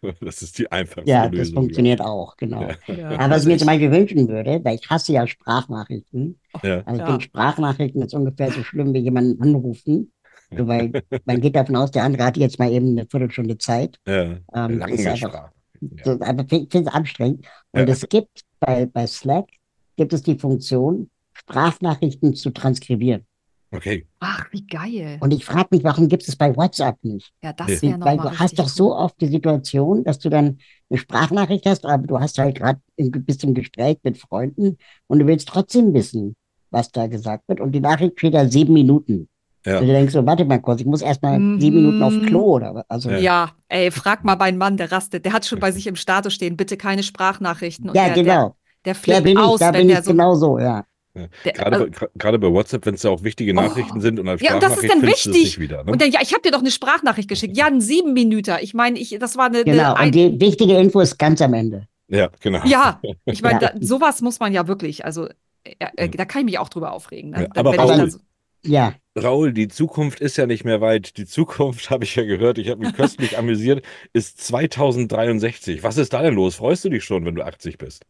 Das 0.20 0.42
ist 0.42 0.58
die 0.58 0.70
einfachste 0.70 1.10
Ja, 1.10 1.28
das 1.28 1.38
Lösung. 1.38 1.54
funktioniert 1.56 2.00
auch, 2.00 2.36
genau. 2.36 2.62
Ja. 2.62 2.94
Ja, 2.94 3.08
Aber 3.10 3.18
was 3.18 3.30
also 3.30 3.42
ich 3.44 3.46
mir 3.48 3.52
ich- 3.54 3.58
zum 3.60 3.66
Beispiel 3.68 3.90
wünschen 3.92 4.28
würde, 4.28 4.60
weil 4.64 4.76
ich 4.80 4.88
hasse 4.90 5.12
ja 5.12 5.26
Sprachnachrichten. 5.26 6.38
Ja. 6.62 6.82
Also 6.84 6.92
ich 6.92 6.98
Ja. 6.98 7.06
finde 7.06 7.20
Sprachnachrichten 7.22 8.02
ist 8.02 8.14
ungefähr 8.14 8.50
so 8.52 8.62
schlimm 8.62 8.92
wie 8.94 8.98
jemanden 8.98 9.40
anrufen. 9.42 10.12
So, 10.50 10.66
weil 10.68 10.92
man 11.24 11.40
geht 11.40 11.56
davon 11.56 11.76
aus, 11.76 11.90
der 11.90 12.04
andere 12.04 12.24
hat 12.24 12.36
jetzt 12.36 12.58
mal 12.58 12.70
eben 12.70 12.90
eine 12.90 13.06
Viertelstunde 13.06 13.58
Zeit. 13.58 13.98
Ja. 14.06 14.36
Ähm, 14.54 14.78
Lange 14.78 14.94
ist 14.94 15.06
einfach-. 15.06 15.50
Ja. 15.80 16.04
So, 16.04 16.12
aber 16.20 16.44
ich 16.44 16.70
finde 16.70 16.88
es 16.88 16.94
anstrengend. 16.94 17.46
Und 17.72 17.86
Ja. 17.88 17.92
es 17.92 18.08
gibt 18.08 18.42
bei, 18.60 18.86
bei 18.86 19.06
Slack 19.06 19.48
gibt 19.96 20.12
es 20.12 20.22
die 20.22 20.38
Funktion, 20.38 21.10
Sprachnachrichten 21.32 22.34
zu 22.34 22.50
transkribieren. 22.50 23.26
Okay. 23.72 24.06
Ach, 24.20 24.46
wie 24.52 24.64
geil. 24.64 25.18
Und 25.20 25.32
ich 25.32 25.44
frage 25.44 25.68
mich, 25.72 25.82
warum 25.84 26.08
gibt 26.08 26.26
es 26.26 26.36
bei 26.36 26.54
WhatsApp 26.56 26.96
nicht? 27.02 27.32
Ja, 27.42 27.52
das 27.52 27.82
wäre 27.82 28.00
Weil 28.00 28.16
nochmal 28.16 28.32
du 28.32 28.38
hast 28.38 28.58
doch 28.58 28.68
so 28.68 28.94
oft 28.94 29.20
die 29.20 29.26
Situation, 29.26 30.04
dass 30.04 30.18
du 30.18 30.28
dann 30.30 30.58
eine 30.88 30.98
Sprachnachricht 30.98 31.66
hast, 31.66 31.84
aber 31.84 32.06
du 32.06 32.20
hast 32.20 32.38
halt 32.38 32.56
gerade 32.56 32.80
bist 32.96 33.42
im 33.44 33.54
Gespräch 33.54 33.98
mit 34.04 34.18
Freunden 34.18 34.78
und 35.08 35.18
du 35.18 35.26
willst 35.26 35.48
trotzdem 35.48 35.92
wissen, 35.94 36.36
was 36.70 36.90
da 36.92 37.08
gesagt 37.08 37.48
wird. 37.48 37.60
Und 37.60 37.72
die 37.72 37.80
Nachricht 37.80 38.18
steht 38.18 38.34
da 38.34 38.48
sieben 38.48 38.72
Minuten. 38.72 39.28
Ja. 39.66 39.80
Und 39.80 39.86
du 39.88 39.92
denkst 39.92 40.12
so, 40.12 40.24
warte 40.24 40.44
mal 40.44 40.58
kurz, 40.60 40.80
ich 40.80 40.86
muss 40.86 41.02
erst 41.02 41.22
mal 41.22 41.38
Mhm. 41.38 41.60
sieben 41.60 41.76
Minuten 41.76 42.02
auf 42.02 42.14
Klo 42.26 42.54
oder 42.56 42.74
was. 42.74 42.84
Also, 42.88 43.10
Ja. 43.10 43.18
Ja, 43.18 43.50
ey, 43.68 43.90
frag 43.90 44.24
mal 44.24 44.36
meinen 44.36 44.56
Mann, 44.58 44.76
der 44.76 44.90
rastet. 44.92 45.24
Der 45.24 45.32
hat 45.32 45.44
schon 45.44 45.58
bei 45.60 45.72
sich 45.72 45.86
im 45.86 45.96
Status 45.96 46.32
stehen, 46.32 46.56
bitte 46.56 46.76
keine 46.76 47.02
Sprachnachrichten. 47.02 47.88
Und 47.90 47.96
ja, 47.96 48.06
der, 48.06 48.14
der, 48.14 48.22
genau. 48.24 48.56
der 48.84 48.94
Da 48.94 49.00
flippt 49.00 49.26
ich, 49.28 49.36
aus, 49.38 49.58
da 49.60 49.66
wenn 49.72 49.80
bin 49.80 49.88
der 49.88 49.98
ich 49.98 50.04
so. 50.04 50.10
genau 50.12 50.34
so, 50.36 50.58
ja. 50.58 50.84
Ja. 51.14 51.26
Der, 51.44 51.52
Gerade, 51.54 51.76
also, 51.76 51.86
bei, 51.98 52.06
gerade 52.18 52.38
bei 52.38 52.52
WhatsApp, 52.52 52.84
wenn 52.86 52.94
es 52.94 53.02
ja 53.02 53.10
auch 53.10 53.22
wichtige 53.24 53.54
Nachrichten 53.54 53.96
Oh. 53.98 54.00
sind 54.00 54.20
und 54.20 54.28
als 54.28 54.42
Ja, 54.42 54.54
und 54.54 54.62
das 54.62 54.72
ist 54.74 54.84
Sprachnachricht 54.84 55.26
dann 55.26 55.32
wichtig. 55.34 55.44
nicht 55.44 55.58
wieder. 55.58 55.82
Ne? 55.82 55.92
und 55.92 56.00
dann, 56.02 56.10
ja, 56.10 56.20
ich 56.22 56.32
habe 56.32 56.42
dir 56.42 56.50
doch 56.50 56.58
eine 56.60 56.70
Sprachnachricht 56.70 57.28
geschickt. 57.28 57.56
Ja, 57.56 57.66
ein 57.66 57.80
sieben 57.80 58.12
Minuten. 58.12 58.54
Ich 58.60 58.74
meine, 58.74 58.98
ich, 58.98 59.16
das 59.18 59.36
war 59.38 59.46
eine, 59.46 59.56
eine 59.58 59.64
Genau. 59.64 59.94
ein, 59.94 60.06
Und 60.08 60.14
die 60.14 60.38
wichtige 60.40 60.76
Info 60.76 61.00
ist 61.00 61.18
ganz 61.18 61.40
am 61.40 61.54
Ende. 61.54 61.88
ja, 62.08 62.28
genau. 62.40 62.60
Ja, 62.66 63.00
ich 63.24 63.40
meine, 63.42 63.60
Ja. 63.62 63.70
sowas 63.80 64.20
muss 64.20 64.40
man 64.40 64.52
ja 64.52 64.68
wirklich, 64.68 65.06
also 65.06 65.26
äh, 65.64 65.86
äh, 65.96 66.08
da 66.10 66.26
kann 66.26 66.40
ich 66.40 66.44
mich 66.44 66.58
auch 66.58 66.68
drüber 66.68 66.92
aufregen. 66.92 67.30
Ne? 67.30 67.40
Ja, 67.44 67.48
aber 67.56 67.72
wenn 67.72 67.80
ich 67.80 67.86
Paul- 67.86 68.10
so, 68.10 68.18
Ja, 68.64 68.92
Raul, 69.16 69.52
die 69.52 69.68
Zukunft 69.68 70.20
ist 70.20 70.36
ja 70.36 70.46
nicht 70.46 70.64
mehr 70.64 70.80
weit. 70.80 71.16
Die 71.16 71.24
Zukunft, 71.26 71.90
habe 71.90 72.04
ich 72.04 72.14
ja 72.16 72.24
gehört, 72.24 72.58
ich 72.58 72.68
habe 72.68 72.80
mich 72.84 72.94
köstlich 72.94 73.38
amüsiert, 73.38 73.84
ist 74.12 74.40
2063. 74.44 75.82
Was 75.82 75.96
ist 75.96 76.12
da 76.12 76.22
denn 76.22 76.34
los? 76.34 76.56
Freust 76.56 76.84
du 76.84 76.88
dich 76.90 77.04
schon, 77.04 77.24
wenn 77.24 77.34
du 77.34 77.42
80 77.44 77.78
bist? 77.78 78.02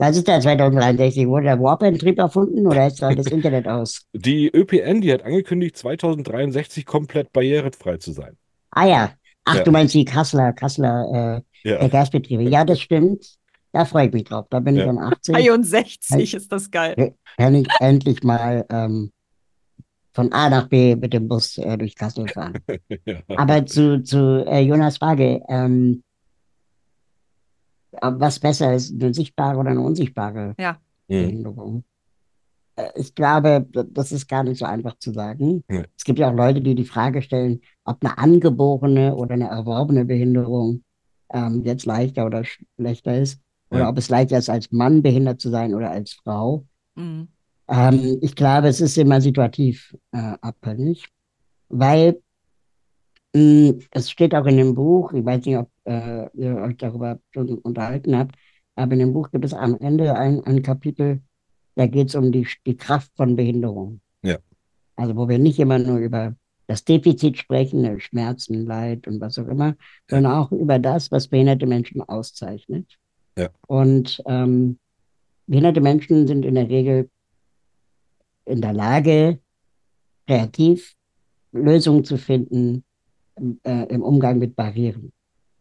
was 0.00 0.16
ist 0.16 0.28
da 0.28 0.40
2063? 0.40 1.26
Wurde 1.26 1.46
der 1.46 1.58
Warp-Antrieb 1.60 2.20
erfunden 2.20 2.68
oder 2.68 2.86
ist 2.86 3.02
da 3.02 3.12
das 3.12 3.26
Internet 3.26 3.66
aus? 3.66 4.06
Die 4.12 4.46
ÖPN, 4.48 5.00
die 5.00 5.12
hat 5.12 5.24
angekündigt, 5.24 5.76
2063 5.76 6.86
komplett 6.86 7.32
barrierefrei 7.32 7.96
zu 7.96 8.12
sein. 8.12 8.36
Ah 8.70 8.86
ja. 8.86 9.12
Ach, 9.44 9.56
Ja. 9.56 9.64
du 9.64 9.72
meinst 9.72 9.94
die 9.94 10.04
Kasseler, 10.04 10.52
Kasseler 10.52 11.42
äh, 11.64 11.68
Ja. 11.68 11.80
äh, 11.82 11.88
Gasbetriebe. 11.88 12.44
Ja, 12.44 12.64
das 12.64 12.80
stimmt. 12.80 13.26
Da 13.72 13.84
freue 13.84 14.06
ich 14.06 14.12
mich 14.12 14.22
drauf. 14.22 14.46
Da 14.50 14.60
bin 14.60 14.76
ich 14.76 14.84
Ja. 14.84 14.90
um 14.90 14.98
80. 14.98 15.34
63 15.34 16.34
ist 16.34 16.52
das 16.52 16.70
geil. 16.70 17.14
kann 17.36 17.56
ich 17.56 17.66
endlich 17.80 18.22
mal 18.22 18.64
ähm, 18.70 19.10
von 20.18 20.32
A 20.32 20.50
nach 20.50 20.66
B 20.68 20.96
mit 20.96 21.12
dem 21.12 21.28
Bus 21.28 21.58
äh, 21.58 21.78
durch 21.78 21.94
Kassel 21.94 22.26
fahren. 22.26 22.54
Ja. 23.06 23.20
Aber 23.36 23.64
zu, 23.66 24.02
zu 24.02 24.44
äh, 24.48 24.58
Jonas 24.62 24.96
Frage, 24.96 25.40
ähm, 25.48 26.02
ob 28.02 28.18
was 28.18 28.40
besser 28.40 28.74
ist, 28.74 28.92
eine 29.00 29.14
sichtbare 29.14 29.58
oder 29.58 29.70
eine 29.70 29.80
unsichtbare 29.80 30.56
Ja. 30.58 30.72
Hm. 31.08 31.22
Behinderung? 31.26 31.84
Äh, 32.74 32.88
Ich 32.96 33.14
glaube, 33.14 33.64
das 33.70 34.10
ist 34.10 34.26
gar 34.28 34.42
nicht 34.42 34.58
so 34.58 34.64
einfach 34.64 34.98
zu 34.98 35.12
sagen. 35.12 35.62
Nee. 35.68 35.84
Es 35.96 36.02
gibt 36.02 36.18
ja 36.18 36.28
auch 36.30 36.34
Leute, 36.34 36.60
die 36.62 36.74
die 36.74 36.84
Frage 36.84 37.22
stellen, 37.22 37.60
ob 37.84 38.04
eine 38.04 38.18
angeborene 38.18 39.14
oder 39.14 39.34
eine 39.34 39.46
erworbene 39.48 40.04
Behinderung 40.04 40.82
ähm, 41.32 41.62
jetzt 41.64 41.86
leichter 41.86 42.26
oder 42.26 42.42
schlechter 42.44 43.16
ist. 43.16 43.40
Oder 43.70 43.82
Ja. 43.82 43.88
ob 43.88 43.98
es 43.98 44.08
leichter 44.08 44.38
ist, 44.38 44.50
als 44.50 44.72
Mann 44.72 45.00
behindert 45.00 45.40
zu 45.40 45.50
sein 45.50 45.74
oder 45.76 45.90
als 45.92 46.12
Frau. 46.14 46.64
Mhm. 46.96 47.28
Ähm, 47.68 48.18
ich 48.22 48.34
glaube, 48.34 48.68
es 48.68 48.80
ist 48.80 48.96
immer 48.96 49.20
situativ 49.20 49.96
äh, 50.12 50.34
abhängig, 50.40 51.06
weil 51.68 52.20
mh, 53.34 53.74
es 53.90 54.10
steht 54.10 54.34
auch 54.34 54.46
in 54.46 54.56
dem 54.56 54.74
Buch, 54.74 55.12
ich 55.12 55.24
weiß 55.24 55.44
nicht, 55.44 55.58
ob 55.58 55.70
äh, 55.84 56.28
ihr 56.34 56.56
euch 56.56 56.76
darüber 56.78 57.20
schon 57.32 57.58
unterhalten 57.58 58.16
habt, 58.16 58.36
aber 58.74 58.92
in 58.92 59.00
dem 59.00 59.12
Buch 59.12 59.30
gibt 59.30 59.44
es 59.44 59.54
am 59.54 59.76
Ende 59.78 60.16
ein, 60.16 60.42
ein 60.44 60.62
Kapitel, 60.62 61.20
da 61.74 61.86
geht 61.86 62.08
es 62.08 62.14
um 62.14 62.32
die, 62.32 62.46
die 62.66 62.76
Kraft 62.76 63.12
von 63.16 63.36
Behinderung. 63.36 64.00
Ja. 64.22 64.38
Also 64.96 65.14
wo 65.16 65.28
wir 65.28 65.38
nicht 65.38 65.58
immer 65.58 65.78
nur 65.78 65.98
über 65.98 66.34
das 66.66 66.84
Defizit 66.84 67.38
sprechen, 67.38 67.84
äh, 67.84 68.00
Schmerzen, 68.00 68.66
Leid 68.66 69.06
und 69.06 69.20
was 69.20 69.38
auch 69.38 69.48
immer, 69.48 69.74
sondern 70.08 70.32
auch 70.32 70.52
über 70.52 70.78
das, 70.78 71.10
was 71.10 71.28
behinderte 71.28 71.66
Menschen 71.66 72.02
auszeichnet. 72.02 72.98
Ja. 73.36 73.48
Und 73.66 74.22
ähm, 74.26 74.78
behinderte 75.46 75.80
Menschen 75.80 76.26
sind 76.26 76.44
in 76.44 76.54
der 76.54 76.68
Regel 76.68 77.10
in 78.48 78.60
der 78.60 78.72
Lage, 78.72 79.38
kreativ 80.26 80.94
Lösungen 81.52 82.04
zu 82.04 82.16
finden 82.18 82.84
äh, 83.64 83.86
im 83.88 84.02
Umgang 84.02 84.38
mit 84.38 84.56
Barrieren. 84.56 85.12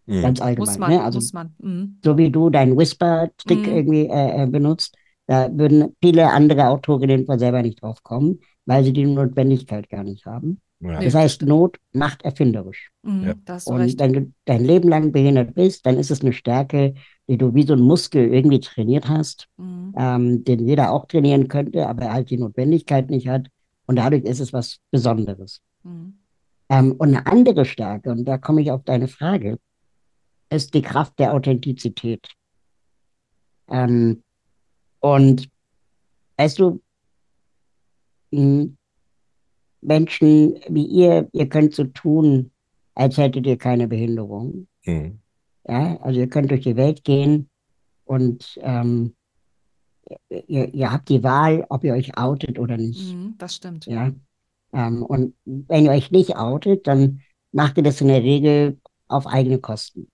Hm. 0.07 0.21
Ganz 0.21 0.41
allgemein. 0.41 0.67
Muss 0.67 0.77
man, 0.79 0.91
ne? 0.91 1.03
Also 1.03 1.17
muss 1.17 1.33
man. 1.33 1.55
Mhm. 1.59 1.97
so 2.03 2.17
wie 2.17 2.31
du 2.31 2.49
deinen 2.49 2.77
Whisper-Trick 2.77 3.67
Mhm. 3.67 3.73
irgendwie 3.73 4.05
äh, 4.07 4.43
äh, 4.43 4.47
benutzt, 4.47 4.95
da 5.25 5.49
würden 5.51 5.95
viele 6.01 6.31
andere 6.31 6.67
Autorinnen 6.69 7.25
von 7.25 7.37
selber 7.37 7.61
nicht 7.61 7.81
drauf 7.81 8.01
kommen, 8.03 8.39
weil 8.65 8.83
sie 8.83 8.93
die 8.93 9.05
Notwendigkeit 9.05 9.89
gar 9.89 10.03
nicht 10.03 10.25
haben. 10.25 10.61
Ja. 10.79 10.99
Das 10.99 11.15
heißt, 11.15 11.41
Not 11.41 11.77
macht 11.93 12.23
erfinderisch. 12.23 12.91
Mhm. 13.01 13.23
Ja. 13.47 13.57
Und 13.65 13.99
wenn 13.99 14.13
du 14.13 14.33
dein 14.45 14.63
Leben 14.63 14.89
lang 14.89 15.11
behindert 15.11 15.55
bist, 15.55 15.85
dann 15.85 15.97
ist 15.97 16.11
es 16.11 16.21
eine 16.21 16.33
Stärke, 16.33 16.93
die 17.27 17.37
du 17.37 17.53
wie 17.55 17.63
so 17.63 17.73
ein 17.73 17.79
Muskel 17.81 18.31
irgendwie 18.33 18.59
trainiert 18.59 19.09
hast, 19.09 19.47
Mhm. 19.57 19.93
ähm, 19.97 20.43
den 20.43 20.67
jeder 20.67 20.91
auch 20.91 21.07
trainieren 21.07 21.47
könnte, 21.47 21.87
aber 21.87 22.13
halt 22.13 22.29
die 22.29 22.37
Notwendigkeit 22.37 23.09
nicht 23.09 23.27
hat. 23.27 23.47
Und 23.87 23.95
dadurch 23.95 24.23
ist 24.23 24.39
es 24.39 24.53
was 24.53 24.77
Besonderes. 24.91 25.61
Mhm. 25.83 26.19
Ähm, 26.69 26.91
und 26.91 27.07
eine 27.15 27.25
andere 27.25 27.65
Stärke, 27.65 28.11
und 28.11 28.25
da 28.25 28.37
komme 28.37 28.61
ich 28.61 28.71
auf 28.71 28.83
deine 28.83 29.07
Frage, 29.07 29.57
ist 30.49 30.73
die 30.73 30.81
Kraft 30.81 31.17
der 31.17 31.33
Authentizität. 31.33 32.27
Ähm, 33.69 34.23
und 34.99 35.49
weißt 36.37 36.59
du, 36.59 36.81
mh, 38.31 38.67
Menschen 39.81 40.55
wie 40.67 40.85
ihr, 40.85 41.29
ihr 41.31 41.49
könnt 41.49 41.73
so 41.73 41.85
tun, 41.85 42.51
als 42.95 43.17
hättet 43.17 43.45
ihr 43.45 43.57
keine 43.57 43.87
Behinderung. 43.87 44.67
Hm. 44.81 45.19
Ja, 45.67 45.97
also 45.97 46.19
ihr 46.19 46.29
könnt 46.29 46.51
durch 46.51 46.61
die 46.61 46.75
Welt 46.75 47.03
gehen 47.03 47.49
und 48.05 48.57
ähm, 48.61 49.13
ihr, 50.29 50.73
ihr 50.73 50.91
habt 50.91 51.09
die 51.09 51.23
Wahl, 51.23 51.65
ob 51.69 51.83
ihr 51.83 51.93
euch 51.93 52.17
outet 52.17 52.57
oder 52.57 52.77
nicht. 52.77 53.13
Mhm. 53.13 53.35
Das 53.37 53.55
stimmt. 53.55 53.85
Ja. 53.85 54.11
Ähm, 54.73 55.03
und 55.03 55.35
wenn 55.45 55.85
ihr 55.85 55.91
euch 55.91 56.11
nicht 56.11 56.35
outet, 56.37 56.87
dann 56.87 57.21
macht 57.51 57.77
ihr 57.77 57.83
das 57.83 58.01
in 58.01 58.07
der 58.07 58.23
Regel 58.23 58.79
auf 59.07 59.27
eigene 59.27 59.59
Kosten. 59.59 60.07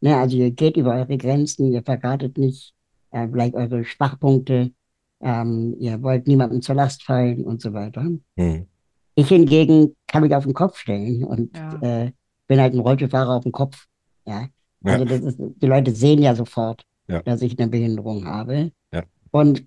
Ne, 0.00 0.16
also 0.16 0.36
ihr 0.36 0.50
geht 0.50 0.76
über 0.76 0.94
eure 0.94 1.18
Grenzen, 1.18 1.72
ihr 1.72 1.82
verratet 1.82 2.38
nicht 2.38 2.74
äh, 3.10 3.28
vielleicht 3.28 3.54
eure 3.54 3.84
Schwachpunkte, 3.84 4.72
ähm, 5.20 5.76
ihr 5.78 6.02
wollt 6.02 6.26
niemandem 6.26 6.62
zur 6.62 6.74
Last 6.74 7.02
fallen 7.02 7.44
und 7.44 7.60
so 7.60 7.72
weiter. 7.74 8.08
Hm. 8.36 8.66
Ich 9.20 9.28
hingegen 9.28 9.94
kann 10.06 10.22
mich 10.22 10.34
auf 10.34 10.44
den 10.44 10.54
Kopf 10.54 10.78
stellen 10.78 11.24
und 11.24 11.54
Ja. 11.56 11.74
äh, 11.82 12.12
bin 12.46 12.58
halt 12.60 12.72
ein 12.74 12.80
Rollstuhlfahrer 12.80 13.36
auf 13.36 13.42
dem 13.42 13.52
Kopf. 13.52 13.86
Ja. 14.26 14.48
Ja. 14.82 14.92
Also 14.94 15.04
das 15.04 15.20
ist, 15.20 15.38
die 15.38 15.66
Leute 15.66 15.94
sehen 15.94 16.22
ja 16.22 16.34
sofort, 16.34 16.84
Ja. 17.06 17.22
dass 17.22 17.42
ich 17.42 17.58
eine 17.58 17.68
Behinderung 17.68 18.24
habe. 18.26 18.72
Ja. 18.92 19.02
Und 19.30 19.66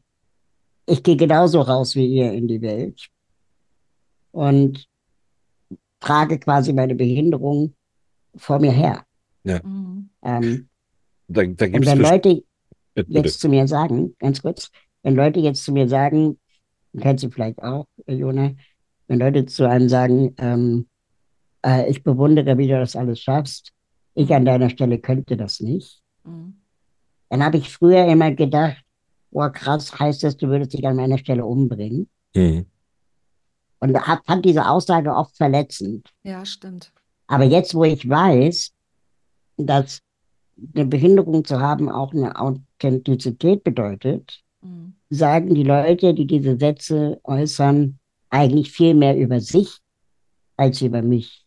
ich 0.88 1.04
gehe 1.04 1.16
genauso 1.18 1.62
raus 1.62 1.96
wie 1.96 2.08
ihr 2.08 2.34
in 2.34 2.48
die 2.48 2.62
Welt 2.62 3.10
und 4.32 4.88
trage 6.00 6.40
quasi 6.40 6.74
meine 6.74 6.96
Behinderung 6.96 7.74
vor 8.36 8.60
mir 8.60 8.72
her. 8.72 9.06
Mhm. 9.44 10.10
Ähm, 10.24 10.68
Da, 11.28 11.44
da 11.46 11.66
und 11.66 11.86
wenn 11.86 12.00
Leute 12.00 12.44
bitte. 12.96 13.12
jetzt 13.12 13.40
zu 13.40 13.50
mir 13.50 13.68
sagen, 13.68 14.16
ganz 14.20 14.42
kurz, 14.42 14.72
wenn 15.04 15.16
Leute 15.16 15.40
jetzt 15.40 15.64
zu 15.64 15.72
mir 15.72 15.88
sagen, 15.88 16.40
du 16.92 17.00
kennst 17.02 17.24
du 17.24 17.30
vielleicht 17.30 17.62
auch, 17.62 17.86
Jona, 18.08 18.52
wenn 19.14 19.20
Leute 19.20 19.46
zu 19.46 19.70
einem 19.70 19.90
sagen, 19.90 20.34
ähm, 20.40 20.88
äh, 21.64 21.88
ich 21.90 22.04
bewundere, 22.04 22.58
wie 22.58 22.68
du 22.68 22.80
das 22.80 22.96
alles 22.96 23.20
schaffst, 23.20 23.72
ich 24.16 24.34
an 24.34 24.44
deiner 24.46 24.70
Stelle 24.70 25.00
könnte 25.00 25.38
das 25.38 25.60
nicht, 25.60 26.02
Mhm. 26.24 26.56
dann 27.30 27.44
habe 27.44 27.58
ich 27.58 27.70
früher 27.70 28.06
immer 28.08 28.32
gedacht, 28.32 28.82
boah, 29.30 29.52
krass, 29.52 30.00
heißt 30.00 30.24
das, 30.24 30.38
du 30.38 30.48
würdest 30.48 30.74
dich 30.74 30.86
an 30.88 30.96
meiner 30.96 31.18
Stelle 31.18 31.46
umbringen? 31.46 32.10
Hm. 32.36 32.66
Und 33.80 34.08
hab, 34.08 34.26
fand 34.26 34.46
diese 34.46 34.68
Aussage 34.70 35.14
oft 35.14 35.36
verletzend. 35.36 36.10
Ja, 36.24 36.46
stimmt. 36.46 36.94
Aber 37.28 37.44
jetzt, 37.44 37.76
wo 37.76 37.84
ich 37.84 38.08
weiß, 38.08 38.72
dass 39.58 40.00
eine 40.76 40.86
Behinderung 40.86 41.44
zu 41.44 41.60
haben 41.60 41.90
auch 41.90 42.14
eine 42.14 42.40
Authentizität 42.40 43.64
bedeutet, 43.64 44.40
Mhm. 44.62 44.94
sagen 45.10 45.54
die 45.54 45.64
Leute, 45.64 46.14
die 46.14 46.26
diese 46.26 46.58
Sätze 46.58 47.20
äußern, 47.24 48.00
eigentlich 48.34 48.72
viel 48.72 48.94
mehr 48.94 49.18
über 49.18 49.40
sich 49.40 49.80
als 50.58 50.82
über 50.82 51.02
mich. 51.02 51.46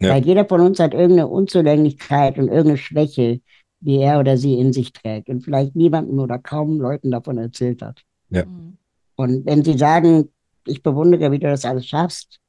Ja. 0.00 0.10
Weil 0.10 0.24
jeder 0.24 0.44
von 0.46 0.60
uns 0.60 0.78
hat 0.80 0.94
irgendeine 0.94 1.28
Unzulänglichkeit 1.28 2.38
und 2.38 2.48
irgendeine 2.48 2.78
Schwäche, 2.78 3.40
die 3.80 3.96
er 3.98 4.18
oder 4.18 4.36
sie 4.36 4.58
in 4.58 4.72
sich 4.72 4.92
trägt 4.92 5.28
und 5.28 5.42
vielleicht 5.42 5.76
niemandem 5.76 6.18
oder 6.18 6.38
kaum 6.38 6.80
Leuten 6.80 7.10
davon 7.10 7.38
erzählt 7.38 7.82
hat. 7.82 8.02
Ja. 8.30 8.44
Mhm. 8.44 8.76
Und 9.16 9.46
wenn 9.46 9.62
sie 9.64 9.78
sagen, 9.78 10.30
ich 10.66 10.82
bewundere, 10.82 11.30
wie 11.30 11.38
du 11.38 11.46
das 11.46 11.64
alles 11.64 11.86
schaffst, 11.86 12.40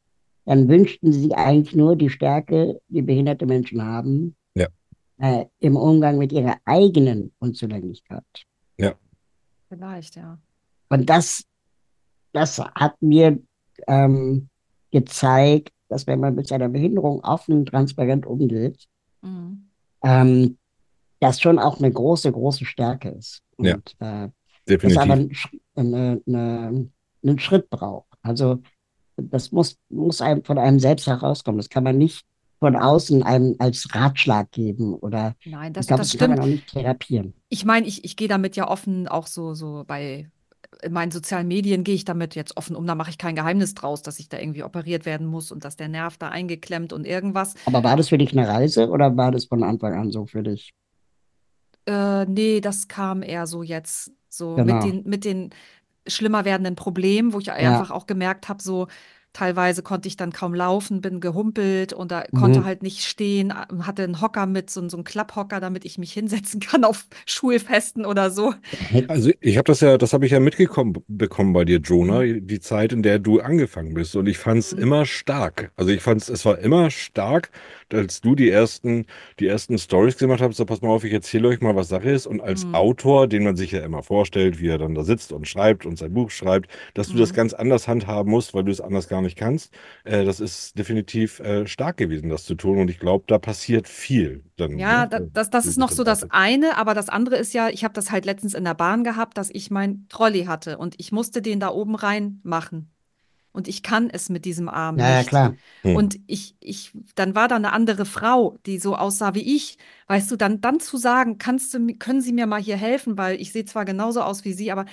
dann 0.46 0.68
wünschten 0.68 1.12
sie 1.12 1.34
eigentlich 1.34 1.76
nur 1.76 1.96
die 1.96 2.10
Stärke, 2.10 2.80
die 2.88 3.02
behinderte 3.02 3.46
Menschen 3.46 3.84
haben, 3.84 4.36
Ja. 4.56 4.68
äh, 5.18 5.46
im 5.60 5.76
Umgang 5.76 6.18
mit 6.18 6.32
ihrer 6.32 6.58
eigenen 6.66 7.34
Unzulänglichkeit. 7.40 8.24
Vielleicht, 9.68 10.16
ja. 10.16 10.38
Und 10.90 11.10
das, 11.10 11.44
das 12.34 12.60
hat 12.60 13.02
mir 13.02 13.40
ähm, 13.88 14.50
gezeigt, 14.92 15.72
dass 15.90 16.08
wenn 16.08 16.20
man 16.20 16.36
mit 16.36 16.48
seiner 16.48 16.70
Behinderung 16.70 17.24
offen 17.24 17.60
und 17.60 17.66
transparent 17.68 18.26
umgeht, 18.26 18.86
Mhm. 19.22 19.68
ähm, 20.04 20.58
das 21.20 21.42
schon 21.42 21.58
auch 21.60 21.80
eine 21.80 21.92
große, 21.92 22.32
große 22.32 22.66
Stärke 22.66 23.10
ist. 23.10 23.42
Und 23.58 23.66
Ja. 23.66 23.76
äh, 24.26 24.30
das 24.30 24.32
Definitiv. 24.68 25.02
aber 25.02 25.14
einen, 25.14 25.30
Sch- 25.32 25.60
eine, 25.76 26.22
eine, 26.28 26.90
einen 27.24 27.40
Schritt 27.40 27.70
braucht. 27.70 28.08
Also 28.22 28.62
das 29.18 29.52
muss, 29.52 29.78
muss 29.90 30.22
einem 30.22 30.44
von 30.44 30.58
einem 30.58 30.80
selbst 30.80 31.08
herauskommen. 31.08 31.58
Das 31.58 31.70
kann 31.70 31.84
man 31.84 31.98
nicht 31.98 32.26
von 32.60 32.76
außen 32.76 33.24
einem 33.24 33.56
als 33.60 33.88
Ratschlag 33.94 34.52
geben 34.52 34.94
oder 34.94 35.36
Nein, 35.46 35.68
ich 35.72 35.74
das, 35.74 35.88
glaube, 35.88 36.02
das 36.02 36.12
das 36.12 36.20
kann 36.20 36.30
man 36.32 36.38
stimmt. 36.38 36.48
auch 36.48 36.52
nicht 36.52 36.68
therapieren. 36.68 37.34
Ich 37.50 37.66
meine, 37.66 37.88
ich, 37.88 38.04
ich 38.06 38.16
gehe 38.16 38.28
damit 38.28 38.56
ja 38.56 38.68
offen, 38.70 39.08
auch 39.08 39.28
so, 39.28 39.54
so 39.54 39.84
bei 39.88 40.30
in 40.82 40.92
meinen 40.94 41.12
sozialen 41.12 41.48
Medien 41.48 41.84
gehe 41.84 41.96
ich 41.96 42.06
damit 42.06 42.36
jetzt 42.36 42.58
offen 42.58 42.76
um, 42.76 42.86
da 42.86 42.96
mache 42.96 43.10
ich 43.10 43.18
kein 43.18 43.36
Geheimnis 43.36 43.74
draus, 43.74 44.02
dass 44.02 44.20
ich 44.20 44.30
da 44.30 44.38
irgendwie 44.40 44.64
operiert 44.64 45.06
werden 45.06 45.28
muss 45.28 45.52
und 45.52 45.66
dass 45.66 45.76
der 45.76 45.88
Nerv 45.88 46.18
da 46.18 46.30
eingeklemmt 46.30 46.94
und 46.94 47.06
irgendwas. 47.06 47.56
Aber 47.66 47.84
war 47.84 47.96
das 47.96 48.10
für 48.10 48.18
dich 48.18 48.32
eine 48.32 48.48
Reise 48.48 48.90
oder 48.90 49.16
war 49.18 49.32
das 49.32 49.46
von 49.46 49.64
Anfang 49.64 49.94
an 49.94 50.12
so 50.12 50.26
für 50.26 50.44
dich? 50.44 50.74
Äh, 51.86 52.26
nee, 52.26 52.62
das 52.62 52.88
kam 52.88 53.22
eher 53.22 53.48
so 53.48 53.64
jetzt, 53.64 54.12
so 54.30 54.58
mit 54.58 54.68
Genau. 54.68 54.80
den, 54.82 55.04
mit 55.06 55.26
den 55.26 55.50
schlimmer 56.08 56.46
werdenden 56.46 56.76
Problemen, 56.76 57.34
wo 57.34 57.40
ich 57.40 57.52
einfach 57.52 57.92
auch 57.92 58.06
gemerkt 58.06 58.50
habe, 58.50 58.62
so 58.62 58.88
teilweise 59.36 59.84
konnte 59.84 60.08
ich 60.08 60.18
dann 60.18 60.32
kaum 60.32 60.54
laufen, 60.56 61.02
bin 61.02 61.20
gehumpelt 61.20 61.94
und 61.94 62.12
da 62.12 62.24
konnte 62.34 62.64
Mhm. 62.64 62.66
halt 62.66 62.84
nicht 62.84 63.04
stehen, 63.06 63.54
hatte 63.86 64.04
einen 64.04 64.22
Hocker 64.22 64.46
mit, 64.48 64.70
so, 64.70 64.88
so 64.90 64.98
einen 64.98 65.04
Klapphocker, 65.04 65.60
damit 65.60 65.86
ich 65.86 65.98
mich 65.98 66.14
hinsetzen 66.14 66.60
kann 66.62 66.84
auf 66.86 67.06
Schulfesten 67.28 68.06
oder 68.06 68.32
so. 68.32 68.54
Also 69.08 69.32
ich 69.40 69.58
habe 69.58 69.66
das 69.66 69.80
ja, 69.82 69.98
das 69.98 70.12
habe 70.14 70.26
ich 70.26 70.32
ja 70.32 70.40
mitgekommen 70.40 70.94
bekommen 71.08 71.54
bei 71.54 71.66
dir, 71.66 71.78
Jonah, 71.80 72.24
die 72.24 72.60
Zeit, 72.60 72.92
in 72.94 73.04
der 73.04 73.20
du 73.20 73.40
angefangen 73.40 73.94
bist. 73.94 74.16
Und 74.16 74.28
ich 74.28 74.38
fand 74.38 74.60
es 74.60 74.72
Mhm. 74.72 74.74
immer 74.74 75.06
stark. 75.06 75.72
Also 75.76 75.92
ich 75.92 76.02
fand 76.02 76.22
es, 76.22 76.30
es 76.30 76.46
war 76.46 76.58
immer 76.60 76.90
stark, 76.92 77.52
als 77.94 78.22
du 78.22 78.36
die 78.36 78.50
ersten, 78.50 79.06
die 79.40 79.48
ersten 79.48 79.78
Stories 79.78 80.18
gemacht 80.18 80.42
hast. 80.42 80.58
So, 80.58 80.66
pass 80.66 80.82
mal 80.82 80.90
auf, 80.90 81.04
ich 81.04 81.14
erzähle 81.14 81.48
euch 81.50 81.62
mal, 81.62 81.76
was 81.76 81.88
Sache 81.90 82.10
ist. 82.10 82.28
Und 82.28 82.42
als 82.42 82.68
Mhm. 82.68 82.74
Autor, 82.74 83.28
den 83.28 83.44
man 83.44 83.56
sich 83.56 83.72
ja 83.72 83.84
immer 83.84 84.04
vorstellt, 84.04 84.60
wie 84.60 84.68
er 84.68 84.78
dann 84.78 84.96
da 84.96 85.04
sitzt 85.04 85.32
und 85.32 85.48
schreibt 85.48 85.86
und 85.86 85.98
sein 85.98 86.14
Buch 86.14 86.32
schreibt, 86.32 86.70
dass 86.94 87.10
du 87.10 87.18
das 87.18 87.32
Mhm. 87.32 87.36
ganz 87.36 87.54
anders 87.54 87.88
handhaben 87.88 88.32
musst, 88.32 88.54
weil 88.54 88.64
du 88.64 88.72
es 88.72 88.82
anders 88.82 89.08
gar 89.08 89.22
nicht 89.22 89.38
kannst. 89.38 89.74
Äh, 90.04 90.26
das 90.26 90.40
ist 90.40 90.78
definitiv 90.78 91.40
äh, 91.40 91.68
stark 91.68 91.98
gewesen, 91.98 92.30
das 92.30 92.46
zu 92.46 92.56
tun. 92.56 92.78
Und 92.80 92.90
ich 92.90 93.00
glaube, 93.00 93.26
da 93.28 93.38
passiert 93.40 93.88
viel. 93.88 94.44
Dann, 94.58 94.72
Ja, 94.78 95.06
ne? 95.06 95.10
Äh, 95.12 95.30
das, 95.34 95.50
das 95.50 95.68
ist 95.68 95.78
noch 95.78 95.92
so 95.92 96.04
das 96.04 96.30
eine, 96.32 96.78
aber 96.78 96.94
das 96.94 97.08
andere 97.10 97.38
ist 97.38 97.54
ja, 97.54 97.70
ich 97.70 97.84
habe 97.84 97.94
das 97.94 98.12
halt 98.12 98.26
letztens 98.26 98.54
in 98.54 98.64
der 98.64 98.74
Bahn 98.74 99.04
gehabt, 99.04 99.38
dass 99.38 99.50
ich 99.52 99.72
mein 99.72 100.08
Trolley 100.10 100.46
hatte 100.46 100.78
und 100.78 100.96
ich 101.00 101.12
musste 101.12 101.42
den 101.42 101.60
da 101.60 101.70
oben 101.70 101.96
rein 101.96 102.40
machen. 102.44 102.92
Und 103.56 103.68
ich 103.68 103.82
kann 103.84 104.10
es 104.10 104.30
mit 104.30 104.46
diesem 104.46 104.70
Arm 104.70 104.98
Ja, 104.98 105.10
ja, 105.10 105.18
nicht. 105.20 105.30
klar. 105.30 105.56
Hm. 105.82 105.96
Und 105.96 106.20
ich, 106.28 106.56
ich, 106.60 106.92
dann 107.16 107.36
war 107.36 107.48
da 107.48 107.56
eine 107.56 107.72
andere 107.74 108.06
Frau, 108.06 108.58
die 108.66 108.80
so 108.80 108.96
aussah 108.96 109.34
wie 109.34 109.56
ich. 109.56 109.78
Weißt 110.08 110.30
du, 110.30 110.36
dann, 110.36 110.62
dann 110.62 110.80
zu 110.80 110.98
sagen, 110.98 111.38
kannst 111.38 111.74
du, 111.74 111.88
können 111.98 112.22
Sie 112.22 112.34
mir 112.34 112.46
mal 112.46 112.62
hier 112.62 112.78
helfen, 112.78 113.18
weil 113.18 113.40
ich 113.40 113.52
sehe 113.52 113.66
zwar 113.66 113.86
genauso 113.86 114.22
aus 114.22 114.46
wie 114.46 114.54
Sie, 114.54 114.72
aber 114.72 114.86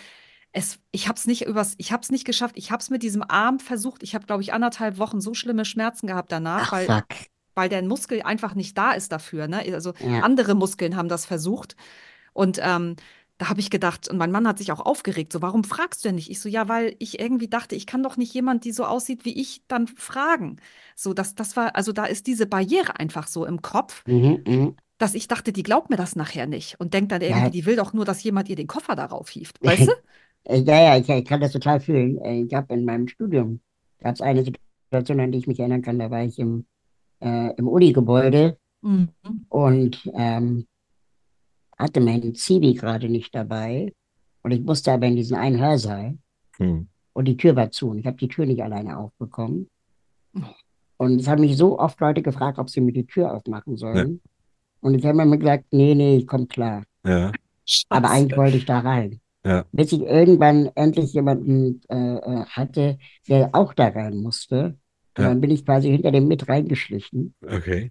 es, 0.52 0.78
ich 0.92 1.08
habe 1.08 1.16
es 1.16 1.26
nicht 1.26 1.46
übers, 1.46 1.74
ich 1.78 1.92
habe 1.92 2.02
es 2.02 2.10
nicht 2.10 2.24
geschafft. 2.24 2.56
Ich 2.56 2.70
habe 2.70 2.82
es 2.82 2.90
mit 2.90 3.02
diesem 3.02 3.22
Arm 3.26 3.58
versucht. 3.58 4.02
Ich 4.02 4.14
habe, 4.14 4.26
glaube 4.26 4.42
ich, 4.42 4.52
anderthalb 4.52 4.98
Wochen 4.98 5.20
so 5.20 5.34
schlimme 5.34 5.64
Schmerzen 5.64 6.06
gehabt 6.06 6.30
danach, 6.30 6.68
Ach, 6.68 6.72
weil, 6.72 6.86
fuck. 6.86 7.06
weil 7.54 7.68
der 7.68 7.82
Muskel 7.82 8.22
einfach 8.22 8.54
nicht 8.54 8.76
da 8.76 8.92
ist 8.92 9.12
dafür. 9.12 9.48
Ne? 9.48 9.64
Also 9.72 9.94
Ja. 9.98 10.20
andere 10.20 10.54
Muskeln 10.54 10.96
haben 10.96 11.08
das 11.08 11.24
versucht. 11.24 11.74
Und 12.34 12.58
ähm, 12.62 12.96
da 13.38 13.48
habe 13.48 13.60
ich 13.60 13.70
gedacht, 13.70 14.08
und 14.08 14.18
mein 14.18 14.30
Mann 14.30 14.46
hat 14.46 14.58
sich 14.58 14.70
auch 14.72 14.80
aufgeregt, 14.80 15.32
so, 15.32 15.42
warum 15.42 15.64
fragst 15.64 16.04
du 16.04 16.08
denn 16.08 16.14
nicht? 16.16 16.30
Ich 16.30 16.40
so, 16.40 16.48
ja, 16.48 16.68
weil 16.68 16.94
ich 16.98 17.18
irgendwie 17.18 17.48
dachte, 17.48 17.74
ich 17.74 17.86
kann 17.86 18.02
doch 18.02 18.16
nicht 18.16 18.32
jemand, 18.34 18.64
die 18.64 18.72
so 18.72 18.84
aussieht 18.84 19.24
wie 19.24 19.40
ich, 19.40 19.62
dann 19.68 19.88
fragen. 19.88 20.58
So, 20.94 21.12
das, 21.14 21.34
das 21.34 21.56
war, 21.56 21.74
also 21.74 21.92
da 21.92 22.04
ist 22.04 22.26
diese 22.26 22.46
Barriere 22.46 22.98
einfach 23.00 23.26
so 23.26 23.44
im 23.44 23.60
Kopf, 23.62 24.04
Mhm, 24.06 24.42
mhm. 24.46 24.76
dass 24.98 25.14
ich 25.14 25.26
dachte, 25.26 25.52
die 25.52 25.64
glaubt 25.64 25.90
mir 25.90 25.96
das 25.96 26.14
nachher 26.14 26.46
nicht 26.46 26.78
und 26.78 26.94
denkt 26.94 27.10
dann 27.10 27.20
irgendwie, 27.22 27.44
Ja. 27.44 27.50
die 27.50 27.66
will 27.66 27.76
doch 27.76 27.92
nur, 27.92 28.04
dass 28.04 28.22
jemand 28.22 28.48
ihr 28.48 28.56
den 28.56 28.68
Koffer 28.68 28.94
darauf 28.94 29.28
hieft. 29.30 29.58
Weißt 29.64 29.88
du? 29.88 29.92
Äh, 30.44 30.60
Ja, 30.60 30.80
ja, 30.82 30.96
ich, 30.98 31.08
ich 31.08 31.24
kann 31.24 31.40
das 31.40 31.52
total 31.52 31.80
fühlen. 31.80 32.18
Äh, 32.18 32.42
Ich 32.42 32.54
habe 32.54 32.72
in 32.74 32.84
meinem 32.84 33.08
Studium, 33.08 33.60
gab 34.00 34.14
es 34.14 34.20
eine 34.20 34.44
Situation, 34.44 35.20
an 35.20 35.32
die 35.32 35.38
ich 35.38 35.46
mich 35.46 35.58
erinnern 35.58 35.82
kann, 35.82 35.98
da 35.98 36.10
war 36.10 36.22
ich 36.22 36.38
im, 36.38 36.66
äh, 37.20 37.54
im 37.56 37.66
Uni-Gebäude 37.68 38.58
Mhm. 38.82 39.08
und 39.48 40.10
ähm, 40.14 40.66
hatte 41.82 42.00
meinen 42.00 42.34
Zivi 42.34 42.74
gerade 42.74 43.08
nicht 43.08 43.34
dabei. 43.34 43.92
Und 44.42 44.50
ich 44.52 44.60
musste 44.62 44.92
aber 44.92 45.06
in 45.06 45.16
diesen 45.16 45.36
einen 45.36 45.60
Hörsaal 45.60 46.16
Hm. 46.58 46.88
und 47.12 47.24
die 47.26 47.36
Tür 47.36 47.56
war 47.56 47.70
zu 47.70 47.90
und 47.90 47.98
ich 47.98 48.06
habe 48.06 48.16
die 48.16 48.28
Tür 48.28 48.44
nicht 48.46 48.62
alleine 48.62 48.98
aufbekommen. 48.98 49.68
Und 50.96 51.20
es 51.20 51.28
haben 51.28 51.40
mich 51.40 51.56
so 51.56 51.78
oft 51.78 52.00
Leute 52.00 52.22
gefragt, 52.22 52.58
ob 52.58 52.70
sie 52.70 52.80
mir 52.80 52.92
die 52.92 53.06
Tür 53.06 53.32
aufmachen 53.34 53.76
sollen. 53.76 54.20
Und 54.80 54.94
ich 54.94 55.04
habe 55.04 55.20
immer 55.22 55.36
gesagt, 55.36 55.64
nee, 55.72 55.94
nee, 55.94 56.16
ich 56.16 56.26
komme 56.26 56.46
klar. 56.46 56.84
Ja, 57.06 57.32
Aber 57.88 58.10
eigentlich 58.10 58.36
wollte 58.38 58.56
ich 58.56 58.64
da 58.64 58.80
rein. 58.80 59.20
ja. 59.44 59.64
Bis 59.72 59.92
ich 59.92 60.00
irgendwann 60.02 60.70
endlich 60.74 61.12
jemanden 61.12 61.80
äh, 61.88 62.16
äh, 62.16 62.44
hatte, 62.46 62.98
der 63.28 63.50
auch 63.52 63.74
da 63.74 63.88
rein 63.88 64.16
musste. 64.18 64.76
Und 65.16 65.22
Ja. 65.24 65.28
dann 65.28 65.40
bin 65.40 65.50
ich 65.50 65.64
quasi 65.64 65.90
hinter 65.90 66.10
dem 66.12 66.26
mit 66.28 66.48
reingeschlichen. 66.48 67.34
Okay. 67.46 67.90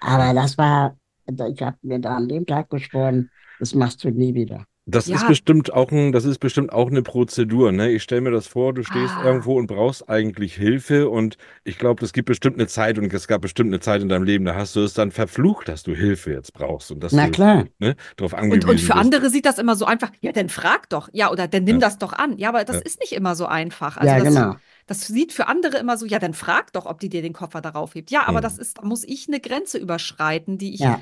Aber 0.00 0.34
das 0.34 0.56
war, 0.58 0.96
ich 1.28 1.62
habe 1.62 1.76
mir 1.82 1.98
da 1.98 2.16
an 2.16 2.28
dem 2.28 2.46
Tag 2.46 2.70
geschworen, 2.70 3.30
das 3.58 3.74
machst 3.74 4.04
du 4.04 4.10
nie 4.10 4.34
wieder. 4.34 4.64
Das 4.88 5.08
ist 5.08 5.22
Ja. 5.22 5.28
bestimmt 5.28 5.72
auch 5.72 5.90
ein, 5.90 6.12
das 6.12 6.24
ist 6.24 6.38
bestimmt 6.38 6.72
auch 6.72 6.88
eine 6.88 7.02
Prozedur, 7.02 7.72
ne? 7.72 7.90
Ich 7.90 8.04
stelle 8.04 8.20
mir 8.20 8.30
das 8.30 8.46
vor, 8.46 8.72
du 8.72 8.84
stehst 8.84 9.14
Ah. 9.16 9.24
irgendwo 9.24 9.58
und 9.58 9.66
brauchst 9.66 10.08
eigentlich 10.08 10.54
Hilfe 10.54 11.08
und 11.08 11.38
ich 11.64 11.76
glaube, 11.76 12.04
es 12.04 12.12
gibt 12.12 12.26
bestimmt 12.28 12.56
eine 12.56 12.68
Zeit 12.68 12.96
und 12.96 13.12
es 13.12 13.26
gab 13.26 13.40
bestimmt 13.42 13.70
eine 13.70 13.80
Zeit 13.80 14.00
in 14.00 14.08
deinem 14.08 14.22
Leben, 14.22 14.44
da 14.44 14.54
hast 14.54 14.76
du 14.76 14.80
es 14.84 14.94
dann 14.94 15.10
verflucht, 15.10 15.66
dass 15.66 15.82
du 15.82 15.92
Hilfe 15.92 16.30
jetzt 16.30 16.52
brauchst 16.52 16.92
und 16.92 17.00
dass 17.02 17.10
Na 17.10 17.24
du 17.26 17.32
klar. 17.32 17.64
ne, 17.80 17.96
darauf 18.16 18.32
Und, 18.34 18.38
angewiesen 18.38 18.70
und 18.70 18.78
für 18.80 18.92
bist. 18.92 19.04
andere 19.04 19.28
sieht 19.30 19.44
das 19.46 19.58
immer 19.58 19.74
so 19.74 19.86
einfach, 19.86 20.12
ja, 20.20 20.30
dann 20.30 20.48
frag 20.48 20.88
doch. 20.88 21.08
Ja, 21.12 21.32
oder 21.32 21.48
dann 21.48 21.64
nimm 21.64 21.80
Ja. 21.80 21.88
das 21.88 21.98
doch 21.98 22.12
an. 22.12 22.38
Ja, 22.38 22.50
aber 22.50 22.62
das 22.62 22.76
Ja. 22.76 22.82
ist 22.82 23.00
nicht 23.00 23.10
immer 23.12 23.34
so 23.34 23.46
einfach. 23.46 23.96
Also 23.96 24.14
Ja, 24.14 24.20
das, 24.22 24.34
genau. 24.36 24.54
das 24.86 25.04
sieht 25.08 25.32
für 25.32 25.48
andere 25.48 25.78
immer 25.78 25.96
so, 25.96 26.06
ja, 26.06 26.20
dann 26.20 26.32
frag 26.32 26.72
doch, 26.74 26.86
ob 26.86 27.00
die 27.00 27.08
dir 27.08 27.22
den 27.22 27.32
Koffer 27.32 27.60
darauf 27.60 27.96
hebt. 27.96 28.12
Ja, 28.12 28.28
aber 28.28 28.40
das 28.40 28.56
ist, 28.56 28.78
da 28.78 28.82
muss 28.82 29.02
ich 29.02 29.26
eine 29.26 29.40
Grenze 29.40 29.78
überschreiten, 29.78 30.58
die 30.58 30.74
ich, 30.74 30.80
Ja. 30.80 31.00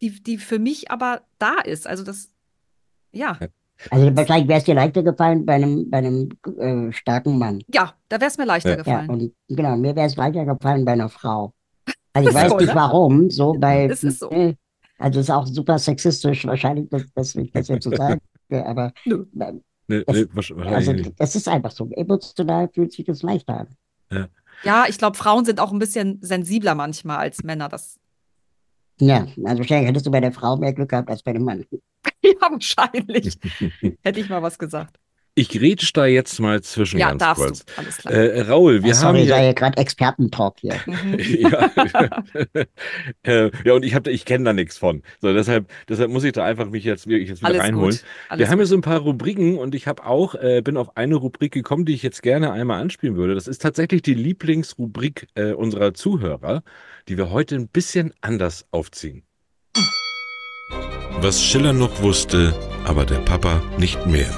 Die, 0.00 0.22
die 0.22 0.38
für 0.38 0.58
mich 0.58 0.90
aber 0.90 1.22
da 1.38 1.58
ist. 1.60 1.86
Also 1.86 2.04
das, 2.04 2.30
ja, 3.12 3.38
Also 3.90 4.16
wahrscheinlich 4.16 4.48
wäre 4.48 4.58
es 4.58 4.64
dir 4.64 4.74
leichter 4.74 5.02
gefallen 5.02 5.46
bei 5.46 5.54
einem, 5.54 5.88
bei 5.90 5.98
einem 5.98 6.28
äh, 6.58 6.92
starken 6.92 7.38
Mann. 7.38 7.62
ja, 7.72 7.94
da 8.08 8.20
wäre 8.20 8.28
es 8.30 8.38
mir 8.38 8.44
leichter 8.44 8.70
Ja. 8.70 8.76
Ja, 8.76 8.82
gefallen. 8.82 9.10
und 9.10 9.32
genau, 9.48 9.76
mir 9.76 9.94
wäre 9.96 10.06
es 10.06 10.16
leichter 10.16 10.44
gefallen 10.44 10.84
bei 10.84 10.92
einer 10.92 11.08
Frau. 11.08 11.52
Also 12.14 12.30
ich 12.30 12.34
So, 12.34 12.40
weiß 12.40 12.60
nicht 12.62 12.68
ne? 12.70 12.74
warum, 12.74 13.30
so, 13.30 13.54
weil, 13.60 13.90
Es 13.90 14.02
ist 14.02 14.18
so. 14.20 14.30
äh, 14.30 14.54
also 14.98 15.20
es 15.20 15.26
ist 15.26 15.30
auch 15.30 15.46
super 15.46 15.78
sexistisch 15.78 16.44
wahrscheinlich, 16.46 16.88
dass, 16.88 17.04
dass 17.14 17.34
ich 17.36 17.52
das 17.52 17.68
jetzt 17.68 17.84
so 17.84 17.94
sage, 17.94 18.18
aber 18.50 18.92
Nö. 19.04 19.24
äh, 19.38 19.52
Ne, 19.90 20.04
Das- 20.04 20.16
ne, 20.16 20.24
wahrsch- 20.34 20.56
wahrscheinlich 20.56 20.88
also 21.06 21.12
das 21.16 21.36
ist 21.36 21.48
einfach 21.48 21.70
so. 21.70 21.88
Emotional 21.92 22.68
fühlt 22.74 22.92
sich 22.92 23.06
das 23.06 23.22
leichter 23.22 23.60
an. 24.10 24.28
Ja, 24.64 24.86
ich 24.88 24.98
glaube, 24.98 25.16
Frauen 25.16 25.44
sind 25.44 25.60
auch 25.60 25.70
ein 25.72 25.78
bisschen 25.78 26.18
sensibler 26.20 26.74
manchmal 26.74 27.18
als 27.18 27.42
Männer. 27.44 27.68
Das, 27.68 27.97
Ja, 29.00 29.26
also 29.44 29.58
wahrscheinlich 29.58 29.88
hättest 29.88 30.06
du 30.06 30.10
bei 30.10 30.20
der 30.20 30.32
Frau 30.32 30.56
mehr 30.56 30.72
Glück 30.72 30.88
gehabt 30.90 31.08
als 31.08 31.22
bei 31.22 31.32
dem 31.32 31.44
Mann. 31.44 31.64
ja, 32.22 32.32
wahrscheinlich. 32.40 33.38
Hätte 34.02 34.20
ich 34.20 34.28
mal 34.28 34.42
was 34.42 34.58
gesagt. 34.58 34.96
Ich 35.34 35.50
grätsch 35.50 35.92
da 35.94 36.04
jetzt 36.06 36.40
mal 36.40 36.60
zwischen 36.62 36.98
Ja, 36.98 37.10
ganz 37.10 37.20
darfst 37.20 37.44
kurz. 37.44 37.64
du. 37.64 37.72
Alles 37.76 37.96
klar. 37.98 38.12
Äh, 38.12 38.40
Raul, 38.40 38.82
wir 38.82 38.92
Ah, 38.92 38.96
haben 39.02 39.16
sorry, 39.16 39.26
sei 39.28 39.46
ja 39.46 39.52
gerade 39.52 39.76
Expertentalk 39.78 40.56
hier. 40.58 40.74
Mhm. 40.84 41.16
ja, 41.38 41.70
äh, 43.22 43.50
ja, 43.64 43.72
und 43.74 43.84
ich 43.84 43.94
habe, 43.94 44.10
ich 44.10 44.24
kenne 44.24 44.44
da 44.46 44.52
nichts 44.52 44.78
von. 44.78 45.02
So, 45.20 45.32
deshalb, 45.32 45.70
deshalb 45.88 46.10
muss 46.10 46.24
ich 46.24 46.32
da 46.32 46.44
einfach 46.44 46.68
mich 46.70 46.82
jetzt, 46.82 47.06
wirklich 47.06 47.28
jetzt 47.28 47.42
wieder 47.42 47.50
Alles 47.50 47.62
reinholen. 47.62 47.90
gut. 48.30 48.38
Wir 48.38 48.46
haben 48.48 48.54
gut. 48.58 48.60
hier 48.62 48.66
so 48.66 48.74
ein 48.76 48.80
paar 48.80 48.98
Rubriken 48.98 49.58
und 49.58 49.76
ich 49.76 49.86
habe 49.86 50.04
auch, 50.04 50.34
äh, 50.34 50.60
bin 50.60 50.76
auf 50.76 50.96
eine 50.96 51.14
Rubrik 51.14 51.52
gekommen, 51.52 51.84
die 51.84 51.94
ich 51.94 52.02
jetzt 52.02 52.22
gerne 52.22 52.50
einmal 52.52 52.80
anspielen 52.80 53.14
würde. 53.16 53.34
Das 53.36 53.46
ist 53.46 53.62
tatsächlich 53.62 54.02
die 54.02 54.14
Lieblingsrubrik 54.14 55.28
äh, 55.36 55.52
unserer 55.52 55.94
Zuhörer, 55.94 56.62
die 57.08 57.16
wir 57.16 57.30
heute 57.30 57.56
ein 57.56 57.68
bisschen 57.68 58.12
anders 58.20 58.66
aufziehen. 58.70 59.22
Was 61.20 61.42
Schiller 61.42 61.72
noch 61.72 62.02
wusste, 62.02 62.54
aber 62.84 63.04
der 63.04 63.18
Papa 63.18 63.62
nicht 63.78 64.06
mehr. 64.06 64.30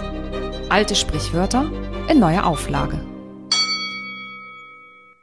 Alte 0.70 0.94
Sprichwörter 0.94 1.70
in 2.08 2.20
neuer 2.20 2.46
Auflage. 2.46 3.09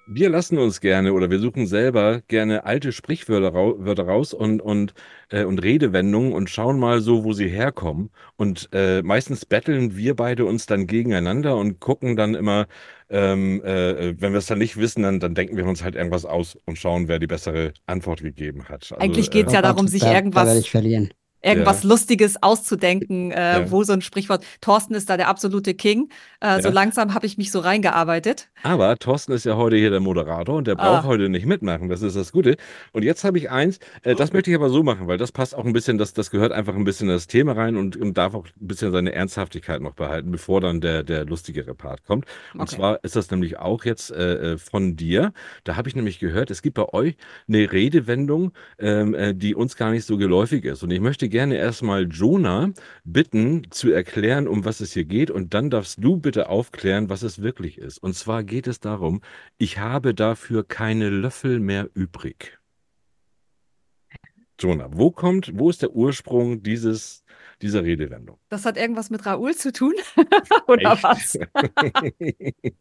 Wir 0.09 0.29
lassen 0.29 0.57
uns 0.57 0.79
gerne 0.79 1.11
oder 1.11 1.29
wir 1.29 1.39
suchen 1.39 1.67
selber 1.67 2.21
gerne 2.29 2.63
alte 2.65 2.93
Sprichwörter 2.93 3.49
rau 3.49 3.75
Wörter 3.77 4.05
raus 4.05 4.33
und, 4.33 4.61
und, 4.61 4.93
äh, 5.29 5.43
und 5.43 5.61
Redewendungen 5.61 6.31
und 6.31 6.49
schauen 6.49 6.79
mal 6.79 7.01
so, 7.01 7.25
wo 7.25 7.33
sie 7.33 7.49
herkommen. 7.49 8.09
Und 8.37 8.69
äh, 8.71 9.01
meistens 9.01 9.45
betteln 9.45 9.97
wir 9.97 10.15
beide 10.15 10.45
uns 10.45 10.65
dann 10.65 10.87
gegeneinander 10.87 11.57
und 11.57 11.81
gucken 11.81 12.15
dann 12.15 12.35
immer, 12.35 12.67
ähm, 13.09 13.61
äh, 13.65 14.15
wenn 14.21 14.31
wir 14.31 14.39
es 14.39 14.45
dann 14.45 14.59
nicht 14.59 14.77
wissen, 14.77 15.03
dann, 15.03 15.19
dann 15.19 15.35
denken 15.35 15.57
wir 15.57 15.65
uns 15.65 15.83
halt 15.83 15.95
irgendwas 15.95 16.23
aus 16.23 16.57
und 16.65 16.77
schauen, 16.77 17.09
wer 17.09 17.19
die 17.19 17.27
bessere 17.27 17.73
Antwort 17.85 18.21
gegeben 18.21 18.63
hat. 18.69 18.83
Also, 18.93 18.95
Eigentlich 18.95 19.29
geht's 19.29 19.51
äh, 19.51 19.55
ja 19.57 19.61
darum, 19.61 19.89
sich 19.89 20.03
da, 20.03 20.13
irgendwas- 20.13 20.43
Da 20.43 20.47
werde 20.47 20.59
ich 20.61 20.71
verlieren. 20.71 21.09
Irgendwas 21.47 21.83
Ja. 21.83 21.89
Lustiges 21.89 22.41
auszudenken, 22.43 23.31
äh, 23.31 23.59
Ja. 23.61 23.71
wo 23.71 23.83
so 23.83 23.93
ein 23.93 24.01
Sprichwort. 24.01 24.45
Thorsten 24.61 24.93
ist 24.93 25.09
da 25.09 25.17
der 25.17 25.27
absolute 25.29 25.73
King. 25.73 26.09
Äh, 26.39 26.61
So 26.61 26.69
langsam 26.69 27.13
habe 27.13 27.25
ich 27.25 27.37
mich 27.37 27.51
so 27.51 27.59
reingearbeitet. 27.59 28.49
Aber 28.63 28.97
Thorsten 28.97 29.31
ist 29.31 29.45
ja 29.45 29.55
heute 29.55 29.75
hier 29.77 29.89
der 29.89 29.99
Moderator 29.99 30.55
und 30.57 30.67
der 30.67 30.75
braucht 30.75 31.03
Ah. 31.03 31.07
heute 31.07 31.29
nicht 31.29 31.45
mitmachen. 31.45 31.89
Das 31.89 32.01
ist 32.01 32.15
das 32.15 32.31
Gute. 32.31 32.57
Und 32.91 33.03
jetzt 33.03 33.23
habe 33.23 33.37
ich 33.37 33.49
eins, 33.49 33.79
äh, 34.03 34.15
das 34.15 34.33
möchte 34.33 34.49
ich 34.51 34.55
aber 34.55 34.69
so 34.69 34.83
machen, 34.83 35.07
weil 35.07 35.17
das 35.17 35.31
passt 35.31 35.55
auch 35.55 35.65
ein 35.65 35.73
bisschen, 35.73 35.97
das, 35.97 36.13
das 36.13 36.29
gehört 36.31 36.51
einfach 36.51 36.75
ein 36.75 36.83
bisschen 36.83 37.07
in 37.09 37.15
das 37.15 37.27
Thema 37.27 37.53
rein 37.53 37.75
und, 37.77 37.95
und 37.95 38.17
darf 38.17 38.33
auch 38.33 38.45
ein 38.45 38.67
bisschen 38.67 38.91
seine 38.91 39.13
Ernsthaftigkeit 39.13 39.81
noch 39.81 39.93
behalten, 39.93 40.31
bevor 40.31 40.61
dann 40.61 40.81
der, 40.81 41.03
der 41.03 41.25
lustigere 41.25 41.73
Part 41.75 42.03
kommt. 42.05 42.25
Und 42.53 42.61
Okay. 42.61 42.75
zwar 42.75 43.03
ist 43.03 43.15
das 43.15 43.31
nämlich 43.31 43.57
auch 43.59 43.85
jetzt 43.85 44.11
äh, 44.11 44.53
äh, 44.53 44.57
von 44.57 44.95
dir. 44.95 45.31
Da 45.63 45.75
habe 45.75 45.87
ich 45.89 45.95
nämlich 45.95 46.19
gehört, 46.19 46.51
es 46.51 46.61
gibt 46.61 46.75
bei 46.75 46.89
euch 46.93 47.15
eine 47.47 47.71
Redewendung, 47.71 48.51
ähm, 48.79 49.13
äh, 49.15 49.33
die 49.33 49.55
uns 49.55 49.75
gar 49.77 49.91
nicht 49.91 50.05
so 50.05 50.17
geläufig 50.17 50.65
ist. 50.65 50.83
Und 50.83 50.91
ich 50.91 50.99
möchte 50.99 51.29
gerne 51.29 51.36
erstmal 51.37 52.07
Jonah 52.07 52.71
bitten, 53.03 53.67
zu 53.71 53.91
erklären, 53.91 54.47
um 54.47 54.65
was 54.65 54.79
es 54.81 54.93
hier 54.93 55.05
geht. 55.05 55.31
Und 55.31 55.53
dann 55.53 55.69
darfst 55.69 56.03
du 56.03 56.17
bitte 56.17 56.49
aufklären, 56.49 57.09
was 57.09 57.21
es 57.23 57.41
wirklich 57.41 57.77
ist. 57.77 57.97
Und 57.99 58.13
zwar 58.15 58.43
geht 58.43 58.67
es 58.67 58.79
darum, 58.79 59.21
ich 59.57 59.77
habe 59.79 60.13
dafür 60.13 60.63
keine 60.67 61.09
Löffel 61.09 61.59
mehr 61.59 61.89
übrig. 61.93 62.57
Jonah, 64.59 64.89
wo 64.91 65.11
kommt, 65.11 65.51
wo 65.57 65.69
ist 65.69 65.83
der 65.83 65.91
Ursprung 65.91 66.63
dieses, 66.63 67.23
dieser 67.61 67.83
Redewendung? 67.83 68.39
Das 68.49 68.65
hat 68.65 68.75
irgendwas 68.75 69.09
mit 69.11 69.25
Raoul 69.25 69.55
zu 69.55 69.71
tun? 69.71 69.93
Oder 70.67 70.93
Echt? 70.93 71.03
was? 71.03 71.37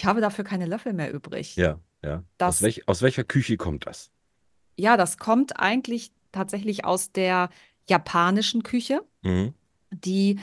Ich 0.00 0.06
habe 0.06 0.20
dafür 0.20 0.44
keine 0.44 0.66
Löffel 0.66 0.92
mehr 0.92 1.12
übrig. 1.12 1.56
ja, 1.56 1.80
ja. 2.04 2.22
Das- 2.38 2.56
aus, 2.58 2.62
welch, 2.62 2.86
aus 2.88 3.02
welcher 3.02 3.24
Küche 3.24 3.56
kommt 3.56 3.84
das? 3.86 4.12
Ja, 4.76 4.96
das 4.96 5.18
kommt 5.18 5.58
eigentlich 5.58 6.12
tatsächlich 6.32 6.84
aus 6.84 7.12
der 7.12 7.50
japanischen 7.88 8.62
Küche, 8.62 9.02
Mhm. 9.22 9.54
die 9.90 10.38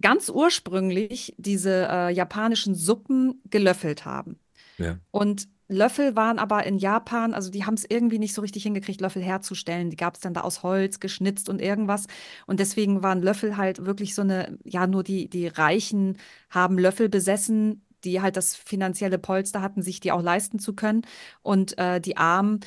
ganz 0.00 0.28
ursprünglich 0.28 1.34
diese 1.38 1.88
äh, 1.90 2.12
japanischen 2.12 2.74
Suppen 2.74 3.40
gelöffelt 3.50 4.04
haben. 4.04 4.38
Ja. 4.78 4.98
Und 5.10 5.48
Löffel 5.68 6.14
waren 6.14 6.38
aber 6.38 6.64
in 6.64 6.78
Japan, 6.78 7.34
also 7.34 7.50
die 7.50 7.64
haben 7.64 7.74
es 7.74 7.84
irgendwie 7.88 8.18
nicht 8.20 8.34
so 8.34 8.42
richtig 8.42 8.62
hingekriegt, 8.62 9.00
Löffel 9.00 9.22
herzustellen. 9.22 9.90
Die 9.90 9.96
gab 9.96 10.14
es 10.14 10.20
dann 10.20 10.34
da 10.34 10.42
aus 10.42 10.62
Holz 10.62 11.00
geschnitzt 11.00 11.48
und 11.48 11.60
irgendwas. 11.60 12.06
Und 12.46 12.60
deswegen 12.60 13.02
waren 13.02 13.20
Löffel 13.22 13.56
halt 13.56 13.84
wirklich 13.84 14.14
so 14.14 14.22
eine, 14.22 14.58
ja, 14.64 14.86
nur 14.86 15.02
die, 15.02 15.28
die 15.28 15.48
Reichen 15.48 16.18
haben 16.50 16.78
Löffel 16.78 17.08
besessen, 17.08 17.82
die 18.04 18.20
halt 18.20 18.36
das 18.36 18.54
finanzielle 18.54 19.18
Polster 19.18 19.60
hatten, 19.62 19.82
sich 19.82 19.98
die 19.98 20.12
auch 20.12 20.22
leisten 20.22 20.60
zu 20.60 20.74
können. 20.74 21.02
Und 21.42 21.76
äh, 21.78 22.00
die 22.00 22.16
Armen 22.16 22.60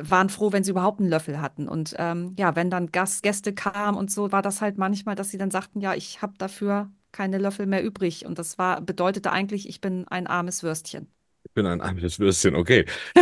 waren 0.00 0.28
froh, 0.30 0.52
wenn 0.52 0.64
sie 0.64 0.70
überhaupt 0.72 1.00
einen 1.00 1.08
Löffel 1.10 1.40
hatten. 1.40 1.68
Und 1.68 1.94
ähm, 1.98 2.34
ja, 2.38 2.56
wenn 2.56 2.70
dann 2.70 2.92
Gast, 2.92 3.22
Gäste 3.22 3.54
kamen 3.54 3.96
und 3.96 4.10
so, 4.10 4.32
war 4.32 4.42
das 4.42 4.60
halt 4.60 4.78
manchmal, 4.78 5.14
dass 5.14 5.30
sie 5.30 5.38
dann 5.38 5.50
sagten, 5.50 5.80
ja, 5.80 5.94
ich 5.94 6.22
habe 6.22 6.34
dafür 6.38 6.90
keine 7.12 7.38
Löffel 7.38 7.66
mehr 7.66 7.82
übrig. 7.82 8.26
Und 8.26 8.38
das 8.38 8.58
war, 8.58 8.80
bedeutete 8.82 9.32
eigentlich, 9.32 9.68
ich 9.68 9.80
bin 9.80 10.06
ein 10.08 10.26
armes 10.26 10.62
Würstchen. 10.62 11.08
Ich 11.44 11.52
bin 11.54 11.66
ein 11.66 11.80
armes 11.80 12.18
Würstchen, 12.18 12.54
okay. 12.56 12.84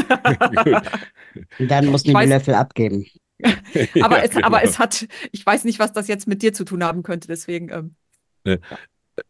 Und 1.58 1.70
dann 1.70 1.86
mussten 1.86 2.08
Ich 2.08 2.14
die 2.14 2.18
weiß- 2.18 2.28
Löffel 2.28 2.54
abgeben. 2.54 3.06
Aber, 4.00 4.18
Ja, 4.18 4.22
es, 4.24 4.36
aber 4.36 4.58
genau. 4.58 4.70
es 4.70 4.78
hat, 4.78 5.06
ich 5.32 5.44
weiß 5.44 5.64
nicht, 5.64 5.78
was 5.78 5.92
das 5.92 6.06
jetzt 6.08 6.26
mit 6.28 6.42
dir 6.42 6.52
zu 6.52 6.64
tun 6.64 6.84
haben 6.84 7.02
könnte, 7.02 7.26
deswegen. 7.28 7.68
Ähm, 7.70 7.96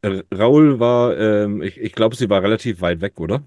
Äh, 0.02 0.22
Raul 0.34 0.80
war, 0.80 1.16
ähm, 1.18 1.62
ich, 1.62 1.78
ich 1.78 1.92
glaube, 1.92 2.16
sie 2.16 2.30
war 2.30 2.42
relativ 2.42 2.80
weit 2.80 3.00
weg, 3.00 3.20
oder? 3.20 3.42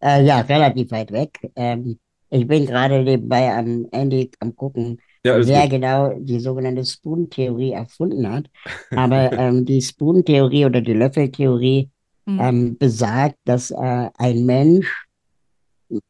Äh, 0.00 0.24
ja, 0.24 0.40
relativ 0.40 0.90
weit 0.90 1.12
weg. 1.12 1.38
Ähm, 1.56 1.98
ich 2.30 2.46
bin 2.46 2.66
gerade 2.66 3.02
nebenbei 3.02 3.52
am 3.52 3.86
Handy 3.92 4.30
am 4.40 4.54
gucken, 4.54 5.00
Ja, 5.24 5.36
wer 5.44 5.62
gut. 5.62 5.70
genau 5.70 6.12
die 6.18 6.40
sogenannte 6.40 6.84
Spoon-Theorie 6.84 7.72
erfunden 7.72 8.28
hat. 8.30 8.50
Aber 8.94 9.32
ähm, 9.38 9.64
die 9.64 9.80
Spoon-Theorie 9.82 10.66
oder 10.66 10.80
die 10.80 10.92
Löffeltheorie 10.92 11.90
hm. 12.26 12.38
ähm, 12.40 12.78
besagt, 12.78 13.36
dass 13.44 13.70
äh, 13.70 14.10
ein 14.16 14.44
Mensch, 14.46 15.06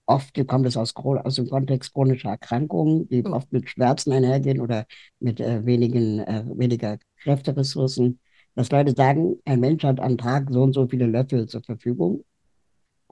oft 0.06 0.34
kommt 0.46 0.66
es 0.66 0.76
aus, 0.76 0.94
aus 0.96 1.34
dem 1.36 1.48
Kontext 1.48 1.92
chronischer 1.92 2.30
Erkrankungen, 2.30 3.08
die 3.08 3.24
Oh. 3.24 3.32
oft 3.32 3.52
mit 3.52 3.68
Schmerzen 3.70 4.12
einhergehen 4.12 4.60
oder 4.60 4.86
mit 5.20 5.40
äh, 5.40 5.64
wenigen, 5.64 6.20
äh, 6.20 6.44
weniger 6.54 6.98
Kräfteressourcen, 7.22 8.18
dass 8.54 8.70
Leute 8.70 8.92
sagen, 8.96 9.36
ein 9.44 9.60
Mensch 9.60 9.84
hat 9.84 10.00
am 10.00 10.18
Tag 10.18 10.48
so 10.50 10.62
und 10.62 10.72
so 10.72 10.88
viele 10.88 11.06
Löffel 11.06 11.46
zur 11.46 11.62
Verfügung 11.62 12.24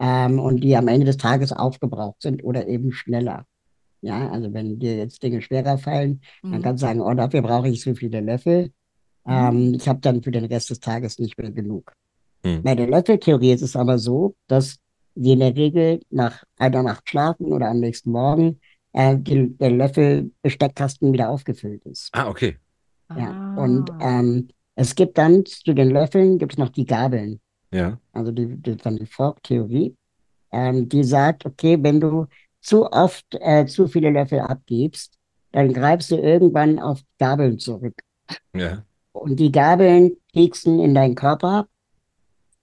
ähm, 0.01 0.39
und 0.39 0.61
die 0.63 0.77
am 0.77 0.89
Ende 0.89 1.07
des 1.07 1.17
Tages 1.17 1.53
aufgebraucht 1.53 2.21
sind 2.23 2.43
oder 2.45 2.67
eben 2.69 2.93
schneller. 2.93 3.47
Ja, 4.03 4.29
also 4.31 4.53
wenn 4.53 4.79
dir 4.79 4.97
jetzt 4.97 5.23
Dinge 5.23 5.41
schwerer 5.43 5.79
fallen, 5.79 6.21
dann 6.43 6.53
Mhm. 6.53 6.63
kannst 6.63 6.83
du 6.83 6.87
sagen, 6.87 7.01
oh, 7.01 7.15
dafür 7.15 7.43
brauche 7.43 7.69
ich 7.69 7.81
so 7.83 7.95
viele 7.95 8.21
Löffel. 8.21 8.71
Ähm, 9.27 9.75
ich 9.75 9.89
habe 9.89 10.01
dann 10.01 10.23
für 10.23 10.31
den 10.31 10.45
Rest 10.45 10.71
des 10.71 10.81
Tages 10.81 11.19
nicht 11.19 11.37
mehr 11.39 11.51
genug. 11.51 11.93
Hm. 12.45 12.63
Bei 12.63 12.75
der 12.77 12.87
Löffeltheorie 12.87 13.53
ist 13.53 13.63
es 13.63 13.75
aber 13.75 13.99
so, 13.99 14.37
dass 14.47 14.77
die 15.17 15.33
in 15.33 15.41
der 15.41 15.57
Regel 15.57 16.01
nach 16.11 16.45
einer 16.59 16.83
Nacht 16.83 17.09
schlafen 17.09 17.47
oder 17.47 17.69
am 17.71 17.81
nächsten 17.81 18.13
Morgen 18.13 18.61
äh, 18.93 19.17
die, 19.19 19.57
der 19.57 19.71
Löffel-Besteckkasten 19.71 21.13
wieder 21.13 21.31
aufgefüllt 21.31 21.85
ist. 21.87 22.11
Ah, 22.13 22.29
okay. 22.29 22.57
Ja. 23.17 23.35
Und 23.57 23.91
Ah. 23.99 24.21
ähm, 24.21 24.49
es 24.75 24.95
gibt 24.95 25.17
dann 25.19 25.45
zu 25.47 25.75
den 25.75 25.91
Löffeln 25.91 26.39
gibt 26.39 26.53
es 26.53 26.59
noch 26.59 26.69
die 26.69 26.85
Gabeln. 26.85 27.41
Ja. 27.77 27.99
Also 28.13 28.33
die, 28.33 28.57
die, 28.57 28.77
dann 28.77 28.97
die 28.97 29.07
Fork-Theorie, 29.07 29.95
ähm, 30.53 30.89
die 30.89 31.05
sagt, 31.05 31.45
okay, 31.45 31.79
wenn 31.81 32.01
du 32.01 32.27
zu 32.61 32.91
oft 32.91 33.27
äh, 33.41 33.67
zu 33.67 33.87
viele 33.87 34.11
Löffel 34.11 34.41
abgibst, 34.41 35.19
dann 35.53 35.73
greifst 35.73 36.11
du 36.11 36.17
irgendwann 36.17 36.79
auf 36.79 37.01
Gabeln 37.19 37.59
zurück. 37.59 37.95
Ja. 38.55 38.83
Und 39.13 39.37
die 39.37 39.53
Gabeln 39.53 40.17
pieksen 40.33 40.81
in 40.81 40.95
deinen 40.95 41.15
Körper, 41.15 41.69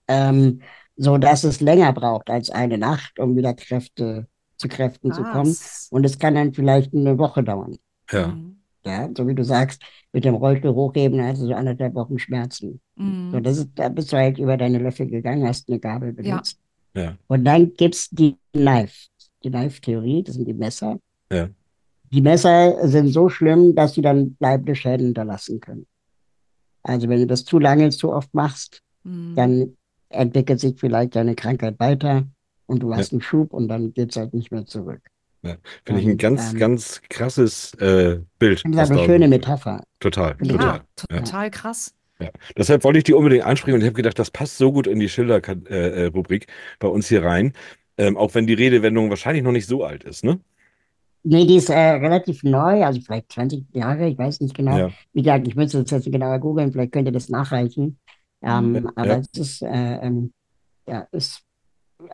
ähm, 0.08 0.60
so 0.96 1.18
dass 1.18 1.44
es 1.44 1.60
länger 1.60 1.92
braucht 1.92 2.30
als 2.30 2.50
eine 2.50 2.78
Nacht, 2.78 3.18
um 3.18 3.36
wieder 3.36 3.54
Kräfte 3.54 4.26
zu 4.56 4.68
Kräften 4.68 5.12
zu 5.12 5.22
kommen. 5.22 5.54
Krass. 5.54 5.88
Und 5.90 6.04
es 6.04 6.18
kann 6.18 6.34
dann 6.34 6.52
vielleicht 6.52 6.94
eine 6.94 7.18
Woche 7.18 7.42
dauern. 7.42 7.76
Ja. 8.10 8.28
Mhm. 8.28 8.53
Ja, 8.86 9.08
so 9.16 9.26
wie 9.26 9.34
du 9.34 9.42
sagst, 9.44 9.82
mit 10.12 10.24
dem 10.24 10.34
Rollstuhl 10.34 10.74
hochheben, 10.74 11.22
hast 11.22 11.40
du 11.40 11.46
so 11.46 11.54
anderthalb 11.54 11.94
Wochen 11.94 12.18
Schmerzen. 12.18 12.80
So, 12.96 13.02
Mhm. 13.02 13.42
das 13.42 13.58
ist, 13.58 13.70
da 13.76 13.88
bist 13.88 14.12
du 14.12 14.16
halt 14.16 14.38
über 14.38 14.56
deine 14.56 14.78
Löffel 14.78 15.06
gegangen, 15.06 15.46
hast 15.46 15.68
eine 15.68 15.80
Gabel 15.80 16.14
Ja. 16.18 16.22
benutzt. 16.22 16.58
Ja. 16.94 17.16
Und 17.26 17.44
dann 17.44 17.72
gibt's 17.74 18.10
die 18.10 18.36
Knife, 18.52 19.08
die 19.42 19.50
Knife-Theorie, 19.50 20.22
das 20.22 20.34
sind 20.36 20.46
die 20.46 20.52
Messer. 20.54 20.98
Ja. 21.32 21.48
Die 22.12 22.20
Messer 22.20 22.86
sind 22.86 23.08
so 23.08 23.28
schlimm, 23.28 23.74
dass 23.74 23.94
sie 23.94 24.02
dann 24.02 24.34
bleibende 24.34 24.74
Schäden 24.76 25.06
hinterlassen 25.06 25.58
können. 25.60 25.86
Also 26.82 27.08
wenn 27.08 27.20
du 27.20 27.26
das 27.26 27.44
zu 27.44 27.58
lange, 27.58 27.88
zu 27.90 28.12
oft 28.12 28.32
machst, 28.34 28.82
Mhm. 29.04 29.34
dann 29.34 29.76
entwickelt 30.10 30.60
sich 30.60 30.78
vielleicht 30.78 31.16
deine 31.16 31.34
Krankheit 31.34 31.80
weiter 31.80 32.26
und 32.66 32.82
du 32.82 32.90
Ja. 32.90 32.98
hast 32.98 33.12
einen 33.12 33.22
Schub 33.22 33.52
und 33.52 33.68
dann 33.68 33.92
geht's 33.94 34.16
halt 34.16 34.34
nicht 34.34 34.52
mehr 34.52 34.66
zurück. 34.66 35.00
Ja. 35.44 35.56
Finde 35.84 36.00
ich 36.00 36.06
ein 36.08 36.16
ganz, 36.16 36.52
ähm, 36.52 36.58
ganz 36.58 37.02
krasses 37.10 37.74
äh, 37.74 38.20
Bild. 38.38 38.62
Das 38.64 38.70
ist 38.70 38.76
was 38.76 38.90
eine 38.90 39.04
schöne 39.04 39.28
Metapher. 39.28 39.82
Total, 40.00 40.34
Finde 40.36 40.54
ich 40.54 40.60
total. 40.60 40.80
Ja, 41.10 41.18
total 41.18 41.50
krass. 41.50 41.94
Ja. 42.18 42.30
Deshalb 42.56 42.84
wollte 42.84 42.98
ich 42.98 43.04
die 43.04 43.12
unbedingt 43.12 43.44
ansprechen 43.44 43.74
und 43.74 43.80
ich 43.82 43.86
habe 43.86 43.96
gedacht, 43.96 44.18
das 44.18 44.30
passt 44.30 44.56
so 44.56 44.72
gut 44.72 44.86
in 44.86 45.00
die 45.00 45.08
Schilder-Rubrik 45.08 46.46
bei 46.78 46.88
uns 46.88 47.08
hier 47.08 47.24
rein. 47.24 47.52
Ähm, 47.98 48.16
auch 48.16 48.34
wenn 48.34 48.46
die 48.46 48.54
Redewendung 48.54 49.10
wahrscheinlich 49.10 49.44
noch 49.44 49.52
nicht 49.52 49.66
so 49.66 49.84
alt 49.84 50.04
ist, 50.04 50.24
ne? 50.24 50.40
Nee, 51.22 51.46
die 51.46 51.56
ist 51.56 51.70
äh, 51.70 51.78
relativ 51.78 52.42
neu, 52.42 52.84
also 52.84 53.00
vielleicht 53.00 53.32
20 53.32 53.64
Jahre, 53.72 54.08
ich 54.08 54.18
weiß 54.18 54.40
nicht 54.40 54.54
genau. 54.54 54.76
Ja. 54.76 54.90
Wie 55.12 55.22
gesagt, 55.22 55.46
ich 55.48 55.56
müsste 55.56 55.82
das 55.82 55.90
jetzt 55.90 56.10
genauer 56.12 56.38
googeln, 56.38 56.72
vielleicht 56.72 56.92
könnt 56.92 57.06
ihr 57.08 57.12
das 57.12 57.28
nachreichen. 57.28 57.98
Ähm, 58.42 58.72
Mhm. 58.72 58.90
aber 58.94 59.06
Ja. 59.08 59.18
es 59.18 59.28
ist, 59.38 59.62
äh, 59.62 59.96
ähm, 60.02 60.32
ja, 60.86 61.06
ist 61.12 61.42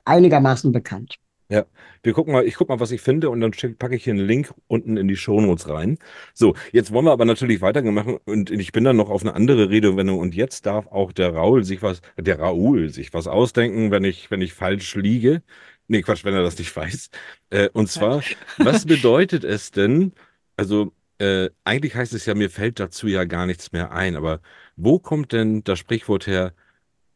einigermaßen 0.05 0.71
bekannt. 0.71 1.17
Ja, 1.51 1.67
wir 2.05 2.13
gucken 2.13 2.33
mal, 2.33 2.47
ich 2.47 2.55
guck 2.55 2.69
mal, 2.69 2.79
was 2.79 2.93
ich 2.93 3.01
finde 3.01 3.29
und 3.29 3.41
dann 3.41 3.51
packe 3.77 3.97
ich 3.97 4.05
hier 4.05 4.13
einen 4.13 4.25
Link 4.25 4.55
unten 4.69 4.97
in 4.97 5.09
die 5.09 5.17
Shownotes 5.17 5.69
rein. 5.69 5.99
So, 6.33 6.55
jetzt 6.71 6.93
wollen 6.93 7.07
wir 7.07 7.11
aber 7.11 7.25
natürlich 7.25 7.61
weitermachen 7.61 8.19
und 8.25 8.53
ich 8.53 8.71
bin 8.71 8.85
dann 8.85 8.97
noch 8.97 9.11
auf 9.11 9.23
eine 9.23 9.35
andere 9.35 9.69
Redewendung 9.69 10.21
und 10.21 10.33
jetzt 10.37 10.65
darf 10.67 10.87
auch 10.87 11.11
der 11.11 11.35
Raul 11.35 11.65
sich 11.65 11.83
was, 11.83 12.03
der 12.17 12.39
Raul 12.39 12.89
sich 12.91 13.13
was 13.15 13.27
ausdenken, 13.27 13.91
wenn 13.91 14.05
ich, 14.05 14.31
wenn 14.31 14.41
ich 14.43 14.55
falsch 14.55 14.95
liege. 14.95 15.43
Nee, 15.89 16.03
Quatsch, 16.03 16.25
wenn 16.25 16.35
er 16.35 16.43
das 16.43 16.57
nicht 16.57 16.75
weiß. 16.75 17.11
Äh, 17.51 17.69
und 17.73 17.89
zwar, 17.89 18.23
was 18.59 18.87
bedeutet 18.87 19.43
es 19.43 19.73
denn, 19.73 20.13
also 20.57 20.93
äh, 21.19 21.51
eigentlich 21.65 21.97
heißt 21.97 22.15
es 22.15 22.27
ja, 22.27 22.35
mir 22.37 22.51
fällt 22.51 22.79
dazu 22.79 23.09
ja 23.09 23.25
gar 23.25 23.47
nichts 23.47 23.73
mehr 23.73 23.91
ein, 23.91 24.15
aber 24.15 24.41
wo 24.77 25.01
kommt 25.01 25.33
denn 25.33 25.65
das 25.65 25.81
Sprichwort 25.81 26.29
her, 26.29 26.55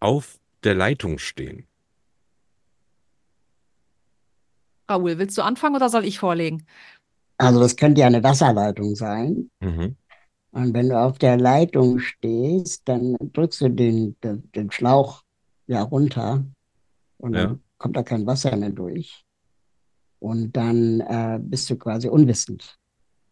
auf 0.01 0.41
der 0.65 0.75
Leitung 0.75 1.19
stehen? 1.19 1.69
Raoul, 4.89 5.19
willst 5.19 5.37
du 5.39 5.43
anfangen 5.43 5.77
oder 5.77 5.89
soll 5.89 6.05
ich 6.05 6.19
vorlegen? 6.19 6.67
Also 7.39 7.61
das 7.61 7.77
könnte 7.77 8.01
ja 8.03 8.07
eine 8.07 8.23
Wasserleitung 8.23 8.95
sein. 8.97 9.51
Mhm. 9.61 9.97
Und 10.53 10.73
wenn 10.73 10.89
du 10.89 10.99
auf 11.01 11.19
der 11.19 11.37
Leitung 11.37 11.99
stehst, 11.99 12.87
dann 12.89 13.17
drückst 13.21 13.61
du 13.63 13.69
den, 13.71 14.17
den, 14.23 14.51
den 14.53 14.71
Schlauch 14.71 15.23
ja 15.67 15.83
runter 15.83 16.45
und 17.19 17.33
dann 17.33 17.49
Ja. 17.51 17.59
kommt 17.79 17.97
da 17.97 18.03
kein 18.03 18.27
Wasser 18.27 18.57
mehr 18.57 18.71
durch. 18.71 19.25
Und 20.21 20.57
dann 20.57 21.01
äh, 21.01 21.39
bist 21.43 21.69
du 21.71 21.77
quasi 21.77 22.09
unwissend. 22.09 22.79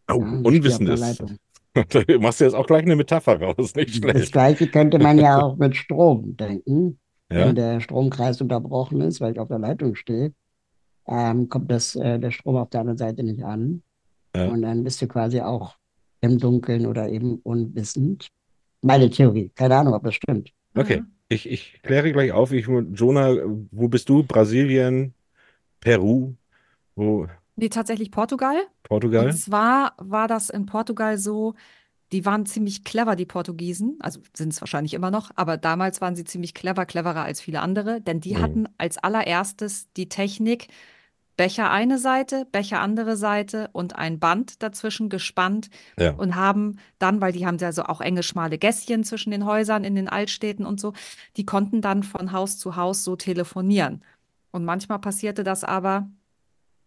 Oh, 0.09 0.15
Ja, 0.15 0.31
du 0.31 0.49
unwissend 0.49 0.89
ist. 0.89 1.19
Da 1.21 1.27
machst 2.19 2.39
du 2.39 2.43
jetzt 2.45 2.53
auch 2.53 2.67
gleich 2.67 2.83
eine 2.83 2.95
Metapher 2.95 3.41
raus, 3.41 3.73
nicht 3.75 3.95
Das 3.95 4.03
schlecht. 4.11 4.31
Gleiche 4.31 4.67
könnte 4.69 4.99
man 4.99 5.17
ja 5.19 5.39
auch 5.41 5.57
mit 5.57 5.75
Strom 5.75 6.35
denken. 6.37 6.99
Ja, 7.31 7.45
Wenn 7.45 7.55
der 7.55 7.79
Stromkreis 7.79 8.41
unterbrochen 8.41 9.01
ist, 9.01 9.21
weil 9.21 9.33
ich 9.33 9.39
auf 9.39 9.47
der 9.47 9.59
Leitung 9.59 9.95
stehe, 9.95 10.33
ähm, 11.07 11.49
kommt 11.49 11.71
das, 11.71 11.95
äh, 11.95 12.19
der 12.19 12.31
Strom 12.31 12.57
auf 12.57 12.69
der 12.69 12.81
anderen 12.81 12.97
Seite 12.97 13.23
nicht 13.23 13.43
an. 13.43 13.83
Ja. 14.35 14.47
Und 14.47 14.61
dann 14.61 14.83
bist 14.83 15.01
du 15.01 15.07
quasi 15.07 15.41
auch 15.41 15.75
im 16.21 16.39
Dunkeln 16.39 16.85
oder 16.85 17.09
eben 17.09 17.39
unwissend. 17.43 18.27
Meine 18.81 19.09
Theorie. 19.09 19.51
Keine 19.55 19.77
Ahnung, 19.77 19.93
ob 19.93 20.03
das 20.03 20.15
stimmt. 20.15 20.51
okay. 20.75 21.03
Ich, 21.29 21.49
ich 21.49 21.79
kläre 21.81 22.11
gleich 22.11 22.31
auf. 22.31 22.51
Ich, 22.51 22.67
Jonah, 22.67 23.35
wo 23.71 23.87
bist 23.87 24.07
du? 24.07 24.23
Brasilien, 24.23 25.13
Peru, 25.79 26.35
wo? 26.95 27.27
Nee, 27.55 27.69
tatsächlich 27.69 28.11
Portugal. 28.11 28.55
Portugal? 28.83 29.27
Und 29.27 29.33
zwar 29.33 29.93
war 29.97 30.27
das 30.27 30.49
in 30.49 30.65
Portugal 30.65 31.17
so, 31.17 31.55
die 32.13 32.25
waren 32.25 32.45
ziemlich 32.45 32.83
clever, 32.83 33.15
die 33.15 33.25
Portugiesen. 33.25 33.97
Also 33.99 34.21
sind 34.33 34.53
es 34.53 34.61
wahrscheinlich 34.61 34.93
immer 34.93 35.11
noch, 35.11 35.31
aber 35.35 35.57
damals 35.57 35.99
waren 35.99 36.15
sie 36.15 36.23
ziemlich 36.23 36.53
clever, 36.53 36.85
cleverer 36.85 37.23
als 37.23 37.41
viele 37.41 37.59
andere, 37.61 37.99
denn 38.01 38.21
die 38.21 38.35
Mhm. 38.35 38.41
hatten 38.41 38.69
als 38.77 38.97
allererstes 38.99 39.91
die 39.97 40.07
Technik, 40.07 40.67
Becher 41.35 41.71
eine 41.71 41.97
Seite, 41.97 42.45
Becher 42.51 42.79
andere 42.79 43.17
Seite 43.17 43.69
und 43.73 43.95
ein 43.95 44.19
Band 44.19 44.61
dazwischen 44.61 45.09
gespannt 45.09 45.71
Ja. 45.97 46.11
und 46.11 46.35
haben 46.35 46.77
dann, 46.99 47.19
weil 47.21 47.31
die 47.31 47.47
haben 47.47 47.57
ja 47.57 47.71
so 47.71 47.83
auch 47.85 48.01
enge, 48.01 48.21
schmale 48.21 48.59
Gässchen 48.59 49.03
zwischen 49.03 49.31
den 49.31 49.43
Häusern 49.43 49.83
in 49.83 49.95
den 49.95 50.07
Altstädten 50.07 50.63
und 50.63 50.79
so, 50.79 50.93
die 51.35 51.45
konnten 51.45 51.81
dann 51.81 52.03
von 52.03 52.31
Haus 52.31 52.59
zu 52.59 52.75
Haus 52.75 53.03
so 53.03 53.15
telefonieren. 53.15 54.03
Und 54.51 54.63
manchmal 54.63 54.99
passierte 54.99 55.43
das 55.43 55.63
aber, 55.63 56.07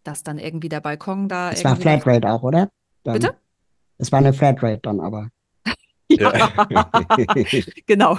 dass 0.05 0.23
dann 0.23 0.39
irgendwie 0.39 0.69
der 0.69 0.81
Balkon 0.81 1.29
da 1.29 1.51
Es 1.51 1.65
war 1.65 1.75
Flatrate 1.75 2.31
auch, 2.31 2.45
oder? 2.45 2.69
Dann, 3.03 3.15
Bitte? 3.15 3.35
Es 3.99 4.13
war 4.13 4.19
eine 4.19 4.33
Flatrate 4.33 4.81
dann 4.83 5.01
aber. 5.01 5.31
Ja, 6.09 6.31
genau. 7.87 8.17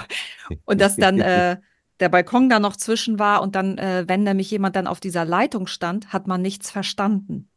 Und 0.65 0.81
dass 0.81 0.97
dann 0.97 1.21
äh, 1.21 1.55
der 2.01 2.09
Balkon 2.09 2.49
da 2.49 2.59
noch 2.59 2.75
zwischen 2.75 3.17
war 3.17 3.41
und 3.41 3.55
dann, 3.55 3.77
äh, 3.77 4.03
wenn 4.07 4.23
nämlich 4.23 4.51
jemand 4.51 4.75
dann 4.75 4.87
auf 4.87 4.99
dieser 4.99 5.23
Leitung 5.23 5.67
stand, 5.67 6.11
hat 6.11 6.27
man 6.27 6.41
nichts 6.41 6.69
verstanden. 6.69 7.49